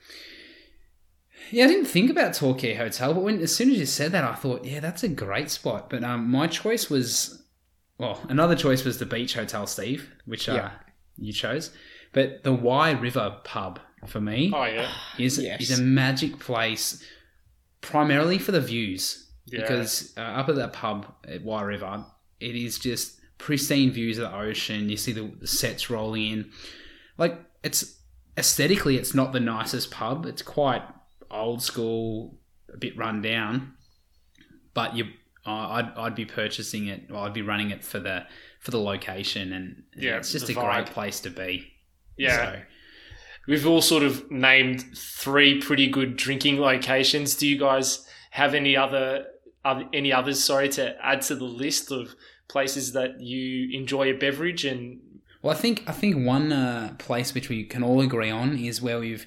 Yeah, 1.50 1.64
I 1.64 1.68
didn't 1.68 1.86
think 1.86 2.10
about 2.10 2.34
Torquay 2.34 2.74
Hotel, 2.74 3.12
but 3.14 3.22
when 3.22 3.40
as 3.40 3.54
soon 3.54 3.70
as 3.70 3.78
you 3.78 3.86
said 3.86 4.12
that, 4.12 4.24
I 4.24 4.34
thought, 4.34 4.64
yeah, 4.64 4.80
that's 4.80 5.02
a 5.02 5.08
great 5.08 5.50
spot. 5.50 5.90
But 5.90 6.04
um, 6.04 6.30
my 6.30 6.46
choice 6.46 6.88
was, 6.88 7.42
well, 7.98 8.20
another 8.28 8.54
choice 8.54 8.84
was 8.84 8.98
the 8.98 9.06
Beach 9.06 9.34
Hotel, 9.34 9.66
Steve, 9.66 10.10
which 10.26 10.48
uh, 10.48 10.54
Yeah. 10.54 10.70
you 11.16 11.32
chose. 11.32 11.70
But 12.12 12.44
the 12.44 12.52
Wye 12.52 12.92
River 12.92 13.36
pub 13.44 13.80
for 14.06 14.20
me 14.20 14.50
Oh 14.54 14.64
yeah, 14.64 14.90
is 15.18 15.38
Yes. 15.38 15.60
is 15.70 15.78
a 15.78 15.82
magic 15.82 16.38
place, 16.38 17.02
primarily 17.80 18.38
for 18.38 18.52
the 18.52 18.60
views. 18.60 19.28
Yeah. 19.46 19.60
Because 19.62 20.12
uh, 20.16 20.20
up 20.20 20.48
at 20.48 20.56
that 20.56 20.72
pub 20.72 21.06
at 21.26 21.42
Wye 21.42 21.62
River, 21.62 22.04
it 22.38 22.54
is 22.54 22.78
just 22.78 23.19
pristine 23.40 23.90
views 23.90 24.18
of 24.18 24.30
the 24.30 24.36
ocean. 24.36 24.88
You 24.90 24.96
see 24.96 25.12
the, 25.12 25.32
the 25.40 25.46
sets 25.46 25.88
rolling 25.90 26.26
in. 26.30 26.50
Like 27.16 27.40
it's 27.64 27.96
aesthetically, 28.36 28.96
it's 28.96 29.14
not 29.14 29.32
the 29.32 29.40
nicest 29.40 29.90
pub. 29.90 30.26
It's 30.26 30.42
quite 30.42 30.82
old 31.30 31.62
school, 31.62 32.38
a 32.72 32.76
bit 32.76 32.96
run 32.96 33.22
down. 33.22 33.72
But 34.74 34.94
you, 34.94 35.04
uh, 35.46 35.50
I'd 35.50 35.92
I'd 35.96 36.14
be 36.14 36.26
purchasing 36.26 36.86
it. 36.88 37.10
Or 37.10 37.20
I'd 37.20 37.32
be 37.34 37.42
running 37.42 37.70
it 37.70 37.82
for 37.82 37.98
the 37.98 38.26
for 38.60 38.70
the 38.70 38.80
location, 38.80 39.52
and 39.54 39.82
Yeah, 39.96 40.18
it's 40.18 40.32
just 40.32 40.48
a 40.50 40.54
great 40.54 40.86
place 40.86 41.20
to 41.20 41.30
be. 41.30 41.72
yeah. 42.16 42.36
So, 42.52 42.60
We've 43.48 43.66
all 43.66 43.80
sort 43.82 44.02
of 44.02 44.30
named 44.30 44.84
three 44.96 45.60
pretty 45.60 45.88
good 45.88 46.16
drinking 46.16 46.60
locations. 46.60 47.34
Do 47.34 47.48
you 47.48 47.58
guys 47.58 48.06
have 48.32 48.54
any 48.54 48.76
other, 48.76 49.24
other 49.64 49.88
any 49.94 50.12
others? 50.12 50.44
Sorry 50.44 50.68
to 50.68 50.94
add 51.04 51.22
to 51.22 51.34
the 51.34 51.46
list 51.46 51.90
of 51.90 52.14
places 52.50 52.92
that 52.92 53.20
you 53.20 53.70
enjoy 53.78 54.10
a 54.10 54.12
beverage 54.12 54.64
and 54.64 55.00
Well, 55.40 55.54
I 55.54 55.56
think 55.56 55.84
I 55.86 55.92
think 55.92 56.26
one 56.26 56.52
uh, 56.52 56.94
place 56.98 57.32
which 57.32 57.48
we 57.48 57.64
can 57.64 57.82
all 57.82 58.00
agree 58.00 58.30
on 58.30 58.58
is 58.58 58.82
where 58.82 58.98
we've 58.98 59.24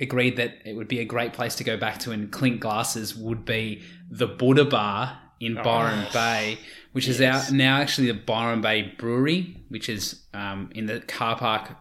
agreed 0.00 0.36
that 0.36 0.54
it 0.64 0.74
would 0.74 0.88
be 0.88 1.00
a 1.00 1.04
great 1.04 1.32
place 1.32 1.54
to 1.56 1.64
go 1.64 1.76
back 1.76 1.98
to 1.98 2.12
and 2.12 2.30
clink 2.30 2.60
glasses 2.60 3.16
would 3.16 3.44
be 3.44 3.82
the 4.10 4.26
Buddha 4.26 4.64
Bar 4.64 5.18
in 5.40 5.54
Byron 5.56 6.06
Bay, 6.12 6.58
which 6.92 7.08
is 7.08 7.20
out 7.20 7.50
now 7.50 7.78
actually 7.78 8.06
the 8.06 8.14
Byron 8.14 8.60
Bay 8.60 8.94
Brewery, 8.96 9.64
which 9.68 9.88
is 9.88 10.22
um, 10.32 10.70
in 10.72 10.86
the 10.86 11.00
car 11.00 11.36
park, 11.36 11.76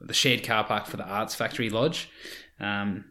the 0.00 0.12
shared 0.12 0.44
car 0.44 0.64
park 0.64 0.86
for 0.86 0.98
the 0.98 1.04
Arts 1.04 1.34
Factory 1.34 1.70
Lodge. 1.70 2.10
Um, 2.60 3.06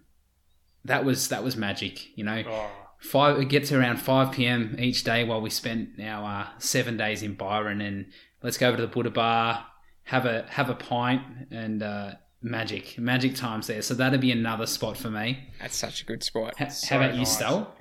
that 0.85 1.03
was 1.03 1.29
that 1.29 1.43
was 1.43 1.57
magic, 1.57 2.15
you 2.15 2.23
know? 2.23 2.43
Oh, 2.47 2.69
five 2.99 3.39
it 3.39 3.45
gets 3.49 3.71
around 3.71 3.97
5 3.97 4.31
p.m 4.33 4.75
each 4.79 5.03
day 5.03 5.23
while 5.23 5.41
we 5.41 5.49
spent 5.49 5.99
our 6.01 6.41
uh, 6.41 6.47
seven 6.59 6.97
days 6.97 7.23
in 7.23 7.33
byron 7.33 7.81
and 7.81 8.05
let's 8.43 8.57
go 8.57 8.67
over 8.67 8.77
to 8.77 8.81
the 8.81 8.87
buddha 8.87 9.09
bar 9.09 9.65
have 10.03 10.25
a 10.25 10.45
have 10.49 10.69
a 10.69 10.75
pint 10.75 11.21
and 11.51 11.81
uh, 11.81 12.11
magic 12.41 12.97
magic 12.97 13.35
times 13.35 13.67
there 13.67 13.81
so 13.81 13.93
that'd 13.93 14.19
be 14.19 14.31
another 14.31 14.65
spot 14.65 14.97
for 14.97 15.09
me 15.09 15.49
That's 15.61 15.75
such 15.77 16.01
a 16.01 16.05
good 16.05 16.23
spot. 16.23 16.55
H- 16.59 16.71
So 16.71 16.95
how 16.95 17.01
about 17.01 17.13
you 17.13 17.19
nice. 17.19 17.35
Stel? 17.35 17.75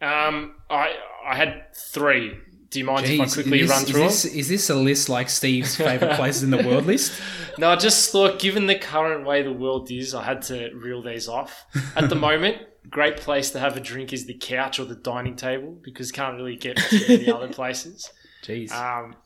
um, 0.00 0.54
I 0.70 0.94
I 1.26 1.34
had 1.36 1.64
three. 1.92 2.32
Do 2.68 2.80
you 2.80 2.84
mind 2.84 3.06
if 3.06 3.20
I 3.20 3.26
quickly 3.26 3.60
is, 3.60 3.70
run 3.70 3.82
is 3.84 3.90
through 3.90 4.00
this, 4.02 4.24
is 4.24 4.48
this 4.48 4.68
a 4.70 4.74
list 4.74 5.08
like 5.08 5.30
steve's 5.30 5.76
favorite 5.76 6.16
places 6.16 6.42
in 6.42 6.50
the 6.50 6.62
world 6.66 6.86
list? 6.86 7.12
No, 7.58 7.70
I 7.70 7.76
just 7.76 8.12
thought, 8.12 8.38
given 8.38 8.66
the 8.66 8.74
current 8.78 9.24
way 9.24 9.40
the 9.42 9.50
world 9.52 9.90
is, 9.90 10.14
I 10.14 10.24
had 10.24 10.42
to 10.42 10.68
reel 10.74 11.00
these 11.02 11.26
off. 11.26 11.64
At 11.96 12.10
the 12.10 12.14
moment, 12.28 12.58
great 12.90 13.16
place 13.16 13.50
to 13.50 13.58
have 13.58 13.76
a 13.76 13.80
drink 13.80 14.12
is 14.12 14.26
the 14.26 14.34
couch 14.34 14.78
or 14.78 14.84
the 14.84 14.94
dining 14.94 15.36
table 15.36 15.76
because 15.82 16.12
can't 16.12 16.36
really 16.36 16.56
get 16.56 16.76
to 16.76 17.04
any 17.14 17.30
other 17.30 17.48
places. 17.60 18.10
jeez 18.42 18.70
Um, 18.72 19.16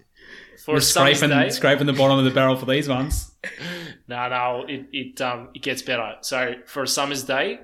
for 0.64 0.76
a 0.76 0.80
scraping, 0.80 1.30
day, 1.30 1.48
scraping 1.48 1.86
the 1.86 1.92
bottom 1.94 2.18
of 2.18 2.24
the 2.24 2.30
barrel 2.30 2.54
for 2.56 2.66
these 2.66 2.88
ones 2.88 3.32
No, 4.08 4.28
no, 4.28 4.64
it 4.68 4.86
it 4.92 5.20
um 5.20 5.48
it 5.54 5.62
gets 5.62 5.82
better. 5.82 6.16
So 6.20 6.56
for 6.66 6.82
a 6.82 6.88
summer's 6.88 7.22
day, 7.22 7.60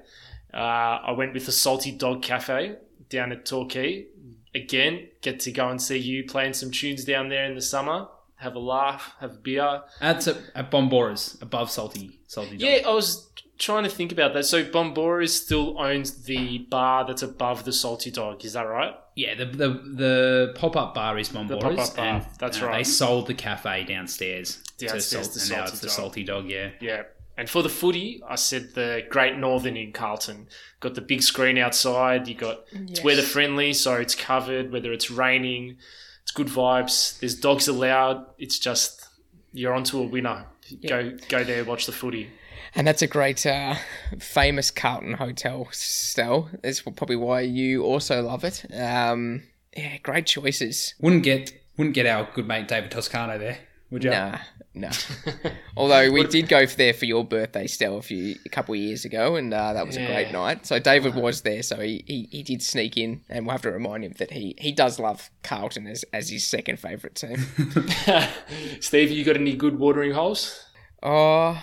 uh, 0.55 0.57
I 0.57 1.12
went 1.12 1.34
with 1.34 1.44
the 1.44 1.53
Salty 1.53 1.92
Dog 1.92 2.22
Cafe 2.22 2.76
down 3.11 3.32
at 3.32 3.44
Torquay. 3.44 4.07
Again, 4.55 5.09
get 5.20 5.40
to 5.40 5.53
go 5.53 5.68
and 5.68 5.82
see 5.82 5.99
you 5.99 6.24
playing 6.24 6.55
some 6.55 6.70
tunes 6.70 7.05
down 7.05 7.28
there 7.28 7.44
in 7.44 7.55
the 7.55 7.61
summer. 7.61 8.09
Have 8.36 8.55
a 8.55 8.59
laugh, 8.61 9.14
have 9.20 9.32
a 9.32 9.38
beer. 9.38 9.82
that's 10.01 10.28
at, 10.28 10.36
at 10.55 10.70
bombora's 10.70 11.36
above 11.42 11.70
salty 11.70 12.20
salty 12.26 12.57
Dog. 12.57 12.61
Yeah, 12.61 12.88
I 12.88 12.92
was 12.94 13.28
trying 13.59 13.84
to 13.84 13.90
think 13.90 14.12
about 14.12 14.34
that. 14.34 14.44
So 14.44 14.64
Bombora 14.64 15.28
still 15.28 15.78
owns 15.78 16.24
the 16.24 16.59
bar 16.59 17.07
that's 17.07 17.22
above 17.22 17.64
the 17.64 17.72
Salty 17.72 18.11
Dog. 18.11 18.44
Is 18.44 18.52
that 18.54 18.62
right? 18.62 18.94
Yeah, 19.14 19.34
the 19.34 19.46
the, 19.46 19.68
the 19.68 20.54
pop 20.57 20.76
up 20.76 20.94
bar 20.94 21.18
is 21.18 21.30
Bombora's. 21.30 21.62
pop-up 21.62 21.96
bar, 21.96 22.07
and, 22.07 22.26
that's 22.38 22.62
uh, 22.62 22.66
right. 22.66 22.78
They 22.78 22.84
sold 22.84 23.26
the 23.26 23.34
cafe 23.34 23.84
downstairs. 23.84 24.62
Downstairs 24.78 25.28
to 25.28 25.34
to 25.34 25.40
salt, 25.40 25.42
and 25.42 25.50
now 25.50 25.57
Salty 25.57 25.72
it's 25.72 25.80
the 25.80 25.86
Dog. 25.86 25.96
Salty 25.96 26.24
Dog. 26.24 26.46
Yeah, 26.48 26.70
Yeah. 26.80 27.02
And 27.38 27.50
for 27.50 27.62
the 27.62 27.68
footy, 27.68 28.22
I 28.26 28.36
said 28.36 28.74
the 28.74 29.04
Great 29.11 29.36
Northern 29.36 29.76
in 29.76 29.92
Carlton. 29.92 30.48
Got 30.80 30.94
the 30.94 31.02
big 31.02 31.22
screen 31.22 31.59
outside. 31.59 32.28
You 32.28 32.34
got 32.34 32.64
it's 32.72 33.04
weather 33.04 33.22
friendly, 33.22 33.74
so 33.74 33.94
it's 33.96 34.14
covered. 34.14 34.72
Whether 34.72 34.90
it's 34.90 35.11
raining, 35.11 35.76
it's 36.22 36.32
good 36.32 36.46
vibes. 36.46 37.18
There's 37.20 37.34
dogs 37.34 37.68
allowed. 37.68 38.24
It's 38.38 38.59
just 38.59 39.07
you're 39.52 39.74
onto 39.74 39.98
a 39.98 40.02
winner. 40.02 40.46
Go 40.88 41.16
go 41.28 41.44
there, 41.44 41.64
watch 41.64 41.84
the 41.84 41.92
footy. 41.92 42.30
And 42.76 42.86
that's 42.86 43.00
a 43.00 43.06
great, 43.06 43.46
uh, 43.46 43.76
famous 44.18 44.70
Carlton 44.70 45.14
hotel, 45.14 45.68
Stel. 45.72 46.50
That's 46.62 46.82
probably 46.82 47.16
why 47.16 47.40
you 47.40 47.82
also 47.82 48.20
love 48.20 48.44
it. 48.44 48.66
Um, 48.72 49.44
yeah, 49.74 49.96
great 49.98 50.26
choices. 50.26 50.94
wouldn't 51.00 51.22
get 51.22 51.52
wouldn't 51.78 51.94
get 51.94 52.06
our 52.06 52.28
good 52.34 52.46
mate 52.46 52.68
David 52.68 52.90
Toscano 52.90 53.38
there, 53.38 53.58
would 53.90 54.04
you? 54.04 54.10
Nah, 54.10 54.38
no. 54.74 54.90
Although 55.76 56.10
we 56.10 56.26
did 56.26 56.48
go 56.48 56.66
there 56.66 56.92
for 56.92 57.06
your 57.06 57.24
birthday, 57.24 57.66
Stel, 57.66 57.96
a 57.96 58.02
few 58.02 58.36
a 58.44 58.48
couple 58.50 58.74
of 58.74 58.80
years 58.80 59.06
ago, 59.06 59.36
and 59.36 59.52
uh, 59.52 59.72
that 59.72 59.86
was 59.86 59.96
a 59.96 60.04
great 60.04 60.30
night. 60.30 60.66
So 60.66 60.78
David 60.78 61.14
was 61.14 61.42
there, 61.42 61.62
so 61.62 61.80
he, 61.80 62.04
he, 62.06 62.28
he 62.30 62.42
did 62.42 62.62
sneak 62.62 62.98
in, 62.98 63.22
and 63.30 63.46
we'll 63.46 63.52
have 63.52 63.62
to 63.62 63.70
remind 63.72 64.04
him 64.04 64.12
that 64.18 64.32
he, 64.32 64.54
he 64.58 64.72
does 64.72 64.98
love 64.98 65.30
Carlton 65.42 65.86
as, 65.86 66.04
as 66.12 66.28
his 66.28 66.44
second 66.44 66.78
favourite 66.78 67.14
team. 67.14 67.38
Steve, 68.80 69.10
you 69.10 69.24
got 69.24 69.36
any 69.36 69.56
good 69.56 69.78
watering 69.78 70.12
holes? 70.12 70.62
Oh, 71.02 71.62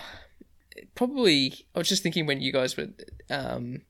probably. 0.94 1.66
I 1.74 1.78
was 1.78 1.88
just 1.88 2.02
thinking 2.02 2.26
when 2.26 2.40
you 2.40 2.52
guys 2.52 2.76
were 2.76 2.88
um, 3.30 3.82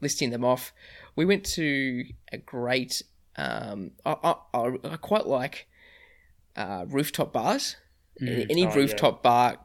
listing 0.00 0.30
them 0.30 0.44
off, 0.44 0.72
we 1.16 1.24
went 1.24 1.44
to 1.56 2.04
a 2.32 2.38
great. 2.38 3.02
Um, 3.36 3.92
I, 4.04 4.34
I, 4.54 4.72
I 4.84 4.96
quite 4.96 5.26
like 5.26 5.66
uh, 6.56 6.84
rooftop 6.88 7.32
bars. 7.32 7.76
Any, 8.20 8.46
any 8.50 8.66
Oh, 8.66 8.68
yeah. 8.68 8.74
rooftop 8.74 9.22
bar, 9.22 9.56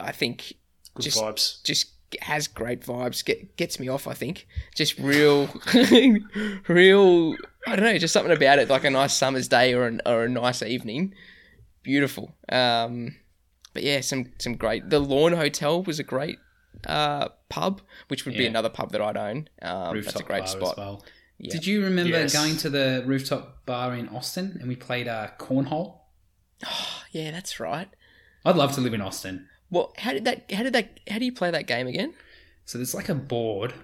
I 0.00 0.10
think, 0.12 0.54
Good 0.94 1.04
Just- 1.04 1.18
vibes. 1.18 1.62
just 1.62 1.92
has 2.22 2.48
great 2.48 2.80
vibes. 2.80 3.24
Get 3.24 3.56
gets 3.56 3.78
me 3.78 3.86
off. 3.88 4.08
I 4.08 4.14
think 4.14 4.48
just 4.74 4.98
real, 4.98 5.48
real. 6.68 7.36
I 7.68 7.76
don't 7.76 7.84
know, 7.84 7.98
just 7.98 8.12
something 8.12 8.32
about 8.36 8.58
it, 8.58 8.68
like 8.68 8.82
a 8.84 8.90
nice 8.90 9.12
summer's 9.14 9.46
day 9.46 9.74
or 9.74 9.86
an, 9.86 10.00
or 10.04 10.24
a 10.24 10.28
nice 10.28 10.62
evening. 10.62 11.14
Beautiful. 11.84 12.34
Um, 12.50 13.14
but 13.72 13.82
yeah, 13.82 14.00
some 14.00 14.32
some 14.38 14.54
great. 14.56 14.90
The 14.90 14.98
Lawn 15.00 15.32
Hotel 15.32 15.82
was 15.82 15.98
a 15.98 16.04
great 16.04 16.38
uh, 16.86 17.28
pub, 17.48 17.80
which 18.08 18.24
would 18.24 18.36
be 18.36 18.46
another 18.46 18.68
pub 18.68 18.92
that 18.92 19.00
I'd 19.00 19.16
own. 19.16 19.48
Um, 19.62 19.94
Rooftop 19.94 20.14
that's 20.14 20.20
a 20.20 20.24
great 20.24 20.38
bar 20.40 20.46
spot. 20.48 20.70
as 20.72 20.76
well. 20.76 21.04
Yeah. 21.38 21.52
Did 21.52 21.66
you 21.66 21.82
remember 21.84 22.10
Yes. 22.18 22.32
going 22.34 22.56
to 22.58 22.68
the 22.68 23.02
rooftop 23.06 23.64
bar 23.64 23.94
in 23.94 24.08
Austin 24.10 24.58
and 24.60 24.68
we 24.68 24.76
played 24.76 25.08
uh, 25.08 25.28
cornhole? 25.38 26.00
Yeah, 27.12 27.32
that's 27.32 27.58
right. 27.58 27.88
I'd 28.44 28.54
love 28.54 28.72
to 28.76 28.80
live 28.80 28.94
in 28.94 29.00
Austin. 29.00 29.48
Well, 29.68 29.92
how 29.98 30.12
did 30.12 30.24
that? 30.26 30.50
How 30.52 30.62
did 30.62 30.72
that? 30.74 31.00
How 31.10 31.18
do 31.18 31.24
you 31.24 31.32
play 31.32 31.50
that 31.50 31.66
game 31.66 31.88
again? 31.88 32.14
So 32.66 32.78
there's 32.78 32.94
like 32.94 33.08
a 33.08 33.14
board, 33.16 33.74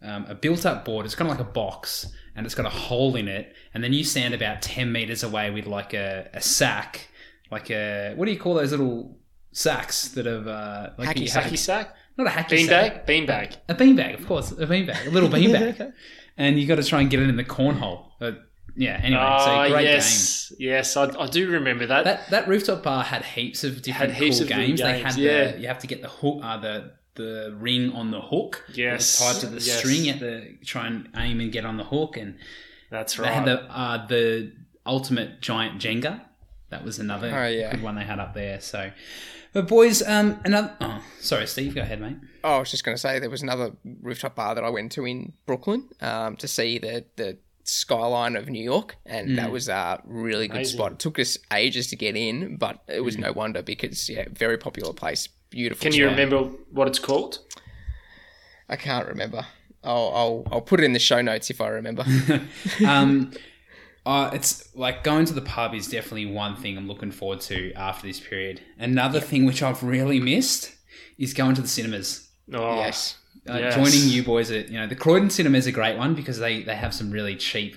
um, 0.00 0.26
a 0.28 0.34
built-up 0.36 0.84
board. 0.84 1.04
It's 1.04 1.16
kind 1.16 1.28
of 1.28 1.36
like 1.36 1.44
a 1.44 1.50
box, 1.50 2.06
and 2.36 2.46
it's 2.46 2.54
got 2.54 2.66
a 2.66 2.70
hole 2.70 3.16
in 3.16 3.26
it. 3.26 3.52
And 3.74 3.82
then 3.82 3.92
you 3.92 4.04
stand 4.04 4.32
about 4.32 4.62
ten 4.62 4.92
meters 4.92 5.24
away 5.24 5.50
with 5.50 5.66
like 5.66 5.92
a, 5.92 6.30
a 6.32 6.40
sack, 6.40 7.08
like 7.50 7.68
a 7.70 8.12
what 8.14 8.26
do 8.26 8.30
you 8.32 8.38
call 8.38 8.54
those 8.54 8.70
little 8.70 9.18
sacks 9.58 10.08
that 10.08 10.26
have 10.26 10.46
uh, 10.46 10.90
like 10.98 11.08
Hacky 11.16 11.20
you 11.22 11.28
sack. 11.28 11.44
Hacky 11.44 11.58
sack? 11.58 11.94
not 12.16 12.26
a 12.26 12.30
hacky 12.30 12.66
sack, 12.66 13.06
Beanbag? 13.06 13.26
Beanbag. 13.28 13.56
a 13.68 13.74
beanbag, 13.74 14.18
of 14.18 14.26
course, 14.26 14.50
a 14.52 14.66
beanbag, 14.66 15.06
a 15.06 15.10
little 15.10 15.28
beanbag, 15.36 15.92
and 16.36 16.58
you 16.58 16.66
got 16.66 16.76
to 16.76 16.82
try 16.84 17.00
and 17.00 17.10
get 17.10 17.20
it 17.20 17.28
in 17.28 17.36
the 17.36 17.44
cornhole. 17.44 18.06
Uh, 18.20 18.32
yeah. 18.76 19.00
Anyway, 19.02 19.20
Oh, 19.22 19.44
so 19.44 19.72
great 19.72 19.82
game. 19.84 19.94
yes. 19.94 20.52
Yes, 20.58 20.96
I, 20.96 21.04
I 21.18 21.26
do 21.26 21.50
remember 21.50 21.86
that. 21.86 22.04
That 22.04 22.30
that 22.30 22.48
rooftop 22.48 22.82
bar 22.82 23.02
had 23.04 23.24
heaps 23.24 23.64
of 23.64 23.82
different 23.82 24.12
Had 24.12 24.22
heaps 24.22 24.36
cool 24.38 24.44
of 24.44 24.48
good 24.48 24.54
games. 24.66 24.80
They 24.80 25.00
had 25.00 25.16
yeah. 25.16 25.52
the 25.52 25.58
you 25.60 25.66
have 25.68 25.78
to 25.80 25.86
get 25.86 26.02
the 26.02 26.08
hook, 26.08 26.40
uh, 26.42 26.56
the 26.58 26.92
the 27.14 27.56
ring 27.58 27.92
on 27.92 28.10
the 28.12 28.20
hook. 28.20 28.64
Yes, 28.74 29.18
tied 29.18 29.40
to 29.40 29.46
the 29.46 29.60
yes. 29.60 29.78
string. 29.78 30.04
You 30.04 30.12
had 30.12 30.20
to 30.20 30.56
try 30.64 30.86
and 30.86 31.08
aim 31.16 31.40
and 31.40 31.50
get 31.52 31.64
on 31.64 31.76
the 31.76 31.84
hook, 31.84 32.16
and 32.16 32.36
That's 32.90 33.18
right. 33.18 33.28
they 33.28 33.34
had 33.34 33.44
the 33.46 33.62
uh, 33.64 34.06
the 34.06 34.52
ultimate 34.86 35.40
giant 35.40 35.80
Jenga. 35.82 36.22
That 36.70 36.84
was 36.84 36.98
another 36.98 37.28
Oh, 37.34 37.46
yeah. 37.48 37.70
good 37.72 37.82
one 37.82 37.94
they 37.94 38.04
had 38.04 38.18
up 38.20 38.34
there. 38.34 38.60
So, 38.60 38.90
but 39.52 39.68
boys, 39.68 40.02
um, 40.06 40.40
another. 40.44 40.74
Oh, 40.80 41.02
sorry, 41.20 41.46
Steve. 41.46 41.74
Go 41.74 41.80
ahead, 41.82 42.00
mate. 42.00 42.16
Oh, 42.44 42.56
I 42.56 42.58
was 42.60 42.70
just 42.70 42.84
going 42.84 42.94
to 42.96 43.00
say 43.00 43.18
there 43.18 43.30
was 43.30 43.42
another 43.42 43.72
rooftop 44.02 44.36
bar 44.36 44.54
that 44.54 44.64
I 44.64 44.70
went 44.70 44.92
to 44.92 45.04
in 45.06 45.32
Brooklyn 45.46 45.88
um, 46.00 46.36
to 46.36 46.46
see 46.48 46.78
the 46.78 47.04
the 47.16 47.38
skyline 47.64 48.34
of 48.36 48.48
New 48.48 48.62
York, 48.62 48.96
and 49.04 49.30
Mm. 49.30 49.36
that 49.36 49.50
was 49.50 49.68
a 49.68 50.00
really 50.06 50.48
good 50.48 50.56
Amazing. 50.56 50.78
spot. 50.78 50.92
It 50.92 50.98
took 51.00 51.18
us 51.18 51.36
ages 51.52 51.88
to 51.88 51.96
get 51.96 52.16
in, 52.16 52.56
but 52.56 52.82
it 52.88 53.00
was 53.04 53.18
no 53.18 53.32
wonder 53.32 53.60
because 53.62 54.08
yeah, 54.08 54.24
very 54.32 54.56
popular 54.56 54.92
place, 54.94 55.28
beautiful. 55.50 55.82
Can 55.82 55.92
you 55.92 56.06
remember 56.06 56.38
what 56.72 56.88
it's 56.88 56.98
called? 56.98 57.40
I 58.68 58.76
can't 58.76 59.06
remember. 59.08 59.46
I'll, 59.84 60.12
I'll 60.14 60.42
I'll 60.52 60.60
put 60.60 60.80
it 60.80 60.84
in 60.84 60.92
the 60.92 60.98
show 60.98 61.20
notes 61.22 61.50
if 61.50 61.60
I 61.60 61.68
remember. 61.68 62.04
um, 62.86 63.32
uh, 64.06 64.30
it's 64.32 64.74
like 64.74 65.04
going 65.04 65.24
to 65.26 65.32
the 65.34 65.40
pub 65.42 65.74
is 65.74 65.88
definitely 65.88 66.26
one 66.26 66.56
thing 66.56 66.76
I'm 66.78 66.88
looking 66.88 67.10
forward 67.10 67.40
to 67.42 67.72
after 67.74 68.06
this 68.06 68.20
period. 68.20 68.60
Another 68.78 69.20
thing 69.20 69.44
which 69.44 69.62
I've 69.62 69.82
really 69.82 70.20
missed 70.20 70.74
is 71.18 71.34
going 71.34 71.54
to 71.56 71.62
the 71.62 71.68
cinemas. 71.68 72.28
Oh, 72.52 72.76
yes. 72.76 73.16
Uh, 73.48 73.58
Yes. 73.58 73.74
Joining 73.74 74.08
you 74.10 74.22
boys 74.22 74.50
at 74.50 74.68
you 74.68 74.78
know 74.78 74.86
the 74.86 74.94
Croydon 74.96 75.30
Cinema 75.30 75.56
is 75.58 75.66
a 75.66 75.72
great 75.72 75.96
one 75.96 76.14
because 76.14 76.38
they 76.38 76.62
they 76.62 76.74
have 76.74 76.92
some 76.94 77.10
really 77.10 77.34
cheap 77.36 77.76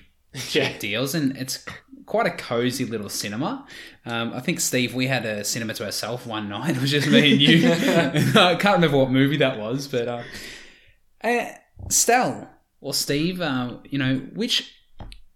Yeah. 0.51 0.77
deals 0.77 1.15
and 1.15 1.35
it's 1.37 1.65
quite 2.05 2.25
a 2.27 2.31
cozy 2.31 2.83
little 2.83 3.07
cinema. 3.07 3.65
Um, 4.05 4.33
I 4.33 4.41
think 4.41 4.59
Steve, 4.59 4.93
we 4.93 5.07
had 5.07 5.25
a 5.25 5.43
cinema 5.45 5.73
to 5.75 5.85
ourselves 5.85 6.25
one 6.25 6.49
night. 6.57 6.75
It 6.75 6.81
was 6.81 6.91
just 6.91 7.07
me 7.07 7.31
and 7.33 7.41
you. 7.41 7.71
I 8.41 8.55
can't 8.55 8.75
remember 8.75 8.97
what 8.97 9.11
movie 9.11 9.37
that 9.37 9.57
was, 9.59 9.87
but 9.87 10.07
uh, 10.09 10.23
uh, 11.23 11.45
Stel 11.89 12.49
or 12.81 12.93
Steve, 12.93 13.39
uh, 13.39 13.77
you 13.85 13.97
know 13.99 14.17
which 14.33 14.73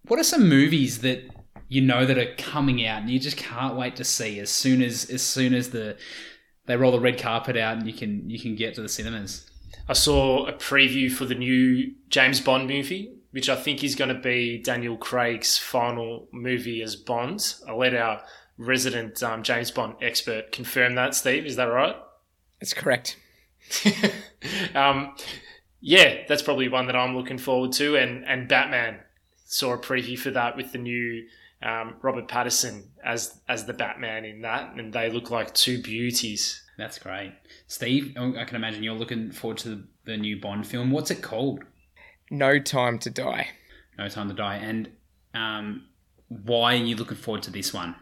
what 0.07 0.19
are 0.19 0.23
some 0.23 0.47
movies 0.47 1.01
that 1.01 1.23
you 1.67 1.81
know 1.81 2.05
that 2.05 2.17
are 2.17 2.33
coming 2.35 2.85
out 2.85 3.01
and 3.01 3.09
you 3.09 3.19
just 3.19 3.37
can't 3.37 3.75
wait 3.75 3.95
to 3.95 4.03
see 4.03 4.39
as 4.39 4.49
soon 4.49 4.81
as 4.81 5.09
as 5.09 5.21
soon 5.21 5.53
as 5.53 5.71
the 5.71 5.97
they 6.65 6.77
roll 6.77 6.91
the 6.91 6.99
red 6.99 7.19
carpet 7.19 7.57
out 7.57 7.77
and 7.77 7.87
you 7.87 7.93
can 7.93 8.29
you 8.29 8.39
can 8.39 8.55
get 8.55 8.75
to 8.75 8.81
the 8.81 8.89
cinemas. 8.89 9.49
I 9.87 9.93
saw 9.93 10.47
a 10.47 10.53
preview 10.53 11.11
for 11.11 11.25
the 11.25 11.35
new 11.35 11.93
James 12.09 12.41
Bond 12.41 12.67
movie, 12.67 13.13
which 13.31 13.49
I 13.49 13.55
think 13.55 13.83
is 13.83 13.93
going 13.93 14.13
to 14.13 14.19
be 14.19 14.57
Daniel 14.57 14.97
Craig's 14.97 15.57
final 15.57 16.27
movie 16.31 16.81
as 16.81 16.95
Bond. 16.95 17.55
I'll 17.67 17.77
let 17.77 17.93
our 17.93 18.23
resident 18.57 19.21
um, 19.21 19.43
James 19.43 19.69
Bond 19.69 19.95
expert 20.01 20.51
confirm 20.51 20.95
that, 20.95 21.13
Steve. 21.13 21.45
Is 21.45 21.55
that 21.57 21.65
right? 21.65 21.95
It's 22.61 22.73
correct. 22.73 23.17
um, 24.75 25.15
yeah, 25.81 26.23
that's 26.27 26.41
probably 26.41 26.67
one 26.67 26.87
that 26.87 26.95
I'm 26.95 27.15
looking 27.15 27.37
forward 27.37 27.73
to. 27.73 27.95
And, 27.95 28.25
and 28.25 28.47
Batman 28.47 29.01
saw 29.45 29.73
a 29.73 29.77
preview 29.77 30.17
for 30.17 30.31
that 30.31 30.57
with 30.57 30.71
the 30.71 30.77
new 30.77 31.25
um, 31.63 31.95
Robert 32.01 32.27
Pattinson 32.27 32.87
as 33.03 33.39
as 33.47 33.65
the 33.65 33.73
Batman 33.73 34.25
in 34.25 34.41
that, 34.41 34.73
and 34.75 34.91
they 34.91 35.09
look 35.09 35.31
like 35.31 35.53
two 35.53 35.81
beauties. 35.81 36.61
That's 36.77 36.99
great, 36.99 37.33
Steve. 37.67 38.13
oh, 38.17 38.35
I 38.37 38.43
can 38.43 38.57
imagine 38.57 38.83
you're 38.83 38.95
looking 38.95 39.31
forward 39.31 39.57
to 39.59 39.69
the, 39.69 39.83
the 40.03 40.17
new 40.17 40.39
Bond 40.39 40.67
film. 40.67 40.91
What's 40.91 41.09
it 41.09 41.21
called? 41.21 41.63
No 42.29 42.59
time 42.59 42.99
to 42.99 43.09
die. 43.09 43.47
No 43.97 44.09
Time 44.09 44.27
to 44.27 44.33
Die. 44.33 44.55
And 44.57 44.89
um, 45.33 45.85
why 46.27 46.73
are 46.73 46.83
you 46.83 46.97
looking 46.97 47.15
forward 47.15 47.43
to 47.43 47.51
this 47.51 47.73
one? 47.73 47.95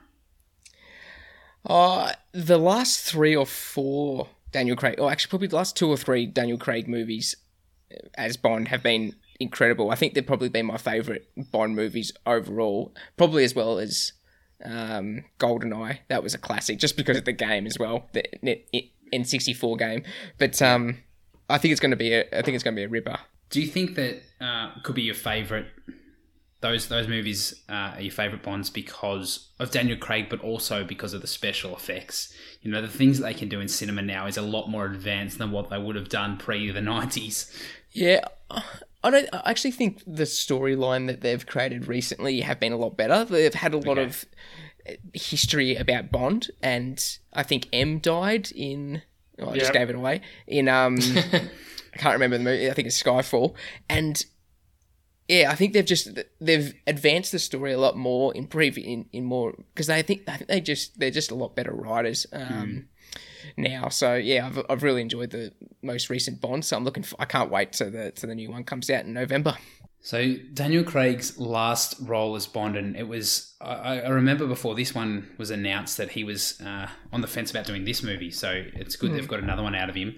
Uh, 1.66 2.14
the 2.32 2.58
last 2.58 3.02
three 3.02 3.36
or 3.36 3.46
four 3.46 4.28
Daniel 4.52 4.76
Craig, 4.76 5.00
or 5.00 5.12
actually 5.12 5.30
probably 5.30 5.48
the 5.48 5.56
last 5.56 5.78
two 5.78 5.90
or 5.90 5.98
three 5.98 6.26
Daniel 6.26 6.58
Craig 6.58 6.88
movies 6.88 7.36
as 8.16 8.38
Bond 8.38 8.70
have 8.70 8.82
been 8.82 9.16
incredible. 9.40 9.92
I 9.92 9.96
think 9.96 10.14
they've 10.14 10.26
probably 10.26 10.50
been 10.50 10.66
my 10.66 10.78
favourite 10.78 11.24
Bond 11.52 11.76
movies 11.76 12.12
overall, 12.26 12.94
probably 13.18 13.44
as 13.44 13.56
well 13.56 13.80
as 13.80 14.14
um, 14.64 15.26
GoldenEye. 15.40 16.00
That 16.10 16.24
was 16.24 16.34
a 16.34 16.38
classic, 16.38 16.80
just 16.80 16.98
because 16.98 17.18
of 17.18 17.26
the 17.26 17.34
game 17.34 17.66
as 17.66 17.78
well, 17.78 18.10
the 18.14 18.24
N64 19.14 19.78
game. 19.78 20.04
But 20.38 20.62
um, 20.62 21.00
I 21.50 21.58
think 21.58 21.72
it's 21.72 21.82
going 21.82 21.92
to 21.92 21.98
be 21.98 22.14
a, 22.14 22.22
I 22.22 22.42
think 22.42 22.56
it's 22.56 22.64
going 22.64 22.76
to 22.76 22.80
be 22.80 22.86
a 22.86 22.90
ripper. 22.90 23.18
Do 23.50 23.62
you 23.62 23.68
think 23.68 23.96
that 23.96 24.22
uh, 24.42 24.72
could 24.84 24.96
be 24.96 25.04
your 25.04 25.16
favorite? 25.16 25.68
Those 26.62 26.88
those 26.88 27.10
movies 27.10 27.62
uh, 27.68 27.94
are 27.96 28.02
your 28.02 28.12
favorite 28.12 28.42
Bonds 28.42 28.70
because 28.70 29.50
of 29.60 29.70
Daniel 29.70 29.98
Craig, 29.98 30.28
but 30.30 30.40
also 30.40 30.86
because 30.86 31.14
of 31.14 31.20
the 31.20 31.28
special 31.28 31.76
effects. 31.76 32.34
You 32.62 32.72
know, 32.72 32.82
the 32.82 32.88
things 32.88 33.20
that 33.20 33.26
they 33.26 33.34
can 33.34 33.50
do 33.50 33.60
in 33.60 33.68
cinema 33.68 34.02
now 34.02 34.28
is 34.28 34.38
a 34.38 34.42
lot 34.42 34.68
more 34.70 34.86
advanced 34.86 35.40
than 35.40 35.52
what 35.52 35.70
they 35.70 35.78
would 35.78 35.98
have 35.98 36.08
done 36.08 36.38
pre 36.38 36.72
the 36.72 36.82
nineties. 36.82 37.52
Yeah, 37.92 38.22
I 39.04 39.10
don't. 39.10 39.30
I 39.34 39.50
actually 39.50 39.72
think 39.72 40.02
the 40.08 40.24
storyline 40.24 41.08
that 41.08 41.22
they've 41.22 41.46
created 41.46 41.88
recently 41.88 42.42
have 42.42 42.60
been 42.60 42.72
a 42.74 42.78
lot 42.78 42.96
better. 42.98 43.26
They've 43.26 43.54
had 43.54 43.74
a 43.74 43.78
lot 43.78 43.98
Okay. 43.98 44.04
of 44.06 44.26
uh, 44.90 44.94
history 45.14 45.76
about 45.76 46.12
Bond, 46.12 46.52
and 46.62 47.04
I 47.34 47.44
think 47.44 47.68
M 47.74 48.00
died 48.00 48.52
in. 48.56 49.02
Oh, 49.40 49.50
I 49.50 49.58
just 49.58 49.74
gave 49.74 49.90
it 49.90 49.96
away 49.96 50.22
in. 50.48 50.68
Um, 50.70 50.98
I 51.94 51.98
can't 51.98 52.14
remember 52.14 52.38
the 52.38 52.44
movie. 52.44 52.70
I 52.70 52.74
think 52.74 52.88
it's 52.88 53.02
Skyfall, 53.02 53.56
and 53.90 54.24
yeah, 55.28 55.52
I 55.52 55.56
think 55.56 55.74
they've 55.74 55.86
just 55.86 56.18
they've 56.40 56.74
advanced 56.88 57.32
the 57.32 57.40
story 57.40 57.74
a 57.74 57.80
lot 57.80 57.98
more, 57.98 58.36
improve 58.36 58.78
in 58.78 59.06
in 59.12 59.24
more 59.26 59.54
because 59.74 59.88
they 59.88 60.02
think 60.02 60.22
I 60.28 60.38
think 60.38 60.50
they 60.50 60.62
just 60.62 61.00
they're 61.00 61.12
just 61.12 61.32
a 61.32 61.36
lot 61.36 61.56
better 61.56 61.74
writers. 61.74 62.26
Um, 62.32 62.88
Now, 63.58 63.90
so 63.90 64.16
yeah, 64.16 64.46
I've, 64.46 64.66
I've 64.70 64.84
really 64.84 65.02
enjoyed 65.02 65.32
the 65.32 65.52
most 65.82 66.10
recent 66.10 66.42
Bond. 66.42 66.66
So 66.66 66.78
I'm 66.78 66.84
looking. 66.84 67.04
For, 67.04 67.16
I 67.20 67.26
can't 67.26 67.52
wait 67.52 67.74
to 67.74 67.90
the 67.90 68.12
to 68.12 68.28
the 68.28 68.36
new 68.36 68.50
one 68.50 68.64
comes 68.64 68.90
out 68.90 69.06
in 69.06 69.14
November. 69.14 69.58
So 70.06 70.36
Daniel 70.54 70.84
Craig's 70.84 71.40
last 71.40 71.96
role 72.02 72.36
as 72.36 72.46
Bond, 72.46 72.76
and 72.76 72.98
it 72.98 73.08
was 73.08 73.56
I, 73.62 74.02
I 74.02 74.10
remember 74.10 74.48
before 74.48 74.76
this 74.76 74.94
one 74.94 75.30
was 75.38 75.50
announced 75.50 75.96
that 75.98 76.12
he 76.12 76.26
was 76.26 76.60
uh, 76.60 76.88
on 77.14 77.22
the 77.22 77.28
fence 77.28 77.52
about 77.52 77.66
doing 77.66 77.86
this 77.86 78.04
movie. 78.04 78.32
So 78.32 78.66
it's 78.74 78.98
good 78.98 79.14
they've 79.14 79.28
got 79.28 79.40
another 79.40 79.64
one 79.64 79.76
out 79.76 79.90
of 79.90 79.96
him. 79.96 80.16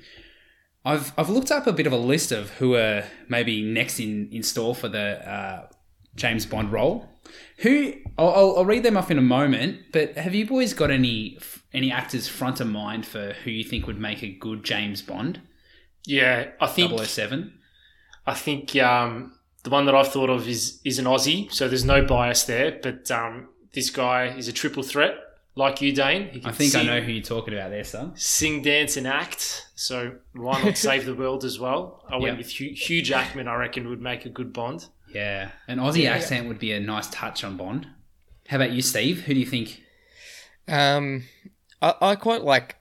I've 0.83 1.13
I've 1.17 1.29
looked 1.29 1.51
up 1.51 1.67
a 1.67 1.73
bit 1.73 1.85
of 1.85 1.93
a 1.93 1.97
list 1.97 2.31
of 2.31 2.49
who 2.51 2.75
are 2.75 3.03
maybe 3.29 3.61
next 3.63 3.99
in, 3.99 4.29
in 4.31 4.41
store 4.41 4.73
for 4.73 4.87
the 4.87 5.29
uh, 5.29 5.67
James 6.15 6.45
Bond 6.45 6.71
role. 6.71 7.07
Who 7.59 7.93
I'll, 8.17 8.57
I'll, 8.57 8.65
read 8.65 8.83
them 8.83 8.97
off 8.97 9.11
in 9.11 9.17
a 9.17 9.21
moment. 9.21 9.91
But 9.91 10.17
have 10.17 10.35
you 10.35 10.45
boys 10.45 10.73
got 10.73 10.91
any 10.91 11.37
any 11.73 11.91
actors 11.91 12.27
front 12.27 12.59
of 12.59 12.67
mind 12.67 13.05
for 13.05 13.33
who 13.43 13.51
you 13.51 13.63
think 13.63 13.87
would 13.87 13.99
make 13.99 14.23
a 14.23 14.29
good 14.29 14.63
James 14.63 15.01
Bond? 15.01 15.41
Yeah, 16.05 16.51
I 16.61 16.67
think 16.67 16.97
007? 16.99 17.57
I 18.27 18.33
think 18.33 18.75
um, 18.77 19.33
the 19.63 19.69
one 19.69 19.85
that 19.85 19.95
I've 19.95 20.11
thought 20.11 20.29
of 20.29 20.47
is 20.47 20.79
is 20.83 20.99
an 20.99 21.05
Aussie, 21.05 21.51
so 21.51 21.67
there's 21.67 21.85
no 21.85 22.03
bias 22.03 22.43
there. 22.43 22.79
But 22.81 23.09
um, 23.11 23.49
this 23.73 23.89
guy 23.89 24.27
is 24.27 24.47
a 24.47 24.53
triple 24.53 24.83
threat, 24.83 25.15
like 25.55 25.81
you, 25.81 25.91
Dane. 25.91 26.41
I 26.45 26.51
think 26.51 26.71
sing, 26.71 26.81
I 26.87 26.99
know 26.99 27.01
who 27.01 27.11
you're 27.11 27.23
talking 27.23 27.53
about 27.53 27.71
there, 27.71 27.83
son. 27.83 28.13
sing, 28.15 28.61
dance, 28.61 28.97
and 28.97 29.07
act. 29.07 29.67
So 29.75 30.15
why 30.33 30.63
not 30.63 30.77
save 30.77 31.05
the 31.05 31.15
world 31.15 31.43
as 31.43 31.59
well? 31.59 32.03
I 32.09 32.17
went 32.17 32.37
with 32.37 32.59
Hugh, 32.59 32.73
Hugh 32.73 33.01
Jackman. 33.01 33.47
I 33.47 33.55
reckon 33.55 33.89
would 33.89 34.01
make 34.01 34.25
a 34.25 34.29
good 34.29 34.53
Bond. 34.53 34.87
Yeah, 35.15 35.51
an 35.69 35.79
Aussie 35.79 36.03
Yeah. 36.03 36.11
accent 36.15 36.47
would 36.49 36.59
be 36.59 36.73
a 36.73 36.79
nice 36.79 37.07
touch 37.09 37.43
on 37.45 37.55
Bond. 37.55 37.87
How 38.49 38.57
about 38.57 38.73
you, 38.73 38.81
Steve? 38.81 39.21
Who 39.23 39.33
do 39.33 39.39
you 39.39 39.45
think? 39.45 39.81
Um, 40.67 41.23
I, 41.81 41.93
I 42.01 42.15
quite 42.15 42.41
like 42.43 42.75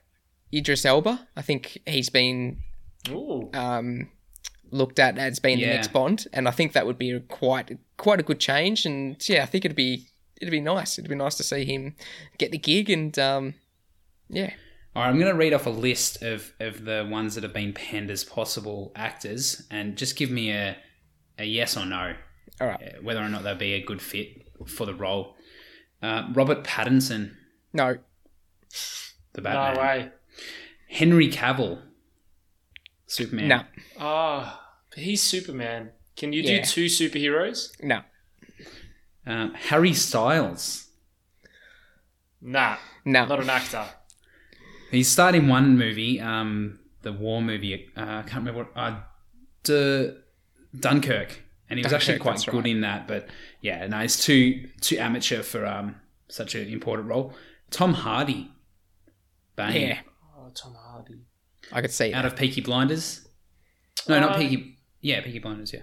Idris 0.53 0.85
Elba. 0.85 1.27
I 1.37 1.41
think 1.41 1.77
he's 1.87 2.09
been 2.09 2.57
Ooh, 3.09 3.49
um, 3.53 4.09
looked 4.69 4.99
at 4.99 5.17
as 5.17 5.39
being 5.39 5.59
Yeah. 5.59 5.69
the 5.69 5.73
next 5.75 5.93
Bond, 5.93 6.27
and 6.33 6.47
I 6.47 6.51
think 6.51 6.73
that 6.73 6.85
would 6.85 6.97
be 6.97 7.17
quite 7.29 7.77
quite 7.97 8.19
a 8.19 8.23
good 8.23 8.39
change. 8.41 8.85
And 8.85 9.17
yeah, 9.29 9.43
I 9.43 9.45
think 9.45 9.63
it'd 9.63 9.75
be 9.77 10.07
it'd 10.41 10.51
be 10.51 10.59
nice. 10.59 10.99
It'd 10.99 11.09
be 11.09 11.15
nice 11.15 11.35
to 11.35 11.43
see 11.43 11.63
him 11.63 11.95
get 12.37 12.51
the 12.51 12.57
gig, 12.57 12.89
and 12.89 13.17
um, 13.17 13.53
yeah, 14.27 14.51
All 14.93 15.03
right, 15.03 15.09
I'm 15.09 15.17
going 15.19 15.31
to 15.31 15.37
read 15.37 15.53
off 15.53 15.65
a 15.67 15.69
list 15.69 16.21
of, 16.21 16.51
of 16.59 16.83
the 16.83 17.07
ones 17.09 17.35
that 17.35 17.43
have 17.43 17.53
been 17.53 17.71
penned 17.73 18.09
as 18.11 18.23
possible 18.25 18.91
actors, 18.95 19.63
and 19.71 19.95
just 19.95 20.17
give 20.17 20.29
me 20.29 20.51
a 20.51 20.75
a 21.37 21.43
yes 21.45 21.75
or 21.77 21.85
no, 21.85 22.15
all 22.61 22.67
right. 22.67 22.81
uh, 22.97 23.01
whether 23.01 23.21
or 23.21 23.29
not 23.29 23.43
they'll 23.43 23.55
be 23.55 23.73
a 23.73 23.81
good 23.83 24.01
fit 24.01 24.47
for 24.67 24.85
the 24.85 24.93
role. 24.95 25.35
Uh, 26.01 26.29
Robert 26.33 26.63
Pattinson, 26.63 27.35
No, 27.73 27.97
the 29.33 29.41
Batman. 29.41 29.73
no 29.75 29.81
Batman. 29.81 30.05
way. 30.05 30.11
Henry 30.89 31.29
Cavill, 31.29 31.81
Superman. 33.07 33.47
no, 33.47 33.63
Ah, 33.99 34.75
but 34.89 34.99
he's 34.99 35.21
Superman. 35.23 35.91
Can 36.15 36.31
you 36.33 36.41
Yeah. 36.43 36.59
do 36.61 36.65
two 36.65 36.85
superheroes? 36.85 37.71
no, 37.83 38.01
Um, 39.25 39.53
Harry 39.55 39.93
Styles. 39.93 40.89
Nah, 42.41 42.77
no. 43.03 43.25
not 43.25 43.39
an 43.41 43.49
actor. 43.49 43.85
He's 44.91 45.09
starred 45.09 45.35
in 45.35 45.47
one 45.47 45.77
movie, 45.77 46.21
um, 46.21 46.79
the 47.01 47.11
war 47.11 47.41
movie. 47.41 47.89
Uh, 47.97 48.01
I 48.01 48.21
can't 48.21 48.45
remember 48.45 48.63
what. 48.65 48.71
Uh, 48.77 49.01
D- 49.63 50.11
Dunkirk, 50.79 51.41
and 51.69 51.79
he 51.79 51.83
was 51.83 51.93
actually 51.97 52.19
quite 52.19 52.33
that's 52.33 52.45
good 52.45 52.55
right. 52.63 52.67
in 52.67 52.81
that. 52.81 53.07
But 53.07 53.27
yeah, 53.61 53.87
no, 53.87 53.99
he's 53.99 54.19
too 54.19 54.67
too 54.81 54.97
amateur 54.97 55.41
for 55.43 55.65
um 55.65 55.95
such 56.29 56.55
an 56.55 56.67
important 56.69 57.07
role. 57.07 57.33
Tom 57.71 57.93
Hardy, 57.93 58.51
Bane, 59.55 59.81
Yeah, 59.89 59.99
Oh, 60.37 60.49
Tom 60.53 60.75
Hardy. 60.77 61.21
I 61.71 61.81
could 61.81 61.91
see 61.91 62.13
out 62.13 62.23
that. 62.23 62.33
of 62.33 62.37
Peaky 62.37 62.61
Blinders. 62.61 63.27
No, 64.07 64.19
not 64.19 64.31
Uh, 64.33 64.37
Peaky. 64.37 64.77
Yeah, 65.01 65.21
Peaky 65.21 65.39
Blinders. 65.39 65.73
Yeah, 65.73 65.81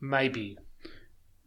Maybe 0.00 0.58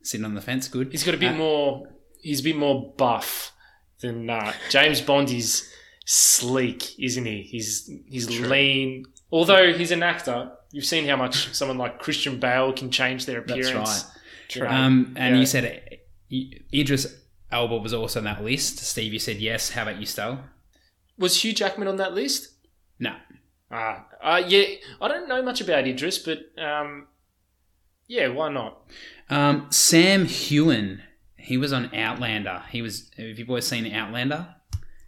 sitting 0.02 0.26
on 0.26 0.34
the 0.36 0.42
fence. 0.42 0.68
Good. 0.68 0.92
he's 0.92 1.04
got 1.04 1.14
a 1.16 1.18
bit 1.18 1.34
Uh, 1.34 1.38
more. 1.38 1.88
He's 2.22 2.40
a 2.40 2.44
bit 2.44 2.56
more 2.56 2.94
buff 2.98 3.52
than 4.00 4.30
uh, 4.30 4.54
James 4.70 5.02
Bond. 5.02 5.30
is 5.30 5.70
sleek, 6.06 6.98
isn't 7.00 7.26
he? 7.26 7.42
He's 7.44 7.90
he's 8.08 8.28
True. 8.28 8.48
lean. 8.48 9.06
Although 9.32 9.74
he's 9.74 9.92
an 9.92 10.04
actor, 10.04 10.52
you've 10.76 10.86
seen 10.86 11.08
how 11.08 11.16
much 11.16 11.54
someone 11.56 11.78
like 11.78 12.00
Christian 12.00 12.38
Bale 12.38 12.74
can 12.74 12.92
change 12.92 13.26
their 13.26 13.40
appearance. 13.40 14.04
That's 14.04 14.58
right. 14.58 14.70
Know, 14.70 14.78
Um, 14.78 15.14
and 15.18 15.36
yeah. 15.36 15.40
you 15.40 15.46
said 15.46 16.00
Idris 16.74 17.18
Elba 17.50 17.78
was 17.78 17.94
also 17.94 18.20
on 18.20 18.26
that 18.26 18.44
list. 18.44 18.80
Steve, 18.80 19.14
you 19.14 19.20
said 19.20 19.38
yes. 19.38 19.72
How 19.72 19.84
about 19.84 20.00
you, 20.00 20.06
Stel? 20.06 20.44
was 21.18 21.42
Hugh 21.42 21.54
Jackman 21.54 21.88
on 21.88 21.96
that 21.96 22.14
list? 22.14 22.50
No. 23.00 23.16
Ah, 23.72 24.06
uh, 24.22 24.42
yeah. 24.46 24.66
I 25.00 25.08
don't 25.08 25.30
know 25.30 25.42
much 25.42 25.62
about 25.62 25.88
Idris, 25.88 26.20
but 26.20 26.40
um, 26.62 27.08
yeah, 28.08 28.28
why 28.28 28.50
not? 28.50 28.82
Um, 29.30 29.68
Sam 29.72 30.26
Heughan. 30.26 31.02
He 31.38 31.58
was 31.58 31.72
on 31.72 31.94
Outlander. 31.96 32.64
He 32.70 32.82
was. 32.82 33.10
Have 33.18 33.40
you 33.40 33.46
boys 33.46 33.66
seen 33.66 33.92
Outlander? 33.94 34.56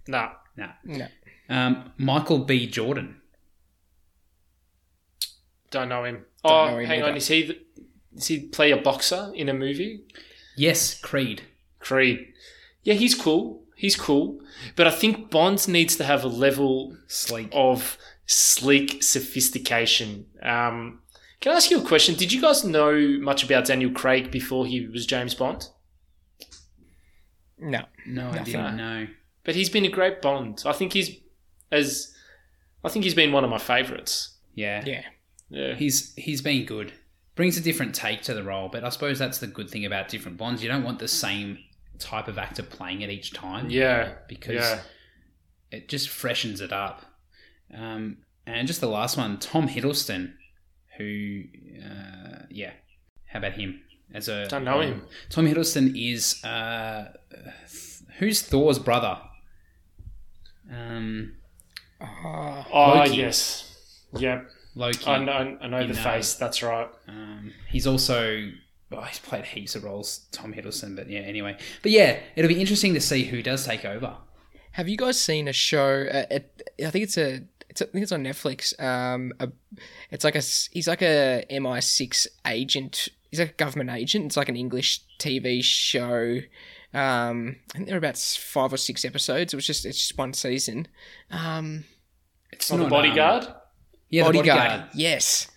Nah, 0.08 0.30
No. 0.56 0.70
No. 0.86 1.08
Um, 1.50 1.92
Michael 1.98 2.40
B. 2.40 2.68
Jordan. 2.68 3.22
Don't 5.72 5.90
know 5.90 6.04
him. 6.04 6.26
Don't 6.44 6.52
oh, 6.52 6.72
know 6.72 6.78
him 6.80 6.86
hang 6.86 7.04
on. 7.04 7.16
Is 7.16 7.28
he 7.28 7.44
the, 7.44 7.60
does 8.16 8.28
he 8.28 8.40
play 8.40 8.72
a 8.72 8.78
boxer 8.78 9.32
in 9.36 9.50
a 9.50 9.54
movie? 9.54 10.04
Yes, 10.56 11.00
Creed. 11.00 11.44
Creed. 11.80 12.34
Yeah, 12.84 12.96
he's 12.96 13.16
cool. 13.16 13.64
He's 13.76 13.96
cool. 13.96 14.40
But 14.76 14.88
I 14.88 14.92
think 14.92 15.30
Bond 15.30 15.68
needs 15.68 15.96
to 15.98 16.04
have 16.04 16.24
a 16.24 16.28
level 16.28 16.98
Sleek. 17.08 17.50
of 17.52 17.98
sleek 18.26 19.04
sophistication. 19.04 20.26
Um, 20.42 21.02
can 21.40 21.52
I 21.52 21.58
ask 21.58 21.70
you 21.70 21.80
a 21.80 21.88
question? 21.88 22.16
Did 22.16 22.34
you 22.34 22.42
guys 22.42 22.64
know 22.64 22.98
much 23.22 23.44
about 23.44 23.66
Daniel 23.66 23.92
Craig 23.92 24.32
before 24.32 24.66
he 24.66 24.88
was 24.88 25.06
James 25.06 25.36
Bond? 25.36 25.70
No. 27.60 27.84
No, 28.06 28.30
I 28.30 28.40
didn't 28.40 28.78
know. 28.78 29.08
But 29.44 29.56
he's 29.56 29.70
been 29.70 29.86
a 29.86 29.90
great 29.90 30.22
Bond. 30.22 30.64
I 30.66 30.74
think 30.74 30.94
he's 30.94 31.12
as 31.72 32.14
I 32.84 32.90
think 32.90 33.06
he's 33.06 33.14
been 33.14 33.32
one 33.32 33.44
of 33.44 33.50
my 33.50 33.58
favourites. 33.58 34.38
Yeah. 34.56 34.84
Yeah. 34.86 35.04
Yeah. 35.50 35.76
He's 35.76 36.14
he's 36.16 36.42
been 36.42 36.66
good. 36.66 36.94
Brings 37.36 37.58
a 37.58 37.62
different 37.62 37.94
take 37.96 38.24
to 38.24 38.34
the 38.34 38.44
role, 38.44 38.68
but 38.70 38.84
I 38.84 38.90
suppose 38.90 39.20
that's 39.20 39.38
the 39.40 39.48
good 39.48 39.70
thing 39.70 39.86
about 39.86 40.10
different 40.10 40.38
Bonds. 40.38 40.64
You 40.64 40.70
don't 40.70 40.84
want 40.84 41.00
the 41.00 41.08
same 41.08 41.60
type 42.00 42.28
of 42.28 42.38
actor 42.38 42.64
playing 42.64 43.02
it 43.02 43.10
each 43.10 43.34
time. 43.34 43.70
Yeah. 43.70 44.14
Because 44.28 44.56
Yeah. 44.56 44.80
it 45.72 45.88
just 45.88 46.10
freshens 46.10 46.62
it 46.62 46.74
up. 46.74 47.06
Um, 47.74 48.18
and 48.46 48.68
just 48.68 48.82
the 48.82 48.88
last 48.88 49.18
one, 49.18 49.38
Tom 49.40 49.68
Hiddleston, 49.68 50.34
who, 50.98 51.44
uh, 51.84 52.44
yeah, 52.50 52.72
how 53.28 53.40
about 53.40 53.54
him? 53.54 53.82
As 54.14 54.30
a 54.30 54.48
Don't 54.48 54.64
know 54.64 54.80
him. 54.80 55.04
Tom 55.30 55.46
Hiddleston 55.46 55.94
is 55.96 56.44
uh, 56.44 57.14
who's 58.20 58.42
Thor's 58.42 58.80
brother? 58.80 59.20
Um, 60.72 61.34
Oh, 62.00 62.66
Loki. 63.06 63.18
yes. 63.18 63.76
Yeah. 64.18 64.42
Loki. 64.78 65.06
I 65.08 65.24
know 65.24 65.58
I 65.62 65.68
know 65.68 65.82
the 65.88 65.94
know. 65.94 66.02
face, 66.02 66.36
that's 66.36 66.62
right. 66.64 66.90
Um, 67.08 67.54
he's 67.68 67.86
also 67.88 68.50
oh, 68.92 69.02
he's 69.02 69.20
played 69.20 69.46
heaps 69.46 69.76
of 69.76 69.84
roles, 69.84 70.28
Tom 70.32 70.54
Hiddleston. 70.54 70.96
But 70.96 71.10
yeah, 71.10 71.20
anyway. 71.22 71.58
But 71.82 71.92
yeah, 71.92 72.20
it'll 72.36 72.50
be 72.50 72.60
interesting 72.62 72.94
to 72.94 73.02
see 73.02 73.24
who 73.26 73.42
does 73.42 73.66
take 73.66 73.84
over. 73.86 74.18
Have 74.74 74.88
you 74.88 74.98
guys 74.98 75.20
seen 75.20 75.48
a 75.48 75.54
show? 75.54 76.06
Uh, 76.12 76.26
it, 76.30 76.62
I 76.86 76.90
think 76.92 77.04
it's 77.04 77.18
a. 77.18 77.42
It's 77.70 77.82
a, 77.82 77.88
I 77.88 77.92
think 77.92 78.04
it's 78.04 78.12
on 78.12 78.24
Netflix. 78.24 78.80
Um, 78.82 79.34
a, 79.40 79.50
it's 80.12 80.24
like 80.24 80.36
a 80.36 80.42
He's 80.72 80.88
like 80.88 81.02
a 81.02 81.44
MI6 81.52 82.28
agent. 82.46 83.10
He's 83.30 83.40
like 83.40 83.50
a 83.52 83.54
government 83.54 83.90
agent. 83.90 84.26
It's 84.26 84.38
like 84.38 84.50
an 84.50 84.56
English 84.56 85.02
TV 85.20 85.62
show. 85.64 86.40
Um, 86.94 87.58
I 87.74 87.78
think 87.78 87.88
there 87.88 87.96
are 87.96 87.98
about 87.98 88.18
five 88.18 88.72
or 88.72 88.78
six 88.78 89.04
episodes. 89.04 89.54
It 89.54 89.58
was 89.58 89.66
just 89.68 89.86
it's 89.86 89.98
just 90.00 90.18
one 90.18 90.34
season. 90.34 90.88
Um, 91.30 91.84
It's 92.52 92.72
Oh, 92.72 92.78
the 92.78 92.86
bodyguard? 92.88 93.44
um, 93.48 93.54
yeah, 94.10 94.24
the 94.24 94.34
bodyguard. 94.34 94.58
bodyguard. 94.60 94.90
Yes, 94.96 95.50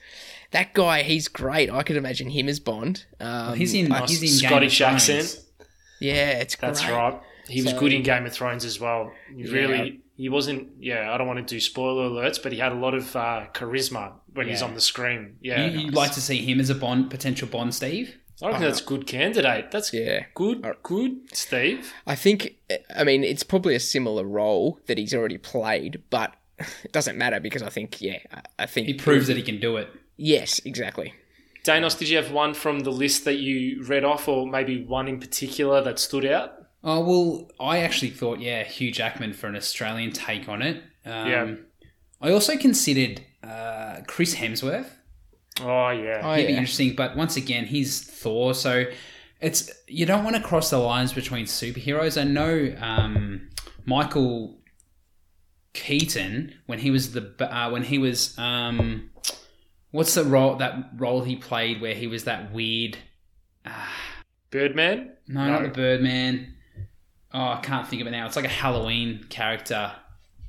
that 0.51 0.73
guy. 0.75 1.03
He's 1.03 1.29
great. 1.29 1.71
I 1.71 1.83
could 1.83 1.97
imagine 1.97 2.31
him 2.31 2.49
as 2.49 2.61
Bond. 2.61 3.05
Um, 3.21 3.57
He's 3.57 3.75
in. 3.75 3.89
Nice 3.89 4.11
he's 4.11 4.23
in 4.23 4.41
Game 4.41 4.49
Scottish 4.49 4.81
of 4.81 4.87
accent. 4.89 5.41
Yeah, 6.01 6.31
it's 6.39 6.57
great. 6.57 6.69
That's 6.69 6.89
right. 6.89 7.21
He 7.49 7.63
was 7.63 7.73
good 7.75 7.93
in 7.93 8.03
Game 8.03 8.27
of 8.27 8.33
Thrones 8.33 8.65
as 8.65 8.79
well. 8.81 9.13
He 9.35 9.43
Yeah. 9.43 9.53
really 9.53 10.01
he 10.17 10.29
wasn't 10.29 10.69
yeah, 10.79 11.13
I 11.13 11.19
don't 11.19 11.27
want 11.27 11.47
to 11.47 11.55
do 11.55 11.61
spoiler 11.61 12.09
alerts, 12.09 12.43
but 12.43 12.53
he 12.53 12.59
had 12.59 12.73
a 12.73 12.77
lot 12.77 12.95
of 12.95 13.15
uh, 13.17 13.47
charisma 13.53 14.13
when 14.35 14.49
he's 14.49 14.63
on 14.63 14.75
the 14.75 14.81
screen. 14.81 15.37
Yeah. 15.41 15.65
You, 15.67 15.81
you'd 15.81 15.95
like 15.95 16.13
to 16.13 16.21
see 16.21 16.39
him 16.45 16.61
as 16.61 16.71
a 16.71 16.75
Bond 16.75 17.11
potential 17.11 17.49
Bond, 17.49 17.75
Steve? 17.75 18.17
I 18.43 18.47
reckon 18.47 18.63
that's 18.63 18.81
a 18.81 18.85
good 18.85 19.07
candidate. 19.07 19.71
That's 19.71 19.93
Yeah. 19.93 20.25
good 20.35 20.65
good, 20.83 21.19
Steve. 21.35 21.93
I 22.07 22.15
think, 22.15 22.55
I 22.97 23.05
mean, 23.05 23.23
it's 23.25 23.43
probably 23.43 23.75
a 23.75 23.81
similar 23.81 24.25
role 24.25 24.79
that 24.87 24.97
he's 24.97 25.13
already 25.13 25.37
played, 25.37 26.03
but 26.09 26.35
it 26.85 26.93
doesn't 26.93 27.17
matter 27.19 27.41
because 27.41 27.63
I 27.63 27.69
think, 27.71 28.01
yeah, 28.01 28.19
I- 28.33 28.43
I 28.65 28.67
think 28.67 28.87
He 28.87 28.95
proves 28.95 29.27
that 29.29 29.37
he 29.37 29.43
can 29.43 29.61
do 29.61 29.77
it. 29.77 29.89
Yes, 30.17 30.61
exactly. 30.65 31.15
Danos, 31.65 31.99
did 31.99 32.09
you 32.09 32.17
have 32.17 32.31
one 32.33 32.55
from 32.55 32.81
the 32.81 32.91
list 32.93 33.25
that 33.27 33.37
you 33.39 33.83
read 33.85 34.05
off 34.05 34.29
or 34.29 34.47
maybe 34.47 34.83
one 34.85 35.09
in 35.09 35.19
particular 35.21 35.83
that 35.83 35.99
stood 35.99 36.25
out? 36.25 36.55
Oh 36.83 37.01
well, 37.01 37.51
I 37.61 37.79
actually 37.81 38.11
thought 38.11 38.41
yeah, 38.41 38.63
Hugh 38.65 38.91
Jackman 38.91 39.35
for 39.35 39.47
an 39.47 39.57
Australian 39.57 40.13
take 40.13 40.49
on 40.49 40.63
it. 40.63 40.83
Um, 41.05 41.29
Yeah. 41.31 41.55
I 42.23 42.31
also 42.33 42.57
considered 42.57 43.21
uh, 43.43 44.01
Chris 44.07 44.35
Hemsworth. 44.37 44.89
Oh 45.61 45.91
yeah. 45.91 46.21
Oh, 46.23 46.33
He'd 46.35 46.47
be 46.47 46.53
yeah. 46.53 46.59
interesting, 46.59 46.95
but 46.95 47.17
once 47.17 47.37
again, 47.37 47.67
he's 47.67 48.03
Thor, 48.03 48.55
so 48.55 48.85
it's 49.43 49.71
you 49.89 50.07
don't 50.07 50.25
want 50.25 50.37
to 50.37 50.43
cross 50.43 50.71
the 50.71 50.79
lines 50.79 51.13
between 51.13 51.45
superheroes. 51.47 52.19
I 52.21 52.25
know 52.25 52.75
um, 52.81 53.51
Michael 53.85 54.59
Keaton 55.73 56.55
when 56.67 56.79
he 56.81 56.91
was 56.91 57.13
the 57.13 57.35
uh, 57.41 57.71
when 57.71 57.83
he 57.83 57.99
was 57.99 58.37
um, 58.39 59.11
what's 59.91 60.15
the 60.15 60.25
role 60.25 60.57
that 60.57 60.91
role 60.97 61.23
he 61.23 61.37
played 61.37 61.81
where 61.81 61.95
he 61.95 62.07
was 62.07 62.25
that 62.25 62.53
weird 62.53 62.99
Birdman? 64.51 65.13
no, 65.29 65.47
not 65.47 65.63
the 65.63 65.69
Birdman. 65.69 66.55
Oh, 67.33 67.41
I 67.41 67.61
can't 67.63 67.87
think 67.87 68.03
of 68.03 68.09
it 68.09 68.11
now. 68.11 68.27
It's 68.27 68.37
like 68.37 68.45
a 68.45 68.49
Halloween 68.49 69.25
character. 69.29 69.93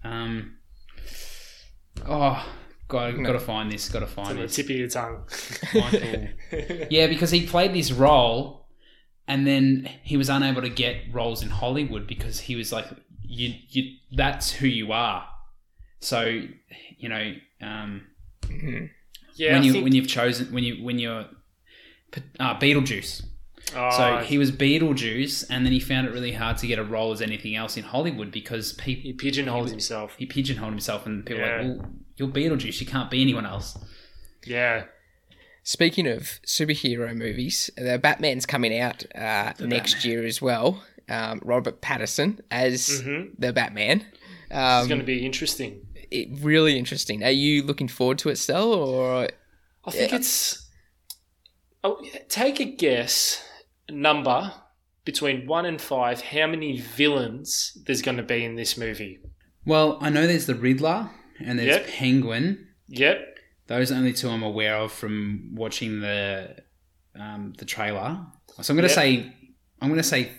Um, 0.03 0.57
oh, 2.07 2.43
got 2.87 3.11
got 3.23 3.33
to 3.33 3.39
find 3.39 3.71
this. 3.71 3.89
Got 3.89 3.99
to 3.99 4.05
It's 4.05 4.13
find 4.13 4.29
on 4.29 4.37
the 4.37 4.47
tip 4.47 4.65
of 4.65 4.71
your 4.71 4.87
tongue. 4.87 5.23
Michael. 5.75 6.27
yeah, 6.89 7.07
because 7.07 7.29
he 7.29 7.45
played 7.45 7.73
this 7.73 7.91
role, 7.91 8.67
and 9.27 9.45
then 9.45 9.87
he 10.03 10.17
was 10.17 10.29
unable 10.29 10.63
to 10.63 10.69
get 10.69 11.13
roles 11.13 11.43
in 11.43 11.49
Hollywood 11.49 12.07
because 12.07 12.39
he 12.39 12.55
was 12.55 12.71
like, 12.71 12.87
"You, 13.31 13.53
you, 13.69 13.97
that's 14.11 14.51
who 14.51 14.67
you 14.67 14.91
are." 14.91 15.27
So, 15.99 16.41
you 16.97 17.09
know, 17.09 17.33
um, 17.61 18.07
yeah, 19.35 19.53
when 19.53 19.61
I 19.61 19.65
you 19.65 19.71
think, 19.73 19.83
when 19.83 19.93
you've 19.95 20.07
chosen 20.07 20.51
when 20.53 20.63
you 20.63 20.83
when 20.83 20.99
you're 20.99 21.25
uh, 22.39 22.59
Beetlejuice. 22.59 23.23
oh, 23.75 23.89
So 23.97 24.17
he 24.25 24.37
was 24.37 24.51
Beetlejuice, 24.51 25.45
and 25.49 25.65
then 25.65 25.71
he 25.73 25.79
found 25.79 26.07
it 26.07 26.11
really 26.13 26.33
hard 26.33 26.57
to 26.57 26.67
get 26.67 26.79
a 26.79 26.83
role 26.83 27.11
as 27.11 27.21
anything 27.21 27.55
else 27.55 27.77
in 27.77 27.83
Hollywood 27.83 28.31
because 28.31 28.73
people 28.73 29.03
he 29.03 29.13
pigeonholed 29.13 29.69
himself. 29.69 30.15
he 30.17 30.25
pigeonholed 30.25 30.71
himself, 30.71 31.05
and 31.05 31.25
people 31.25 31.41
Yeah. 31.43 31.61
were 31.61 31.67
like, 31.69 31.77
"Well, 31.79 31.91
you're 32.17 32.27
Beetlejuice. 32.29 32.79
You 32.81 32.87
can't 32.87 33.09
be 33.11 33.21
anyone 33.21 33.45
else." 33.45 33.77
Yeah. 34.45 34.85
Speaking 35.63 36.07
of 36.07 36.39
superhero 36.45 37.15
movies, 37.15 37.69
the 37.77 37.99
Batman's 37.99 38.47
coming 38.47 38.75
out 38.79 39.05
uh, 39.13 39.53
next 39.59 40.03
year 40.03 40.25
as 40.25 40.41
well. 40.41 40.83
Um, 41.11 41.41
Robert 41.43 41.81
Pattinson 41.81 42.39
as 42.49 43.03
Mhm. 43.03 43.31
the 43.37 43.51
Batman. 43.51 44.05
It's 44.49 44.55
Um, 44.55 44.87
going 44.87 44.99
to 44.99 45.05
be 45.05 45.25
interesting. 45.25 45.85
it, 46.09 46.27
really 46.41 46.77
interesting. 46.77 47.23
Are 47.23 47.29
you 47.31 47.63
looking 47.63 47.87
forward 47.87 48.17
to 48.19 48.29
it, 48.29 48.37
Stel, 48.37 48.71
or 48.73 49.27
I 49.85 49.91
think 49.91 50.11
Yeah. 50.11 50.17
it's. 50.17 50.69
Oh, 51.83 52.03
take 52.29 52.59
a 52.59 52.65
guess, 52.65 53.43
number 53.89 54.53
between 55.03 55.47
one 55.47 55.65
and 55.65 55.81
five. 55.81 56.21
How 56.21 56.45
many 56.47 56.79
villains 56.79 57.75
there's 57.85 58.01
going 58.03 58.17
to 58.17 58.23
be 58.23 58.43
in 58.45 58.55
this 58.55 58.77
movie? 58.77 59.19
Well, 59.65 59.97
I 60.01 60.09
know 60.09 60.27
there's 60.27 60.45
the 60.45 60.55
Riddler 60.55 61.09
and 61.39 61.57
there's 61.57 61.77
Yep. 61.77 61.87
Penguin. 61.87 62.67
Yep. 62.89 63.37
Those 63.67 63.89
are 63.91 63.95
the 63.95 63.99
only 63.99 64.13
two 64.13 64.29
I'm 64.29 64.43
aware 64.43 64.75
of 64.75 64.91
from 64.91 65.51
watching 65.55 66.01
the 66.01 66.55
um, 67.19 67.53
the 67.57 67.65
trailer. 67.65 68.25
So 68.61 68.71
I'm 68.71 68.77
going 68.77 68.87
to 68.87 68.93
Yep. 68.93 68.95
say 68.95 69.33
I'm 69.81 69.89
going 69.89 69.97
to 69.97 70.03
say 70.03 70.31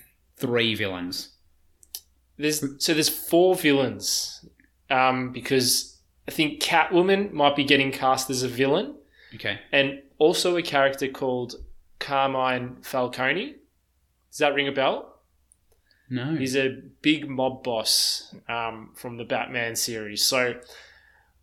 three 0.43 0.75
villains. 0.75 1.17
There's 2.37 2.61
so 2.85 2.93
there's 2.95 3.09
four 3.09 3.55
villains, 3.55 4.45
um, 4.91 5.33
because 5.33 6.01
I 6.29 6.31
think 6.33 6.61
Catwoman 6.63 7.33
might 7.33 7.57
be 7.57 7.65
getting 7.65 7.91
cast 7.93 8.31
as 8.31 8.43
a 8.43 8.49
villain, 8.49 8.97
Okay. 9.37 9.59
and 9.73 10.03
also 10.19 10.57
a 10.57 10.63
character 10.63 11.09
called 11.09 11.55
Carmine 11.99 12.77
Falcone. 12.83 13.57
Does 14.31 14.39
that 14.39 14.55
ring 14.55 14.69
a 14.69 14.73
bell? 14.73 15.21
No. 16.11 16.35
He's 16.37 16.57
a 16.57 16.69
big 17.01 17.29
mob 17.29 17.63
boss 17.63 18.35
um, 18.49 18.93
from 18.95 19.17
the 19.17 19.25
Batman 19.25 19.77
series. 19.77 20.23
So 20.23 20.55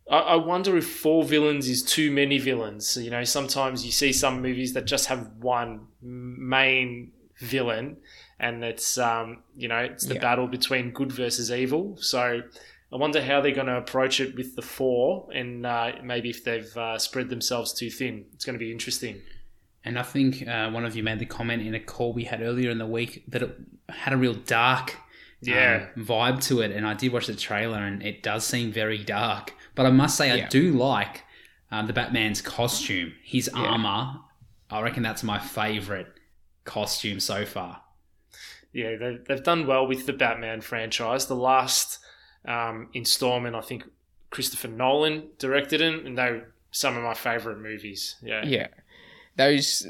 I, 0.09 0.17
I 0.17 0.35
wonder 0.35 0.75
if 0.77 0.87
four 0.89 1.23
villains 1.23 1.67
is 1.69 1.81
too 1.83 2.11
many 2.11 2.37
villains. 2.39 2.87
So, 2.87 2.99
you 2.99 3.09
know, 3.09 3.23
sometimes 3.23 3.85
you 3.85 3.91
see 3.91 4.11
some 4.13 4.41
movies 4.41 4.73
that 4.73 4.85
just 4.85 5.07
have 5.07 5.27
one 5.39 5.87
main 6.01 7.11
villain, 7.39 7.97
and 8.39 8.63
it's 8.63 8.97
um, 8.97 9.43
you 9.55 9.67
know 9.67 9.79
it's 9.79 10.05
the 10.05 10.15
Yeah. 10.15 10.21
battle 10.21 10.47
between 10.47 10.91
good 10.91 11.11
versus 11.11 11.51
evil. 11.51 11.97
So 11.97 12.41
I 12.91 12.95
wonder 12.95 13.21
how 13.21 13.41
they're 13.41 13.51
going 13.53 13.67
to 13.67 13.77
approach 13.77 14.19
it 14.19 14.35
with 14.35 14.55
the 14.55 14.61
four, 14.61 15.29
and 15.33 15.65
uh, 15.65 15.91
maybe 16.03 16.29
if 16.29 16.43
they've 16.43 16.75
uh, 16.77 16.97
spread 16.97 17.29
themselves 17.29 17.73
too 17.73 17.89
thin. 17.89 18.25
It's 18.33 18.45
going 18.45 18.55
to 18.57 18.59
be 18.65 18.71
interesting. 18.71 19.21
And 19.85 19.97
I 19.97 20.03
think 20.03 20.45
uh, 20.47 20.69
one 20.71 20.85
of 20.85 20.95
you 20.95 21.03
made 21.03 21.19
the 21.19 21.25
comment 21.25 21.61
in 21.65 21.73
a 21.73 21.79
call 21.79 22.13
we 22.13 22.25
had 22.25 22.41
earlier 22.41 22.69
in 22.69 22.79
the 22.79 22.85
week 22.87 23.23
that 23.29 23.41
it 23.43 23.55
had 23.87 24.11
a 24.13 24.17
real 24.17 24.33
dark 24.33 24.97
Yeah. 25.41 25.87
um, 25.95 26.03
vibe 26.03 26.43
to 26.47 26.59
it. 26.61 26.71
And 26.71 26.85
I 26.85 26.93
did 26.95 27.13
watch 27.13 27.27
the 27.27 27.35
trailer, 27.35 27.77
and 27.77 28.03
it 28.03 28.21
does 28.23 28.43
seem 28.45 28.71
very 28.73 28.97
dark. 28.97 29.53
But 29.75 29.85
I 29.85 29.91
must 29.91 30.17
say, 30.17 30.31
I 30.31 30.47
do 30.47 30.71
like 30.73 31.23
um, 31.71 31.87
the 31.87 31.93
Batman's 31.93 32.41
costume, 32.41 33.13
his 33.23 33.47
armor. 33.49 34.19
I 34.69 34.81
reckon 34.81 35.01
that's 35.03 35.23
my 35.23 35.39
favorite 35.39 36.07
costume 36.65 37.19
so 37.19 37.45
far. 37.45 37.81
Yeah, 38.73 38.95
they've, 38.97 39.25
they've 39.25 39.43
done 39.43 39.65
well 39.65 39.87
with 39.87 40.05
the 40.05 40.13
Batman 40.13 40.61
franchise. 40.61 41.25
The 41.25 41.35
last 41.35 41.99
um, 42.45 42.89
installment, 42.93 43.55
I 43.55 43.61
think 43.61 43.83
Christopher 44.29 44.67
Nolan 44.67 45.29
directed 45.39 45.81
it, 45.81 46.05
and 46.05 46.17
they 46.17 46.41
some 46.71 46.95
of 46.95 47.03
my 47.03 47.13
favorite 47.13 47.59
movies. 47.59 48.15
Yeah. 48.21 48.43
Yeah, 48.45 48.67
those, 49.35 49.87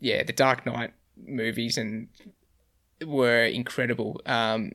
yeah, 0.00 0.22
the 0.22 0.32
Dark 0.32 0.64
Knight 0.66 0.92
movies 1.26 1.76
and 1.76 2.08
were 3.04 3.44
incredible. 3.44 4.20
Um, 4.26 4.72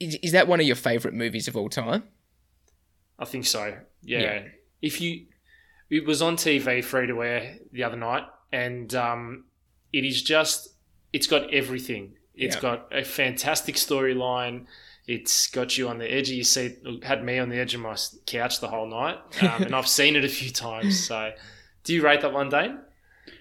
is, 0.00 0.16
is 0.22 0.32
that 0.32 0.48
one 0.48 0.60
of 0.60 0.66
your 0.66 0.76
favorite 0.76 1.14
movies 1.14 1.46
of 1.46 1.56
all 1.56 1.68
time? 1.68 2.02
I 3.18 3.24
think 3.24 3.46
so. 3.46 3.76
Yeah. 4.02 4.20
Yeah. 4.20 4.42
If 4.80 5.00
you, 5.00 5.26
it 5.90 6.04
was 6.04 6.20
on 6.20 6.36
TV 6.36 6.82
free 6.82 7.06
to 7.06 7.22
air 7.22 7.58
the 7.70 7.84
other 7.84 7.96
night, 7.96 8.24
and 8.52 8.92
um, 8.94 9.44
it 9.92 10.04
is 10.04 10.22
just, 10.22 10.71
it's 11.12 11.26
got 11.26 11.52
everything. 11.52 12.14
It's 12.34 12.56
Yeah. 12.56 12.60
got 12.62 12.88
a 12.92 13.04
fantastic 13.04 13.74
storyline. 13.76 14.66
It's 15.06 15.48
got 15.48 15.76
you 15.76 15.88
on 15.88 15.98
the 15.98 16.10
edge 16.10 16.28
of 16.30 16.36
your 16.36 16.44
seat. 16.44 16.78
Had 17.02 17.24
me 17.24 17.38
on 17.38 17.48
the 17.48 17.56
edge 17.58 17.74
of 17.74 17.80
my 17.80 17.96
couch 18.26 18.60
the 18.60 18.68
whole 18.68 18.86
night, 18.86 19.18
um, 19.42 19.64
and 19.64 19.74
I've 19.74 19.88
seen 20.00 20.16
it 20.16 20.24
a 20.24 20.28
few 20.28 20.50
times. 20.50 21.06
So, 21.06 21.32
do 21.84 21.92
you 21.94 22.02
rate 22.02 22.20
that 22.22 22.32
one, 22.32 22.48
Dane? 22.48 22.78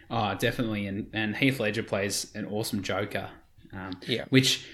Oh, 0.09 0.35
definitely. 0.35 0.87
And, 0.87 1.07
and 1.13 1.35
Heath 1.37 1.59
Ledger 1.59 1.83
plays 1.83 2.31
an 2.35 2.45
awesome 2.45 2.81
Joker. 2.81 3.29
Um, 3.71 3.93
Yeah. 4.07 4.25
Which 4.29 4.65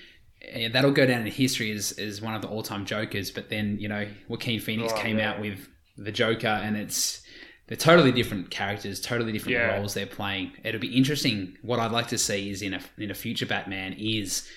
eh, 0.41 0.69
that'll 0.69 0.91
go 0.91 1.05
down 1.05 1.21
in 1.21 1.31
history 1.31 1.71
as, 1.71 1.91
as 1.99 2.21
one 2.21 2.33
of 2.33 2.41
the 2.41 2.47
all 2.47 2.63
time 2.63 2.85
Jokers. 2.85 3.29
But 3.29 3.49
then, 3.49 3.77
you 3.79 3.87
know, 3.89 4.07
Joaquin 4.29 4.59
Phoenix 4.59 4.93
Oh, 4.93 4.97
came 4.97 5.19
yeah. 5.19 5.31
out 5.33 5.41
with 5.41 5.67
the 5.97 6.11
Joker, 6.11 6.47
and 6.47 6.75
it's 6.77 7.21
they're 7.67 7.77
totally 7.77 8.11
different 8.11 8.49
characters, 8.49 8.99
totally 9.01 9.31
different 9.31 9.53
Yeah. 9.57 9.75
roles 9.77 9.93
they're 9.93 10.05
playing. 10.07 10.53
It'll 10.63 10.79
be 10.81 10.95
interesting. 10.95 11.57
What 11.61 11.79
I'd 11.79 11.91
like 11.91 12.07
to 12.09 12.17
see 12.17 12.49
is 12.49 12.61
in 12.61 12.73
a 12.73 12.81
in 12.97 13.11
a 13.11 13.15
future 13.15 13.45
Batman 13.45 13.93
is 13.93 14.47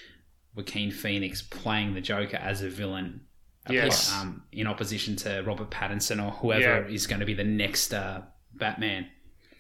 Joaquin 0.55 0.91
Phoenix 0.91 1.43
playing 1.43 1.95
the 1.95 2.01
Joker 2.01 2.37
as 2.37 2.63
a 2.63 2.69
villain. 2.69 3.23
Yes. 3.69 4.13
Um, 4.13 4.43
in 4.53 4.67
opposition 4.67 5.15
to 5.17 5.43
Robert 5.47 5.71
Pattinson 5.71 6.25
or 6.25 6.31
whoever 6.33 6.61
Yeah. 6.89 6.95
is 6.95 7.07
going 7.07 7.21
to 7.21 7.27
be 7.27 7.35
the 7.35 7.45
next 7.45 7.93
uh, 7.93 8.23
Batman. 8.55 9.07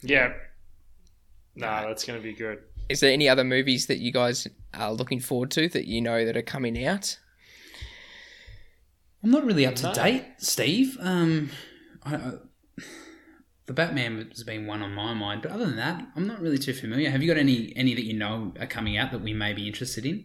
Yeah. 0.02 0.32
Nah, 1.54 1.86
that's 1.86 2.04
going 2.04 2.18
to 2.18 2.22
be 2.22 2.32
good. 2.32 2.58
Is 2.88 3.00
there 3.00 3.12
any 3.12 3.28
other 3.28 3.44
movies 3.44 3.86
that 3.86 3.98
you 3.98 4.10
guys 4.10 4.48
are 4.74 4.92
looking 4.92 5.20
forward 5.20 5.50
to 5.52 5.68
that 5.68 5.86
you 5.86 6.00
know 6.00 6.24
that 6.24 6.36
are 6.36 6.42
coming 6.42 6.84
out? 6.84 7.18
I'm 9.22 9.30
not 9.30 9.44
really 9.44 9.66
up 9.66 9.74
to 9.76 9.88
No. 9.88 9.94
date, 9.94 10.24
Steve. 10.38 10.96
Um, 11.00 11.50
I, 12.04 12.14
I, 12.16 12.32
the 13.70 13.74
Batman 13.74 14.26
has 14.30 14.42
been 14.42 14.66
one 14.66 14.82
on 14.82 14.92
my 14.92 15.14
mind, 15.14 15.42
but 15.42 15.52
other 15.52 15.64
than 15.64 15.76
that, 15.76 16.04
I'm 16.16 16.26
not 16.26 16.40
really 16.40 16.58
too 16.58 16.72
familiar. 16.72 17.08
Have 17.08 17.22
you 17.22 17.28
got 17.32 17.38
any 17.38 17.72
any 17.76 17.94
that 17.94 18.04
you 18.04 18.14
know 18.14 18.52
are 18.58 18.66
coming 18.66 18.96
out 18.96 19.12
that 19.12 19.20
we 19.20 19.32
may 19.32 19.52
be 19.52 19.68
interested 19.68 20.04
in? 20.04 20.24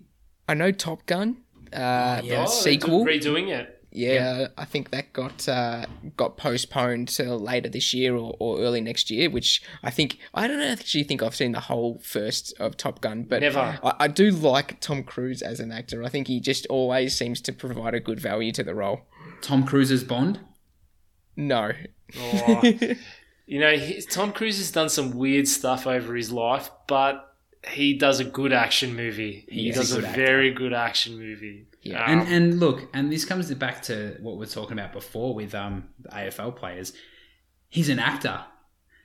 I 0.50 0.56
know 0.56 0.72
Top 0.72 1.06
Gun, 1.06 1.38
uh, 1.72 1.76
yeah. 1.78 2.22
the 2.22 2.34
Oh, 2.34 2.38
they're 2.38 2.48
sequel. 2.48 3.06
redoing 3.06 3.50
it. 3.50 3.72
Yeah, 3.92 4.48
I 4.58 4.66
think 4.66 4.90
that 4.90 5.14
got 5.14 5.48
uh, 5.48 5.86
got 6.18 6.38
postponed 6.38 7.08
till 7.10 7.38
later 7.40 7.70
this 7.70 7.94
year 7.94 8.16
or, 8.16 8.36
or 8.40 8.60
early 8.62 8.82
next 8.82 9.12
year. 9.12 9.30
Which 9.30 9.62
I 9.84 9.92
think 9.92 10.18
I 10.34 10.48
don't 10.48 10.60
actually 10.62 11.04
think 11.04 11.22
I've 11.22 11.36
seen 11.36 11.52
the 11.52 11.60
whole 11.60 12.00
first 12.00 12.52
of 12.60 12.76
Top 12.78 13.00
Gun, 13.00 13.26
but 13.30 13.42
Never. 13.42 13.60
I, 13.84 13.94
I 14.00 14.08
do 14.08 14.32
like 14.32 14.80
Tom 14.82 15.04
Cruise 15.04 15.44
as 15.44 15.60
an 15.60 15.72
actor. 15.72 16.04
I 16.04 16.10
think 16.10 16.28
he 16.28 16.40
just 16.40 16.66
always 16.66 17.16
seems 17.16 17.40
to 17.42 17.54
provide 17.54 17.94
a 17.94 18.00
good 18.00 18.20
value 18.20 18.52
to 18.54 18.64
the 18.64 18.74
role. 18.74 19.02
Tom 19.42 19.66
Cruise's 19.68 20.04
Bond. 20.04 20.40
No, 21.38 21.72
Oh, 22.20 22.62
you 23.46 23.60
know, 23.60 23.76
he, 23.76 24.02
Tom 24.02 24.32
Cruise 24.32 24.58
has 24.58 24.72
done 24.72 24.90
some 24.90 25.12
weird 25.12 25.48
stuff 25.48 25.86
over 25.88 26.16
his 26.16 26.32
life, 26.32 26.70
but 26.88 27.34
he 27.68 27.98
does 27.98 28.20
a 28.20 28.24
good 28.24 28.54
action 28.54 28.96
movie. 28.96 29.46
He, 29.50 29.70
a 29.70 29.74
does 29.74 29.92
a, 29.92 29.96
good 29.96 30.06
actor. 30.06 30.22
very 30.22 30.52
good 30.54 30.74
action 30.74 31.18
movie. 31.18 31.68
Yeah. 31.82 32.04
Um, 32.04 32.20
And 32.20 32.30
and 32.30 32.60
look, 32.60 32.90
and 32.94 33.12
this 33.12 33.26
comes 33.26 33.54
back 33.56 33.82
to 33.84 34.18
what 34.22 34.34
we 34.34 34.40
were 34.40 34.46
talking 34.46 34.78
about 34.78 34.94
before 34.94 35.34
with 35.36 35.54
um 35.56 35.90
AFL 36.12 36.56
players. 36.56 36.94
He's 37.70 37.90
an 37.90 38.00
actor. 38.00 38.42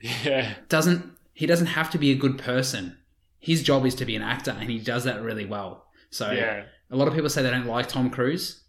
yeah, 0.01 0.53
Doesn't 0.69 1.11
he 1.33 1.45
doesn't 1.45 1.67
have 1.67 1.89
to 1.91 1.97
be 1.97 2.11
a 2.11 2.15
good 2.15 2.37
person. 2.37 2.97
His 3.39 3.63
job 3.63 3.85
is 3.85 3.95
to 3.95 4.05
be 4.05 4.15
an 4.15 4.21
actor, 4.21 4.51
and 4.51 4.69
he 4.69 4.79
does 4.79 5.03
that 5.05 5.21
really 5.21 5.45
well. 5.45 5.87
So 6.09 6.31
yeah, 6.31 6.63
a 6.91 6.95
lot 6.95 7.07
of 7.07 7.13
people 7.13 7.29
say 7.29 7.41
they 7.41 7.49
don't 7.49 7.65
like 7.67 7.87
Tom 7.87 8.09
Cruise. 8.09 8.61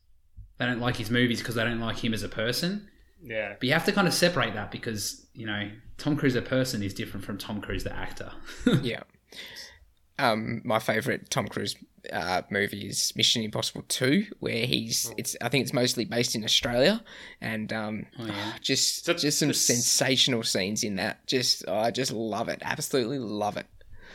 They 0.58 0.66
don't 0.66 0.80
like 0.80 0.96
his 0.96 1.10
movies 1.10 1.40
because 1.40 1.54
they 1.56 1.64
don't 1.64 1.80
like 1.80 2.02
him 2.02 2.14
as 2.14 2.22
a 2.22 2.28
person. 2.28 2.88
Yeah. 3.22 3.54
But 3.58 3.64
you 3.66 3.72
have 3.72 3.84
to 3.86 3.92
kind 3.92 4.08
of 4.08 4.14
separate 4.14 4.54
that 4.54 4.70
because, 4.70 5.26
you 5.34 5.46
know, 5.46 5.70
Tom 5.98 6.16
Cruise 6.16 6.34
the 6.34 6.42
person 6.42 6.82
is 6.82 6.92
different 6.94 7.24
from 7.24 7.38
Tom 7.38 7.60
Cruise 7.60 7.84
the 7.84 7.94
actor. 7.94 8.32
yeah. 8.82 9.02
Um, 10.18 10.60
my 10.64 10.78
favorite 10.78 11.30
Tom 11.30 11.48
Cruise 11.48 11.74
uh, 12.12 12.42
movie 12.50 12.86
is 12.86 13.12
Mission 13.16 13.42
Impossible 13.42 13.82
Two, 13.88 14.26
where 14.40 14.66
he's 14.66 15.12
it's 15.16 15.36
I 15.40 15.48
think 15.48 15.62
it's 15.62 15.72
mostly 15.72 16.04
based 16.04 16.34
in 16.36 16.44
Australia, 16.44 17.02
and 17.40 17.72
um, 17.72 18.06
Oh, 18.18 18.26
yeah. 18.26 18.52
just 18.60 19.06
That's- 19.06 19.22
just 19.22 19.38
some 19.38 19.48
that's- 19.48 19.64
sensational 19.64 20.42
scenes 20.42 20.84
in 20.84 20.96
that. 20.96 21.26
Just 21.26 21.66
I 21.68 21.90
just 21.90 22.12
love 22.12 22.48
it, 22.48 22.60
absolutely 22.62 23.18
love 23.18 23.56
it. 23.56 23.66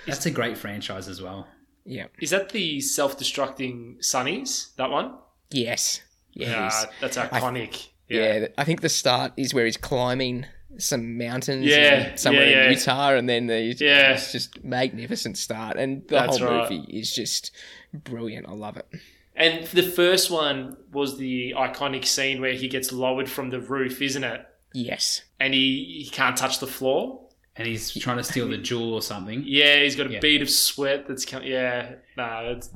That's 0.05 0.25
a 0.25 0.31
great 0.31 0.57
franchise 0.57 1.07
as 1.09 1.21
well. 1.21 1.47
Yeah. 1.83 2.07
Is 2.19 2.29
that 2.29 2.49
the 2.49 2.79
self-destructing 2.81 3.99
Sunnies? 3.99 4.75
That 4.75 4.89
one? 4.91 5.15
Yes. 5.51 6.01
Yeah. 6.33 6.49
Yeah, 6.49 6.63
he's- 6.63 6.85
that's 7.01 7.17
iconic. 7.17 7.87
Yeah. 8.09 8.47
I 8.57 8.63
think 8.63 8.81
the 8.81 8.89
start 8.89 9.33
is 9.37 9.53
where 9.53 9.65
he's 9.65 9.77
climbing 9.77 10.45
some 10.77 11.17
mountains. 11.17 11.65
Yeah, 11.65 12.15
somewhere 12.15 12.45
yeah, 12.49 12.55
yeah. 12.57 12.65
in 12.67 12.73
Utah, 12.73 13.09
and 13.15 13.27
then 13.27 13.47
the 13.47 13.59
Yeah. 13.79 14.11
it's 14.13 14.31
just 14.31 14.63
magnificent 14.63 15.37
start, 15.37 15.77
and 15.77 16.03
the 16.07 16.15
That's 16.15 16.37
whole 16.37 16.47
right. 16.47 16.69
movie 16.71 16.83
is 16.91 17.13
just 17.13 17.51
brilliant. 17.93 18.47
I 18.47 18.51
love 18.53 18.77
it. 18.77 18.87
And 19.35 19.65
the 19.67 19.83
first 19.83 20.31
one 20.31 20.77
was 20.91 21.17
the 21.17 21.53
iconic 21.55 22.05
scene 22.05 22.41
where 22.41 22.53
he 22.53 22.67
gets 22.67 22.91
lowered 22.91 23.29
from 23.29 23.51
the 23.51 23.59
roof, 23.59 24.01
isn't 24.01 24.23
it? 24.23 24.45
Yes. 24.73 25.21
And 25.39 25.53
he, 25.53 26.03
he 26.03 26.09
can't 26.09 26.35
touch 26.35 26.59
the 26.59 26.65
floor. 26.67 27.21
And 27.55 27.67
he's 27.67 27.93
trying 27.93 28.17
to 28.17 28.23
steal 28.23 28.47
the 28.47 28.57
jewel 28.57 28.93
or 28.93 29.01
something. 29.01 29.43
Yeah, 29.45 29.81
he's 29.81 29.95
got 29.95 30.07
a 30.07 30.13
Yeah. 30.13 30.19
bead 30.19 30.41
of 30.41 30.49
sweat 30.49 31.07
that's 31.07 31.25
come. 31.25 31.43
Yeah, 31.43 31.95
nah, 32.15 32.43
that's 32.43 32.69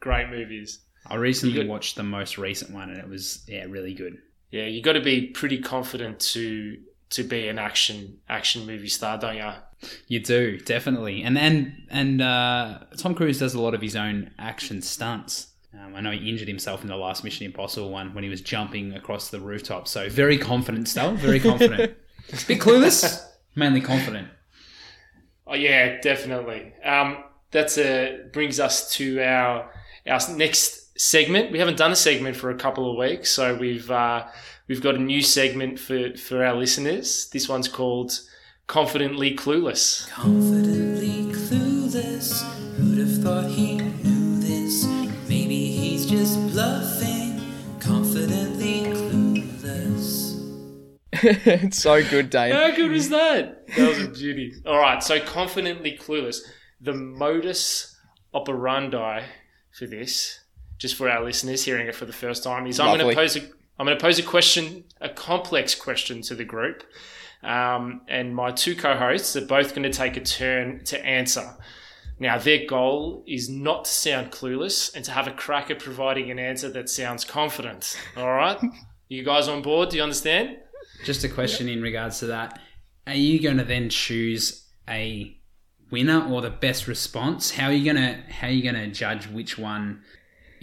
great 0.00 0.30
movies. 0.30 0.80
I 1.06 1.16
recently 1.16 1.56
got- 1.56 1.66
watched 1.68 1.96
the 1.96 2.02
most 2.02 2.38
recent 2.38 2.72
one 2.72 2.90
and 2.90 2.98
it 2.98 3.08
was, 3.08 3.44
yeah, 3.48 3.64
really 3.64 3.94
good. 3.94 4.18
Yeah, 4.54 4.66
you 4.66 4.82
got 4.82 4.92
to 4.92 5.00
be 5.00 5.26
pretty 5.26 5.58
confident 5.58 6.20
to 6.20 6.78
to 7.10 7.24
be 7.24 7.48
an 7.48 7.58
action 7.58 8.18
action 8.28 8.64
movie 8.64 8.86
star, 8.86 9.18
don't 9.18 9.36
you? 9.36 9.50
You 10.06 10.20
do, 10.20 10.58
definitely. 10.58 11.24
And 11.24 11.36
and, 11.36 11.88
and 11.90 12.22
uh, 12.22 12.78
Tom 12.96 13.16
Cruise 13.16 13.40
does 13.40 13.54
a 13.54 13.60
lot 13.60 13.74
of 13.74 13.80
his 13.80 13.96
own 13.96 14.30
action 14.38 14.80
stunts. 14.80 15.48
Um, 15.74 15.96
I 15.96 16.00
know 16.00 16.12
he 16.12 16.30
injured 16.30 16.46
himself 16.46 16.82
in 16.82 16.86
the 16.86 16.94
last 16.94 17.24
Mission 17.24 17.46
Impossible 17.46 17.90
one 17.90 18.14
when 18.14 18.22
he 18.22 18.30
was 18.30 18.42
jumping 18.42 18.94
across 18.94 19.28
the 19.30 19.40
rooftop. 19.40 19.88
So 19.88 20.08
very 20.08 20.38
confident 20.38 20.86
still, 20.86 21.14
very 21.14 21.40
confident. 21.40 21.96
a 22.28 22.46
Bit 22.46 22.60
clueless, 22.60 23.26
mainly 23.56 23.80
confident. 23.80 24.28
Oh 25.48 25.54
yeah, 25.54 26.00
definitely. 26.00 26.74
Um, 26.84 27.24
that's 27.50 27.76
a 27.76 28.20
brings 28.32 28.60
us 28.60 28.92
to 28.94 29.20
our 29.20 29.72
our 30.06 30.20
next 30.36 30.83
segment. 30.96 31.52
We 31.52 31.58
haven't 31.58 31.76
done 31.76 31.92
a 31.92 31.96
segment 31.96 32.36
for 32.36 32.50
a 32.50 32.56
couple 32.56 32.90
of 32.90 32.96
weeks, 32.96 33.30
so 33.30 33.54
we've 33.54 33.90
uh, 33.90 34.26
we've 34.68 34.82
got 34.82 34.94
a 34.94 34.98
new 34.98 35.22
segment 35.22 35.78
for 35.78 36.16
for 36.16 36.44
our 36.44 36.54
listeners. 36.54 37.28
This 37.30 37.48
one's 37.48 37.68
called 37.68 38.20
"Confidently 38.66 39.36
Clueless." 39.36 40.08
Confidently 40.10 41.32
clueless. 41.32 42.42
Who'd 42.76 42.98
have 42.98 43.22
thought 43.22 43.50
he 43.50 43.76
knew 43.76 44.40
this? 44.40 44.84
Maybe 45.28 45.66
he's 45.66 46.06
just 46.06 46.38
bluffing. 46.52 47.40
Confidently 47.80 48.84
clueless. 48.84 50.24
it's 51.12 51.82
so 51.82 52.02
good, 52.08 52.30
Dave. 52.30 52.54
How 52.54 52.74
good 52.74 52.90
was 52.90 53.08
that? 53.10 53.66
That 53.76 53.88
was 53.88 54.02
a 54.02 54.08
beauty. 54.08 54.54
All 54.66 54.78
right, 54.78 55.02
so 55.02 55.20
confidently 55.20 55.96
clueless. 55.96 56.38
The 56.80 56.92
modus 56.92 57.96
operandi 58.34 59.22
for 59.72 59.86
this, 59.86 60.40
just 60.78 60.96
for 60.96 61.08
our 61.08 61.24
listeners 61.24 61.64
hearing 61.64 61.86
it 61.86 61.94
for 61.94 62.06
the 62.06 62.12
first 62.12 62.42
time, 62.42 62.66
is 62.66 62.80
I'm 62.80 62.96
going 62.96 63.08
to 63.08 63.14
pose 63.14 63.36
a 63.36 63.40
I'm 63.78 63.86
going 63.86 63.98
to 63.98 64.02
pose 64.02 64.18
a 64.18 64.22
question, 64.22 64.84
a 65.00 65.08
complex 65.08 65.74
question 65.74 66.22
to 66.22 66.34
the 66.34 66.44
group, 66.44 66.84
um, 67.42 68.02
and 68.08 68.34
my 68.34 68.52
two 68.52 68.76
co-hosts 68.76 69.34
are 69.36 69.44
both 69.44 69.74
going 69.74 69.82
to 69.82 69.96
take 69.96 70.16
a 70.16 70.20
turn 70.20 70.84
to 70.84 71.04
answer. 71.04 71.56
Now, 72.18 72.38
their 72.38 72.66
goal 72.66 73.24
is 73.26 73.48
not 73.48 73.86
to 73.86 73.90
sound 73.90 74.30
clueless 74.30 74.94
and 74.94 75.04
to 75.04 75.10
have 75.10 75.26
a 75.26 75.32
crack 75.32 75.70
at 75.70 75.80
providing 75.80 76.30
an 76.30 76.38
answer 76.38 76.70
that 76.70 76.88
sounds 76.88 77.24
confident. 77.24 77.98
All 78.16 78.32
right? 78.32 78.58
you 79.08 79.24
guys 79.24 79.48
on 79.48 79.62
board? 79.62 79.88
Do 79.88 79.96
you 79.96 80.02
understand? 80.02 80.56
Just 81.04 81.24
a 81.24 81.28
question 81.28 81.68
in 81.68 81.82
regards 81.82 82.20
to 82.20 82.26
that. 82.26 82.60
Are 83.06 83.14
you 83.14 83.40
going 83.40 83.58
to 83.58 83.64
then 83.64 83.90
choose 83.90 84.64
a 84.88 85.36
winner 85.90 86.26
or 86.30 86.40
the 86.40 86.50
best 86.50 86.86
response? 86.86 87.50
How 87.50 87.66
are 87.66 87.72
you 87.72 87.92
going 87.92 88.02
to 88.02 88.32
how 88.32 88.46
are 88.46 88.50
you 88.50 88.62
going 88.62 88.76
to 88.76 88.90
judge 88.90 89.26
which 89.26 89.58
one 89.58 90.02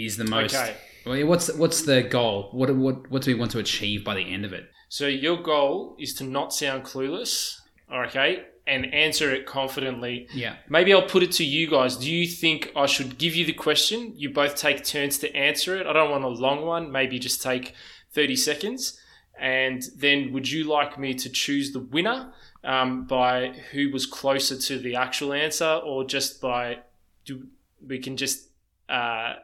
is 0.05 0.17
the 0.17 0.25
most 0.25 0.55
Okay. 0.55 0.75
Well, 1.05 1.25
what's 1.25 1.51
what's 1.53 1.81
the 1.81 2.03
goal? 2.03 2.49
What 2.51 2.75
what 2.75 3.09
what 3.09 3.23
do 3.23 3.33
we 3.33 3.39
want 3.39 3.51
to 3.51 3.59
achieve 3.59 4.03
by 4.03 4.15
the 4.15 4.21
end 4.21 4.45
of 4.45 4.53
it? 4.53 4.69
So, 4.89 5.07
your 5.07 5.41
goal 5.41 5.95
is 5.99 6.13
to 6.15 6.23
not 6.23 6.53
sound 6.53 6.83
clueless, 6.83 7.55
okay, 7.91 8.43
and 8.67 8.93
answer 8.93 9.33
it 9.33 9.45
confidently. 9.45 10.27
Yeah. 10.33 10.55
Maybe 10.69 10.93
I'll 10.93 11.07
put 11.07 11.23
it 11.23 11.31
to 11.33 11.43
you 11.43 11.69
guys. 11.69 11.97
Do 11.97 12.11
you 12.11 12.27
think 12.27 12.71
I 12.75 12.85
should 12.85 13.17
give 13.17 13.35
you 13.35 13.45
the 13.45 13.53
question? 13.53 14.13
You 14.15 14.31
both 14.31 14.55
take 14.55 14.83
turns 14.83 15.17
to 15.19 15.35
answer 15.35 15.77
it. 15.77 15.87
I 15.87 15.93
don't 15.93 16.11
want 16.11 16.23
a 16.23 16.27
long 16.27 16.65
one. 16.65 16.91
Maybe 16.91 17.19
just 17.19 17.41
take 17.41 17.73
30 18.13 18.35
seconds. 18.35 18.99
And 19.39 19.81
then 19.95 20.33
would 20.33 20.49
you 20.51 20.65
like 20.65 20.99
me 20.99 21.15
to 21.15 21.29
choose 21.29 21.71
the 21.71 21.79
winner 21.79 22.33
um, 22.63 23.05
by 23.05 23.53
who 23.71 23.91
was 23.91 24.05
closer 24.05 24.57
to 24.57 24.77
the 24.77 24.95
actual 24.95 25.33
answer 25.33 25.81
or 25.83 26.03
just 26.03 26.39
by 26.41 26.79
do 27.25 27.47
we 27.85 27.97
can 27.97 28.17
just 28.17 28.49
uh, 28.87 29.35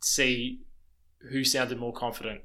see 0.00 0.60
who 1.30 1.44
sounded 1.44 1.78
more 1.78 1.92
confident? 1.92 2.40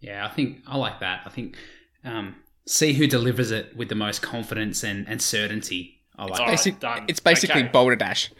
Yeah, 0.00 0.24
I 0.26 0.28
think 0.30 0.62
I 0.66 0.76
like 0.76 1.00
that. 1.00 1.22
I 1.26 1.30
think 1.30 1.56
um, 2.04 2.36
see 2.66 2.92
who 2.92 3.06
delivers 3.06 3.50
it 3.50 3.76
with 3.76 3.88
the 3.88 3.94
most 3.94 4.22
confidence 4.22 4.84
and, 4.84 5.08
and 5.08 5.20
certainty. 5.20 6.00
I 6.16 6.24
like 6.24 6.40
All 6.40 6.46
that. 6.46 6.64
right, 6.66 6.80
done. 6.80 7.04
it's 7.08 7.20
basically 7.20 7.62
Okay. 7.62 7.70
boulder 7.72 7.96
dash. 7.96 8.30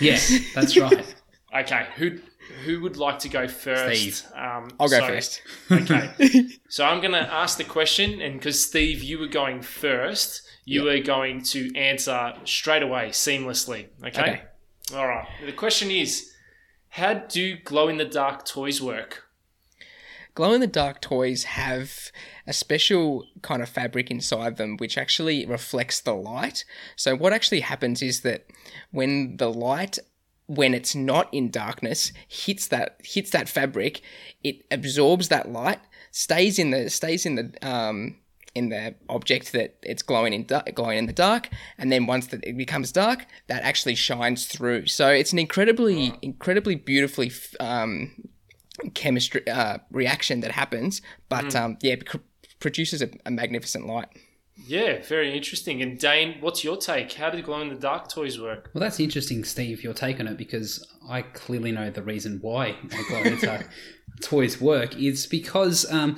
Yes, 0.00 0.32
that's 0.54 0.76
right. 0.76 1.14
Okay, 1.54 1.86
who 1.96 2.18
who 2.64 2.80
would 2.82 2.96
like 2.96 3.20
to 3.20 3.28
go 3.28 3.48
first? 3.48 4.00
Steve. 4.00 4.22
Um, 4.34 4.68
I'll 4.78 4.88
go 4.88 4.98
so- 5.00 5.06
first. 5.06 5.42
Okay. 5.70 6.48
so 6.68 6.84
I'm 6.84 7.00
going 7.00 7.12
to 7.12 7.32
ask 7.32 7.56
the 7.58 7.64
question, 7.64 8.20
and 8.20 8.34
because 8.38 8.62
Steve, 8.64 9.02
you 9.02 9.18
were 9.18 9.28
going 9.28 9.62
first, 9.62 10.42
you 10.64 10.88
are 10.88 10.98
going 11.00 11.42
to 11.44 11.74
answer 11.74 12.34
straight 12.44 12.82
away, 12.82 13.08
seamlessly. 13.10 13.86
Okay? 14.04 14.20
Okay. 14.20 14.42
All 14.94 15.08
right. 15.08 15.26
The 15.46 15.52
question 15.52 15.90
is 15.90 16.30
How 16.94 17.14
do 17.14 17.56
glow 17.56 17.88
in 17.88 17.96
the 17.96 18.04
dark 18.04 18.46
toys 18.46 18.80
work? 18.80 19.24
Glow 20.36 20.52
in 20.52 20.60
the 20.60 20.68
dark 20.68 21.00
toys 21.00 21.42
have 21.42 22.12
a 22.46 22.52
special 22.52 23.26
kind 23.42 23.62
of 23.62 23.68
fabric 23.68 24.12
inside 24.12 24.58
them 24.58 24.76
which 24.76 24.96
actually 24.96 25.44
reflects 25.44 26.00
the 26.00 26.14
light. 26.14 26.64
So, 26.94 27.16
what 27.16 27.32
actually 27.32 27.60
happens 27.60 28.00
is 28.00 28.20
that 28.20 28.46
when 28.92 29.38
the 29.38 29.50
light 29.50 29.98
when 30.46 30.72
it's 30.72 30.94
not 30.94 31.32
in 31.34 31.50
darkness 31.50 32.12
hits 32.28 32.68
that 32.68 33.00
hits 33.02 33.30
that 33.30 33.48
fabric 33.48 34.02
it 34.44 34.64
absorbs 34.70 35.28
that 35.28 35.50
light 35.50 35.80
stays 36.10 36.58
in 36.58 36.70
the 36.70 36.90
stays 36.90 37.24
in 37.24 37.34
the 37.34 37.66
um 37.66 38.16
in 38.54 38.68
the 38.68 38.94
object 39.08 39.52
that 39.52 39.76
it's 39.82 40.02
glowing 40.02 40.32
in 40.32 40.44
da- 40.44 40.62
glowing 40.74 40.98
in 40.98 41.06
the 41.06 41.12
dark 41.12 41.48
and 41.78 41.90
then 41.90 42.06
once 42.06 42.28
that 42.28 42.44
it 42.44 42.56
becomes 42.56 42.92
dark 42.92 43.26
that 43.48 43.62
actually 43.62 43.94
shines 43.94 44.46
through 44.46 44.86
so 44.86 45.08
it's 45.08 45.32
an 45.32 45.38
incredibly 45.38 46.12
incredibly 46.22 46.74
beautifully 46.76 47.28
f- 47.28 47.54
um 47.58 48.12
chemistry 48.94 49.46
uh, 49.48 49.78
reaction 49.90 50.40
that 50.40 50.52
happens, 50.52 51.02
but 51.28 51.54
um, 51.54 51.76
yeah, 51.80 51.96
bec- 51.96 52.20
produces 52.60 53.02
a, 53.02 53.10
a 53.24 53.30
magnificent 53.30 53.86
light. 53.86 54.08
Yeah, 54.66 55.02
very 55.02 55.34
interesting. 55.34 55.82
And 55.82 55.98
Dane, 55.98 56.36
what's 56.40 56.62
your 56.62 56.76
take? 56.76 57.12
How 57.12 57.28
do 57.30 57.42
glow 57.42 57.60
in 57.60 57.68
the 57.68 57.74
dark 57.74 58.08
toys 58.08 58.40
work? 58.40 58.70
Well, 58.72 58.80
that's 58.80 59.00
interesting, 59.00 59.42
Steve. 59.44 59.82
Your 59.82 59.94
take 59.94 60.20
on 60.20 60.28
it 60.28 60.36
because 60.36 60.86
I 61.08 61.22
clearly 61.22 61.72
know 61.72 61.90
the 61.90 62.02
reason 62.02 62.38
why 62.40 62.76
glow 63.08 63.18
in 63.22 63.36
the 63.38 63.46
dark 63.46 63.68
toys 64.22 64.60
work 64.60 64.96
is 64.96 65.26
because 65.26 65.90
um, 65.90 66.16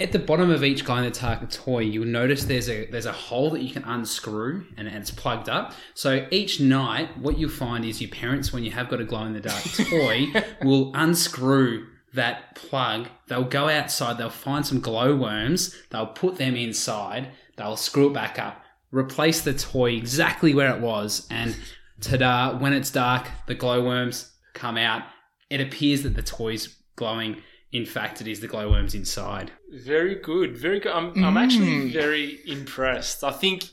at 0.00 0.12
the 0.12 0.18
bottom 0.18 0.50
of 0.50 0.62
each 0.62 0.84
glow 0.84 0.96
in 0.96 1.04
the 1.04 1.10
dark 1.10 1.50
toy, 1.50 1.80
you'll 1.80 2.06
notice 2.06 2.44
there's 2.44 2.68
a 2.68 2.86
there's 2.86 3.06
a 3.06 3.12
hole 3.12 3.50
that 3.50 3.62
you 3.62 3.72
can 3.72 3.84
unscrew 3.84 4.64
and, 4.76 4.86
and 4.86 4.96
it's 4.96 5.10
plugged 5.10 5.48
up. 5.48 5.72
So 5.94 6.26
each 6.30 6.60
night, 6.60 7.18
what 7.18 7.38
you'll 7.38 7.50
find 7.50 7.84
is 7.84 8.00
your 8.00 8.10
parents, 8.10 8.52
when 8.52 8.64
you 8.64 8.70
have 8.70 8.88
got 8.88 9.00
a 9.00 9.04
glow 9.04 9.24
in 9.24 9.32
the 9.32 9.40
dark 9.40 9.62
toy, 9.90 10.26
will 10.62 10.92
unscrew 10.94 11.86
that 12.14 12.54
plug. 12.54 13.08
They'll 13.26 13.44
go 13.44 13.68
outside. 13.68 14.18
They'll 14.18 14.30
find 14.30 14.64
some 14.64 14.80
glowworms. 14.80 15.74
They'll 15.90 16.06
put 16.06 16.36
them 16.36 16.56
inside. 16.56 17.28
They'll 17.56 17.76
screw 17.76 18.08
it 18.08 18.14
back 18.14 18.38
up. 18.38 18.62
Replace 18.90 19.42
the 19.42 19.52
toy 19.52 19.92
exactly 19.92 20.54
where 20.54 20.74
it 20.74 20.80
was, 20.80 21.26
and 21.30 21.54
ta-da! 22.00 22.56
When 22.56 22.72
it's 22.72 22.90
dark, 22.90 23.28
the 23.46 23.54
glowworms 23.54 24.32
come 24.54 24.78
out. 24.78 25.02
It 25.50 25.60
appears 25.60 26.02
that 26.04 26.14
the 26.14 26.22
toy's 26.22 26.74
glowing. 26.96 27.42
In 27.70 27.84
fact, 27.84 28.20
it 28.20 28.26
is 28.26 28.40
the 28.40 28.48
glowworms 28.48 28.94
inside. 28.94 29.52
Very 29.70 30.14
good, 30.14 30.56
very 30.56 30.80
good. 30.80 30.92
I'm, 30.92 31.22
I'm 31.22 31.36
actually 31.36 31.66
mm. 31.66 31.92
very 31.92 32.40
impressed. 32.46 33.22
I 33.22 33.30
think, 33.30 33.64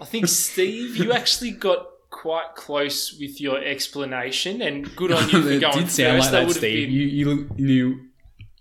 I 0.00 0.04
think 0.04 0.28
Steve, 0.28 0.96
you 0.96 1.12
actually 1.12 1.50
got 1.50 1.86
quite 2.10 2.54
close 2.54 3.16
with 3.18 3.40
your 3.40 3.58
explanation, 3.58 4.62
and 4.62 4.94
good 4.94 5.10
on 5.10 5.28
you 5.30 5.42
for 5.42 5.50
it 5.50 5.60
going 5.60 5.78
did 5.78 5.90
sound 5.90 6.18
first. 6.18 6.20
like 6.20 6.30
that, 6.30 6.46
would 6.46 6.56
have 6.56 6.56
Steve. 6.56 6.88
been. 6.88 6.94
You, 6.94 7.06
you 7.06 7.50
knew. 7.56 8.00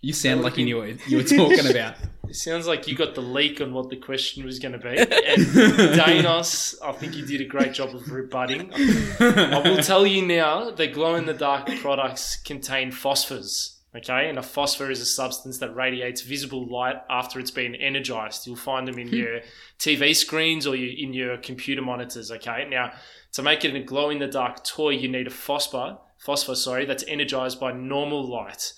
You 0.01 0.13
sound 0.13 0.41
like 0.41 0.57
you 0.57 0.65
knew 0.65 0.77
what 0.77 1.07
you 1.07 1.17
were 1.17 1.23
talking 1.23 1.69
about. 1.69 1.97
It 2.27 2.35
sounds 2.35 2.65
like 2.65 2.87
you 2.87 2.95
got 2.95 3.13
the 3.13 3.21
leak 3.21 3.61
on 3.61 3.73
what 3.73 3.89
the 3.89 3.97
question 3.97 4.43
was 4.45 4.57
going 4.57 4.71
to 4.71 4.79
be. 4.79 4.97
And 4.97 5.45
Danos, 5.93 6.75
I 6.83 6.93
think 6.93 7.15
you 7.15 7.25
did 7.25 7.41
a 7.41 7.45
great 7.45 7.73
job 7.73 7.93
of 7.93 8.09
rebutting. 8.11 8.71
I 9.19 9.61
will 9.63 9.83
tell 9.83 10.07
you 10.07 10.25
now 10.25 10.71
that 10.71 10.93
glow 10.93 11.15
in 11.15 11.27
the 11.27 11.33
dark 11.33 11.67
products 11.81 12.37
contain 12.37 12.91
phosphors. 12.91 13.80
Okay, 13.93 14.29
and 14.29 14.37
a 14.37 14.43
phosphor 14.43 14.89
is 14.89 15.01
a 15.01 15.05
substance 15.05 15.57
that 15.57 15.75
radiates 15.75 16.21
visible 16.21 16.65
light 16.65 16.95
after 17.09 17.39
it's 17.39 17.51
been 17.51 17.75
energized. 17.75 18.47
You'll 18.47 18.55
find 18.55 18.87
them 18.87 18.97
in 18.97 19.09
your 19.09 19.41
TV 19.79 20.15
screens 20.15 20.65
or 20.65 20.77
your, 20.77 20.97
in 20.97 21.13
your 21.13 21.37
computer 21.37 21.81
monitors. 21.81 22.31
Okay, 22.31 22.67
now 22.69 22.93
to 23.33 23.43
make 23.43 23.65
it 23.65 23.75
a 23.75 23.81
glow 23.81 24.09
in 24.09 24.19
the 24.19 24.27
dark 24.27 24.63
toy, 24.63 24.91
you 24.91 25.09
need 25.09 25.27
a 25.27 25.31
phosphor, 25.31 25.97
phosphor, 26.19 26.55
sorry, 26.55 26.85
that's 26.85 27.03
energized 27.07 27.59
by 27.59 27.73
normal 27.73 28.25
light 28.25 28.73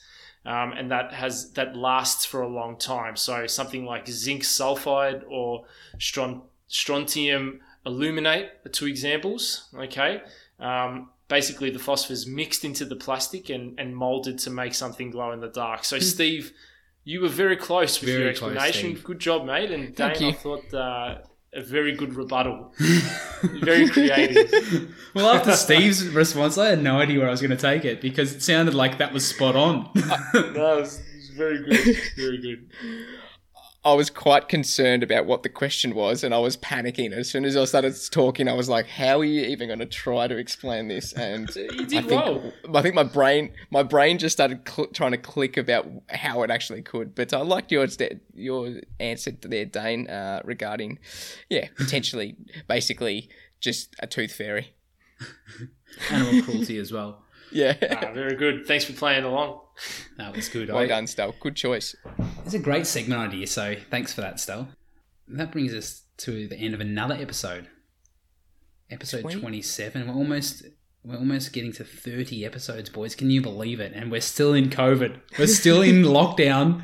um, 0.46 0.74
and 0.74 0.92
that 0.92 1.14
has 1.14 1.52
that 1.52 1.76
lasts 1.76 2.26
for 2.26 2.42
a 2.42 2.48
long 2.48 2.78
time. 2.78 3.16
So 3.16 3.48
something 3.48 3.86
like 3.86 4.08
zinc 4.08 4.44
sulfide 4.44 5.24
or 5.28 5.66
stron- 5.98 6.42
strontium 6.68 7.62
aluminate 7.86 8.50
are 8.66 8.70
two 8.70 8.88
examples. 8.88 9.70
Okay, 9.74 10.22
um, 10.60 11.10
basically 11.28 11.70
the 11.70 11.80
phosphorus 11.80 12.28
mixed 12.28 12.64
into 12.66 12.86
the 12.86 12.96
plastic 12.96 13.50
and, 13.50 13.80
and 13.80 13.96
molded 13.96 14.38
to 14.40 14.50
make 14.50 14.74
something 14.74 15.10
glow 15.12 15.32
in 15.32 15.40
the 15.40 15.48
dark. 15.48 15.84
So 15.86 16.00
Steve, 16.00 16.52
you 17.04 17.22
were 17.22 17.30
very 17.30 17.58
close 17.58 18.00
with 18.00 18.10
Hmm. 18.10 18.14
Very 18.14 18.22
your 18.22 18.30
explanation. 18.32 18.92
Steve. 18.92 19.04
Good 19.04 19.20
job, 19.20 19.46
mate. 19.46 19.72
And 19.72 19.96
Dane, 19.96 20.16
Thank 20.16 20.22
I 20.22 20.32
thought 20.38 20.74
uh, 20.74 21.18
a 21.54 21.62
very 21.62 21.96
good 21.96 22.16
rebuttal. 22.16 22.74
very 23.62 23.88
creative. 23.90 24.94
Well, 25.14 25.30
after 25.36 25.54
Steve's 25.54 26.08
response, 26.08 26.58
I 26.58 26.68
had 26.70 26.82
no 26.82 27.00
idea 27.00 27.20
where 27.20 27.28
I 27.28 27.32
was 27.32 27.42
going 27.42 27.52
to 27.52 27.58
take 27.58 27.86
it 27.86 28.02
because 28.02 28.34
it 28.34 28.42
sounded 28.42 28.74
like 28.74 28.98
that 28.98 29.14
was 29.14 29.28
spot 29.28 29.56
on. 29.56 29.90
No, 30.34 30.78
it 30.78 30.82
was, 30.82 31.00
it 31.00 31.16
was 31.16 31.30
very 31.36 31.60
good. 31.64 31.98
Very 32.18 32.38
good. 32.42 32.70
I 33.86 33.94
was 33.94 34.10
quite 34.10 34.48
concerned 34.48 35.04
about 35.04 35.26
what 35.26 35.44
the 35.44 35.50
question 35.50 35.94
was, 35.94 36.24
and 36.24 36.34
I 36.34 36.38
was 36.40 36.56
panicking. 36.56 37.12
As 37.12 37.30
soon 37.30 37.44
as 37.44 37.58
I 37.58 37.66
started 37.66 37.94
talking, 38.12 38.48
I 38.48 38.54
was 38.54 38.70
like, 38.70 38.88
"How 38.88 39.20
are 39.20 39.26
you 39.26 39.42
even 39.42 39.68
going 39.68 39.80
to 39.80 39.86
try 39.86 40.28
to 40.28 40.38
explain 40.38 40.88
this?" 40.88 41.12
And 41.12 41.54
You 41.56 41.66
I 41.66 41.84
did 41.84 41.90
think 41.90 42.12
well. 42.12 42.54
I 42.74 42.82
think 42.82 42.96
my 42.96 43.04
brain 43.04 43.52
my 43.72 43.84
brain 43.84 44.20
just 44.20 44.34
started 44.38 44.68
cl- 44.68 44.88
trying 44.88 45.12
to 45.12 45.18
click 45.18 45.58
about 45.58 45.86
how 46.10 46.44
it 46.44 46.50
actually 46.50 46.82
could. 46.82 47.14
But 47.14 47.34
I 47.34 47.42
liked 47.42 47.72
your 47.74 47.86
your 48.34 48.82
answer 49.02 49.32
there, 49.42 49.66
Dane, 49.66 50.08
uh, 50.08 50.42
regarding 50.46 51.00
yeah 51.50 51.68
potentially 51.76 52.38
basically 52.70 53.30
just 53.60 53.96
a 54.00 54.08
tooth 54.08 54.32
fairy. 54.32 54.74
Animal 56.10 56.42
cruelty 56.44 56.78
as 56.78 56.92
well. 56.92 57.24
Yeah, 57.54 57.76
Ah, 57.92 58.12
very 58.14 58.36
good. 58.36 58.66
Thanks 58.66 58.84
for 58.86 58.94
playing 58.94 59.24
along. 59.24 59.60
That 60.18 60.36
was 60.36 60.50
good. 60.50 60.70
well 60.70 60.78
I- 60.80 60.88
done, 60.88 61.08
Stel. 61.08 61.34
Good 61.40 61.56
choice. 61.56 61.96
It's 62.46 62.54
a 62.54 62.60
great 62.60 62.86
segment 62.88 63.22
idea, 63.22 63.48
so 63.48 63.76
thanks 63.90 64.14
for 64.14 64.22
that, 64.22 64.40
Stel. 64.40 64.70
And 65.28 65.40
that 65.40 65.52
brings 65.52 65.74
us 65.74 66.02
to 66.18 66.48
the 66.48 66.56
end 66.58 66.74
of 66.74 66.82
another 66.82 67.16
episode. 67.16 67.68
Episode 68.90 69.22
Twenty? 69.22 69.40
27. 69.40 70.08
We're 70.08 70.14
almost 70.14 70.64
we're 71.04 71.18
almost 71.18 71.52
getting 71.54 71.72
to 71.74 71.84
30 71.84 72.46
episodes, 72.46 72.90
boys. 72.90 73.14
Can 73.16 73.30
you 73.30 73.42
believe 73.42 73.80
it? 73.80 73.92
And 73.94 74.10
we're 74.12 74.22
still 74.22 74.54
in 74.54 74.70
COVID. 74.70 75.20
We're 75.38 75.48
still 75.48 75.82
in 75.82 76.04
lockdown. 76.04 76.84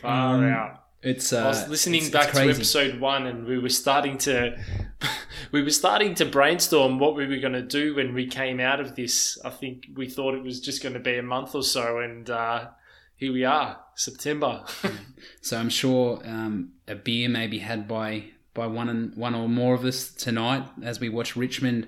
Far 0.00 0.36
Um, 0.36 0.44
out. 0.44 0.83
It's 1.04 1.32
uh, 1.32 1.44
I 1.44 1.48
was 1.48 1.68
listening 1.68 2.06
it's- 2.06 2.10
back 2.10 2.30
it's 2.30 2.38
to 2.38 2.48
episode 2.48 2.98
one, 3.00 3.26
and 3.26 3.46
we 3.46 3.58
were 3.58 3.68
starting 3.68 4.16
to 4.18 4.56
we 5.52 5.62
were 5.62 5.70
starting 5.70 6.14
to 6.16 6.24
brainstorm 6.24 6.98
what 6.98 7.14
we 7.14 7.26
were 7.26 7.36
going 7.36 7.52
to 7.52 7.62
do 7.62 7.94
when 7.94 8.14
we 8.14 8.26
came 8.26 8.58
out 8.58 8.80
of 8.80 8.96
this. 8.96 9.38
I 9.44 9.50
think 9.50 9.88
we 9.94 10.08
thought 10.08 10.34
it 10.34 10.42
was 10.42 10.60
just 10.60 10.82
going 10.82 10.94
to 10.94 11.00
be 11.00 11.18
a 11.18 11.22
month 11.22 11.54
or 11.54 11.62
so, 11.62 11.98
and 11.98 12.28
uh, 12.30 12.68
here 13.16 13.32
we 13.32 13.44
are, 13.44 13.78
September. 13.94 14.64
So 15.40 15.58
I'm 15.58 15.68
sure 15.70 16.20
um, 16.24 16.72
a 16.88 16.94
beer 16.94 17.28
may 17.28 17.46
be 17.46 17.58
had 17.58 17.86
by 17.86 18.24
by 18.54 18.66
one 18.66 18.88
and 18.88 19.14
one 19.14 19.34
or 19.34 19.48
more 19.48 19.74
of 19.74 19.84
us 19.84 20.08
tonight 20.08 20.64
as 20.82 21.00
we 21.00 21.08
watch 21.08 21.36
Richmond 21.36 21.86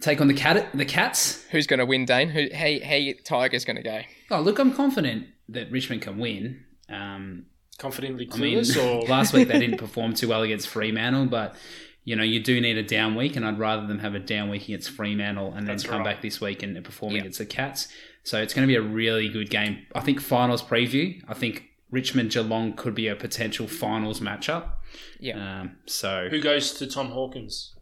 take 0.00 0.20
on 0.20 0.26
the 0.28 0.34
cat 0.34 0.68
the 0.74 0.84
Cats. 0.84 1.44
Who's 1.50 1.66
going 1.66 1.78
to 1.78 1.86
win, 1.86 2.04
Dane? 2.06 2.28
Who? 2.30 2.48
Hey, 2.52 2.80
hey, 2.80 3.12
Tigers 3.14 3.64
going 3.64 3.76
to 3.76 3.82
go? 3.82 4.00
Oh, 4.30 4.40
look, 4.40 4.58
I'm 4.58 4.72
confident 4.74 5.26
that 5.48 5.70
Richmond 5.70 6.02
can 6.02 6.18
win. 6.18 6.64
Um, 6.88 7.46
Confidently 7.78 8.28
I 8.32 8.36
mean, 8.36 8.64
or 8.78 9.02
last 9.08 9.32
week 9.32 9.48
they 9.48 9.58
didn't 9.58 9.78
perform 9.78 10.14
too 10.14 10.28
well 10.28 10.42
against 10.42 10.68
Fremantle, 10.68 11.26
but 11.26 11.56
you 12.04 12.14
know 12.16 12.22
you 12.22 12.40
do 12.40 12.60
need 12.60 12.76
a 12.76 12.82
down 12.82 13.14
week, 13.14 13.34
and 13.36 13.44
I'd 13.44 13.58
rather 13.58 13.86
them 13.86 13.98
have 14.00 14.14
a 14.14 14.18
down 14.20 14.48
week 14.50 14.64
against 14.64 14.90
Fremantle 14.90 15.48
and 15.48 15.66
then 15.66 15.76
That's 15.76 15.84
come 15.84 15.98
right. 15.98 16.04
back 16.14 16.22
this 16.22 16.40
week 16.40 16.62
and 16.62 16.82
perform 16.84 17.12
Yeah. 17.14 17.20
against 17.20 17.38
the 17.38 17.46
Cats. 17.46 17.88
So 18.24 18.40
it's 18.40 18.54
going 18.54 18.62
to 18.66 18.70
be 18.70 18.76
a 18.76 18.82
really 18.82 19.28
good 19.28 19.50
game. 19.50 19.84
I 19.94 20.00
think 20.00 20.20
finals 20.20 20.62
preview. 20.62 21.20
I 21.26 21.34
think 21.34 21.70
Richmond 21.90 22.30
Geelong 22.30 22.74
could 22.74 22.94
be 22.94 23.08
a 23.08 23.16
potential 23.16 23.66
finals 23.66 24.20
matchup. 24.20 24.70
Yeah. 25.18 25.60
Um, 25.62 25.76
so 25.86 26.28
who 26.30 26.40
goes 26.40 26.72
to 26.74 26.86
Tom 26.86 27.08
Hawkins? 27.10 27.74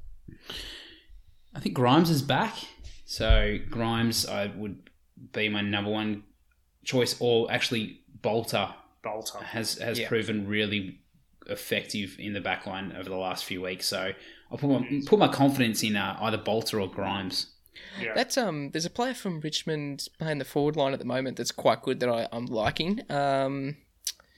I 1.55 1.61
think 1.61 1.75
Grimes 1.75 2.09
is 2.11 2.23
back. 2.23 2.55
So 3.05 3.59
Grimes, 3.69 4.25
I 4.27 4.47
would 4.57 4.89
be 5.33 5.49
my 5.49 5.61
number 5.61 5.91
one 5.91 6.23
choice, 6.85 7.17
or 7.21 7.51
actually 7.53 8.01
Bolter 8.23 8.71
Balta. 9.03 9.39
has 9.39 9.79
has 9.79 9.99
Yeah. 9.99 10.09
proven 10.09 10.47
really 10.47 11.01
effective 11.47 12.17
in 12.19 12.33
the 12.33 12.41
back 12.41 12.67
line 12.67 12.93
over 12.97 13.09
the 13.09 13.17
last 13.17 13.45
few 13.45 13.63
weeks. 13.63 13.87
So 13.87 14.13
I'll 14.51 14.59
put 14.59 14.69
my, 14.71 15.01
put 15.07 15.19
my 15.19 15.29
confidence 15.29 15.83
in 15.83 15.97
uh, 15.97 16.17
either 16.21 16.37
Balta 16.39 16.77
or 16.79 16.89
Grimes. 16.89 17.47
Yeah. 18.01 18.13
That's 18.15 18.37
um. 18.37 18.71
There's 18.71 18.85
a 18.85 18.91
player 18.91 19.15
from 19.15 19.41
Richmond 19.41 20.07
playing 20.19 20.39
the 20.39 20.45
forward 20.45 20.77
line 20.77 20.93
at 20.93 20.99
the 20.99 21.05
moment 21.07 21.37
that's 21.39 21.53
quite 21.53 21.83
good 21.83 22.01
that 22.01 22.09
I, 22.09 22.29
I'm 22.31 22.47
liking. 22.47 23.01
Um, 23.11 23.77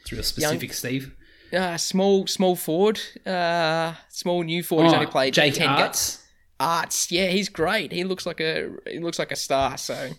It's 0.02 0.12
real 0.12 0.22
specific, 0.22 0.72
Steve. 0.72 1.14
uh, 1.52 1.76
small 1.76 2.26
small 2.28 2.54
forward, 2.56 3.00
uh, 3.26 3.94
small 4.08 4.42
new 4.44 4.62
forward. 4.62 4.84
He's 4.84 4.92
only 4.94 5.06
played 5.06 5.32
Oh, 5.38 5.42
Jake 5.42 5.54
ten 5.54 5.68
Aarts. 5.68 5.78
games. 5.80 6.18
Aarts, 6.60 7.10
yeah, 7.10 7.26
he's 7.28 7.48
great. 7.48 7.90
He 7.90 8.04
looks 8.04 8.24
like 8.26 8.40
a 8.40 8.70
he 8.86 9.00
looks 9.00 9.18
like 9.18 9.32
a 9.32 9.36
star. 9.36 9.76
So 9.76 9.94
I'm 9.94 10.10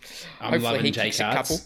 hopefully 0.52 0.60
loving 0.60 0.86
he 0.86 0.92
Jake 0.92 1.04
kicks 1.06 1.20
a 1.22 1.32
couple. 1.32 1.60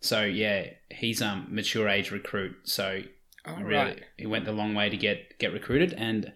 So 0.00 0.22
yeah, 0.24 0.66
he's 0.90 1.20
um 1.22 1.46
mature 1.50 1.88
age 1.88 2.10
recruit. 2.10 2.56
So 2.64 3.02
Oh, 3.46 3.54
really, 3.62 3.74
right. 3.76 4.02
he 4.18 4.26
went 4.26 4.44
the 4.44 4.52
long 4.52 4.74
way 4.74 4.90
to 4.90 4.96
get 4.96 5.38
get 5.38 5.52
recruited, 5.52 5.94
and 5.94 6.32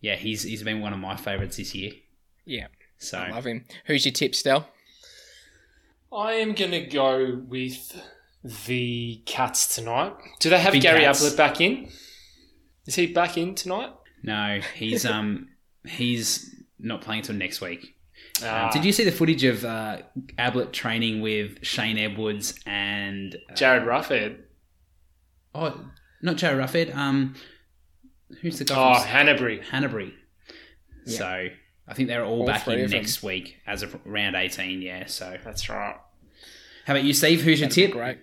yeah, 0.00 0.14
he's 0.16 0.42
he's 0.44 0.62
been 0.62 0.80
one 0.80 0.92
of 0.92 0.98
my 1.00 1.16
favourites 1.16 1.56
this 1.56 1.74
year. 1.74 1.92
Yeah, 2.44 2.68
So 2.98 3.18
I 3.18 3.30
love 3.30 3.44
him. 3.46 3.64
Who's 3.86 4.04
your 4.04 4.12
tip, 4.12 4.34
Stel? 4.34 4.68
I 6.12 6.32
am 6.34 6.54
going 6.54 6.72
to 6.72 6.80
go 6.86 7.40
with 7.46 8.00
the 8.66 9.22
Cats 9.26 9.74
tonight. 9.74 10.12
Do 10.40 10.50
they 10.50 10.58
have 10.60 10.72
Big 10.72 10.82
Gary 10.82 11.00
Cats. 11.04 11.20
Ablett 11.22 11.36
back 11.36 11.60
in? 11.60 11.88
Is 12.86 12.96
he 12.96 13.06
back 13.06 13.36
in 13.38 13.54
tonight? 13.54 13.90
no, 14.22 14.60
he's 14.74 15.04
um 15.06 15.48
he's 15.84 16.54
not 16.78 17.00
playing 17.00 17.20
until 17.20 17.34
next 17.36 17.60
week. 17.60 17.94
Um, 18.44 18.70
did 18.72 18.84
you 18.84 18.92
see 18.92 19.04
the 19.04 19.12
footage 19.12 19.44
of 19.44 19.64
uh, 19.64 19.98
Ablett 20.38 20.72
training 20.72 21.20
with 21.20 21.64
Shane 21.64 21.98
Edwards 21.98 22.58
and 22.66 23.34
uh, 23.50 23.54
Jarryd 23.54 23.84
Roughead? 23.84 24.38
oh, 25.54 25.80
not 26.22 26.36
Jarryd 26.36 26.58
Roughead. 26.64 26.94
Um, 26.96 27.34
who's 28.40 28.58
the 28.58 28.64
guy? 28.64 28.74
Oh, 28.96 29.00
from 29.00 29.08
Hanbury. 29.08 29.62
Hanbury. 29.64 30.12
So 31.06 31.26
I 31.88 31.94
think 31.94 32.08
they're 32.08 32.24
all, 32.24 32.40
All 32.40 32.46
back 32.46 32.66
in 32.68 32.74
of 32.80 32.90
them. 32.90 33.00
next 33.00 33.22
week 33.22 33.56
as 33.66 33.82
of 33.82 33.98
round 34.04 34.36
eighteen. 34.36 34.80
Yeah. 34.82 35.06
So 35.06 35.36
That's 35.44 35.68
right. 35.68 35.96
how 36.86 36.94
about 36.94 37.04
you, 37.04 37.12
Steve? 37.12 37.42
Who's 37.42 37.60
your 37.60 37.68
That'd 37.68 37.76
be 37.76 37.86
tip? 37.88 37.92
Great. 37.92 38.18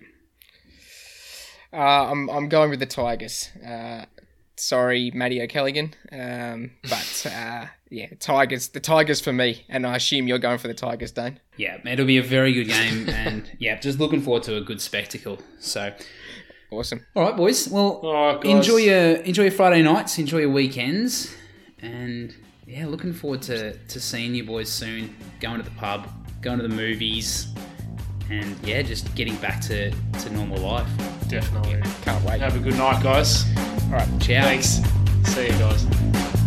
Uh, 1.72 2.10
I'm 2.10 2.28
I'm 2.30 2.48
going 2.48 2.70
with 2.70 2.80
the 2.80 2.86
Tigers. 2.86 3.50
Uh, 3.66 4.06
sorry, 4.56 5.10
Matty 5.14 5.40
O'Callaghan, 5.42 5.94
um, 6.10 6.72
but 6.88 7.26
uh, 7.32 7.66
yeah, 7.90 8.06
Tigers. 8.18 8.68
The 8.68 8.80
Tigers 8.80 9.20
for 9.20 9.32
me, 9.32 9.64
and 9.68 9.86
I 9.86 9.96
assume 9.96 10.28
you're 10.28 10.38
going 10.38 10.58
for 10.58 10.68
the 10.68 10.74
Tigers, 10.74 11.10
Dane. 11.12 11.40
Yeah, 11.56 11.78
it'll 11.86 12.06
be 12.06 12.18
a 12.18 12.22
very 12.22 12.52
good 12.52 12.68
game, 12.68 13.08
and 13.08 13.50
yeah, 13.58 13.78
just 13.78 13.98
looking 13.98 14.22
forward 14.22 14.44
to 14.44 14.56
a 14.56 14.60
good 14.60 14.80
spectacle. 14.80 15.38
So, 15.58 15.92
Awesome. 16.70 17.04
all 17.16 17.24
right, 17.24 17.36
boys. 17.36 17.68
Well, 17.68 18.00
Oh, 18.02 18.38
enjoy 18.40 18.76
your 18.76 19.16
enjoy 19.16 19.42
your 19.42 19.52
Friday 19.52 19.82
nights, 19.82 20.18
enjoy 20.18 20.38
your 20.38 20.50
weekends, 20.50 21.34
and 21.80 22.34
yeah, 22.66 22.86
looking 22.86 23.12
forward 23.12 23.42
to 23.42 23.76
to 23.76 24.00
seeing 24.00 24.34
you 24.34 24.44
boys 24.44 24.68
soon. 24.68 25.14
Going 25.40 25.58
to 25.58 25.64
the 25.68 25.74
pub, 25.76 26.08
going 26.42 26.58
to 26.60 26.68
the 26.68 26.74
movies, 26.74 27.48
and 28.30 28.56
yeah, 28.64 28.82
just 28.82 29.12
getting 29.16 29.34
back 29.36 29.60
to 29.62 29.90
to 29.90 30.30
normal 30.32 30.58
life. 30.58 30.88
Definitely. 31.28 31.80
Can't 32.02 32.24
wait. 32.24 32.40
Have 32.40 32.54
a 32.56 32.60
good 32.60 32.76
night, 32.76 33.02
guys. 33.02 33.44
All 33.86 33.90
right. 33.98 34.08
Ciao. 34.20 34.42
Thanks. 34.42 34.80
See 35.24 35.46
you 35.46 35.52
guys. 35.58 36.39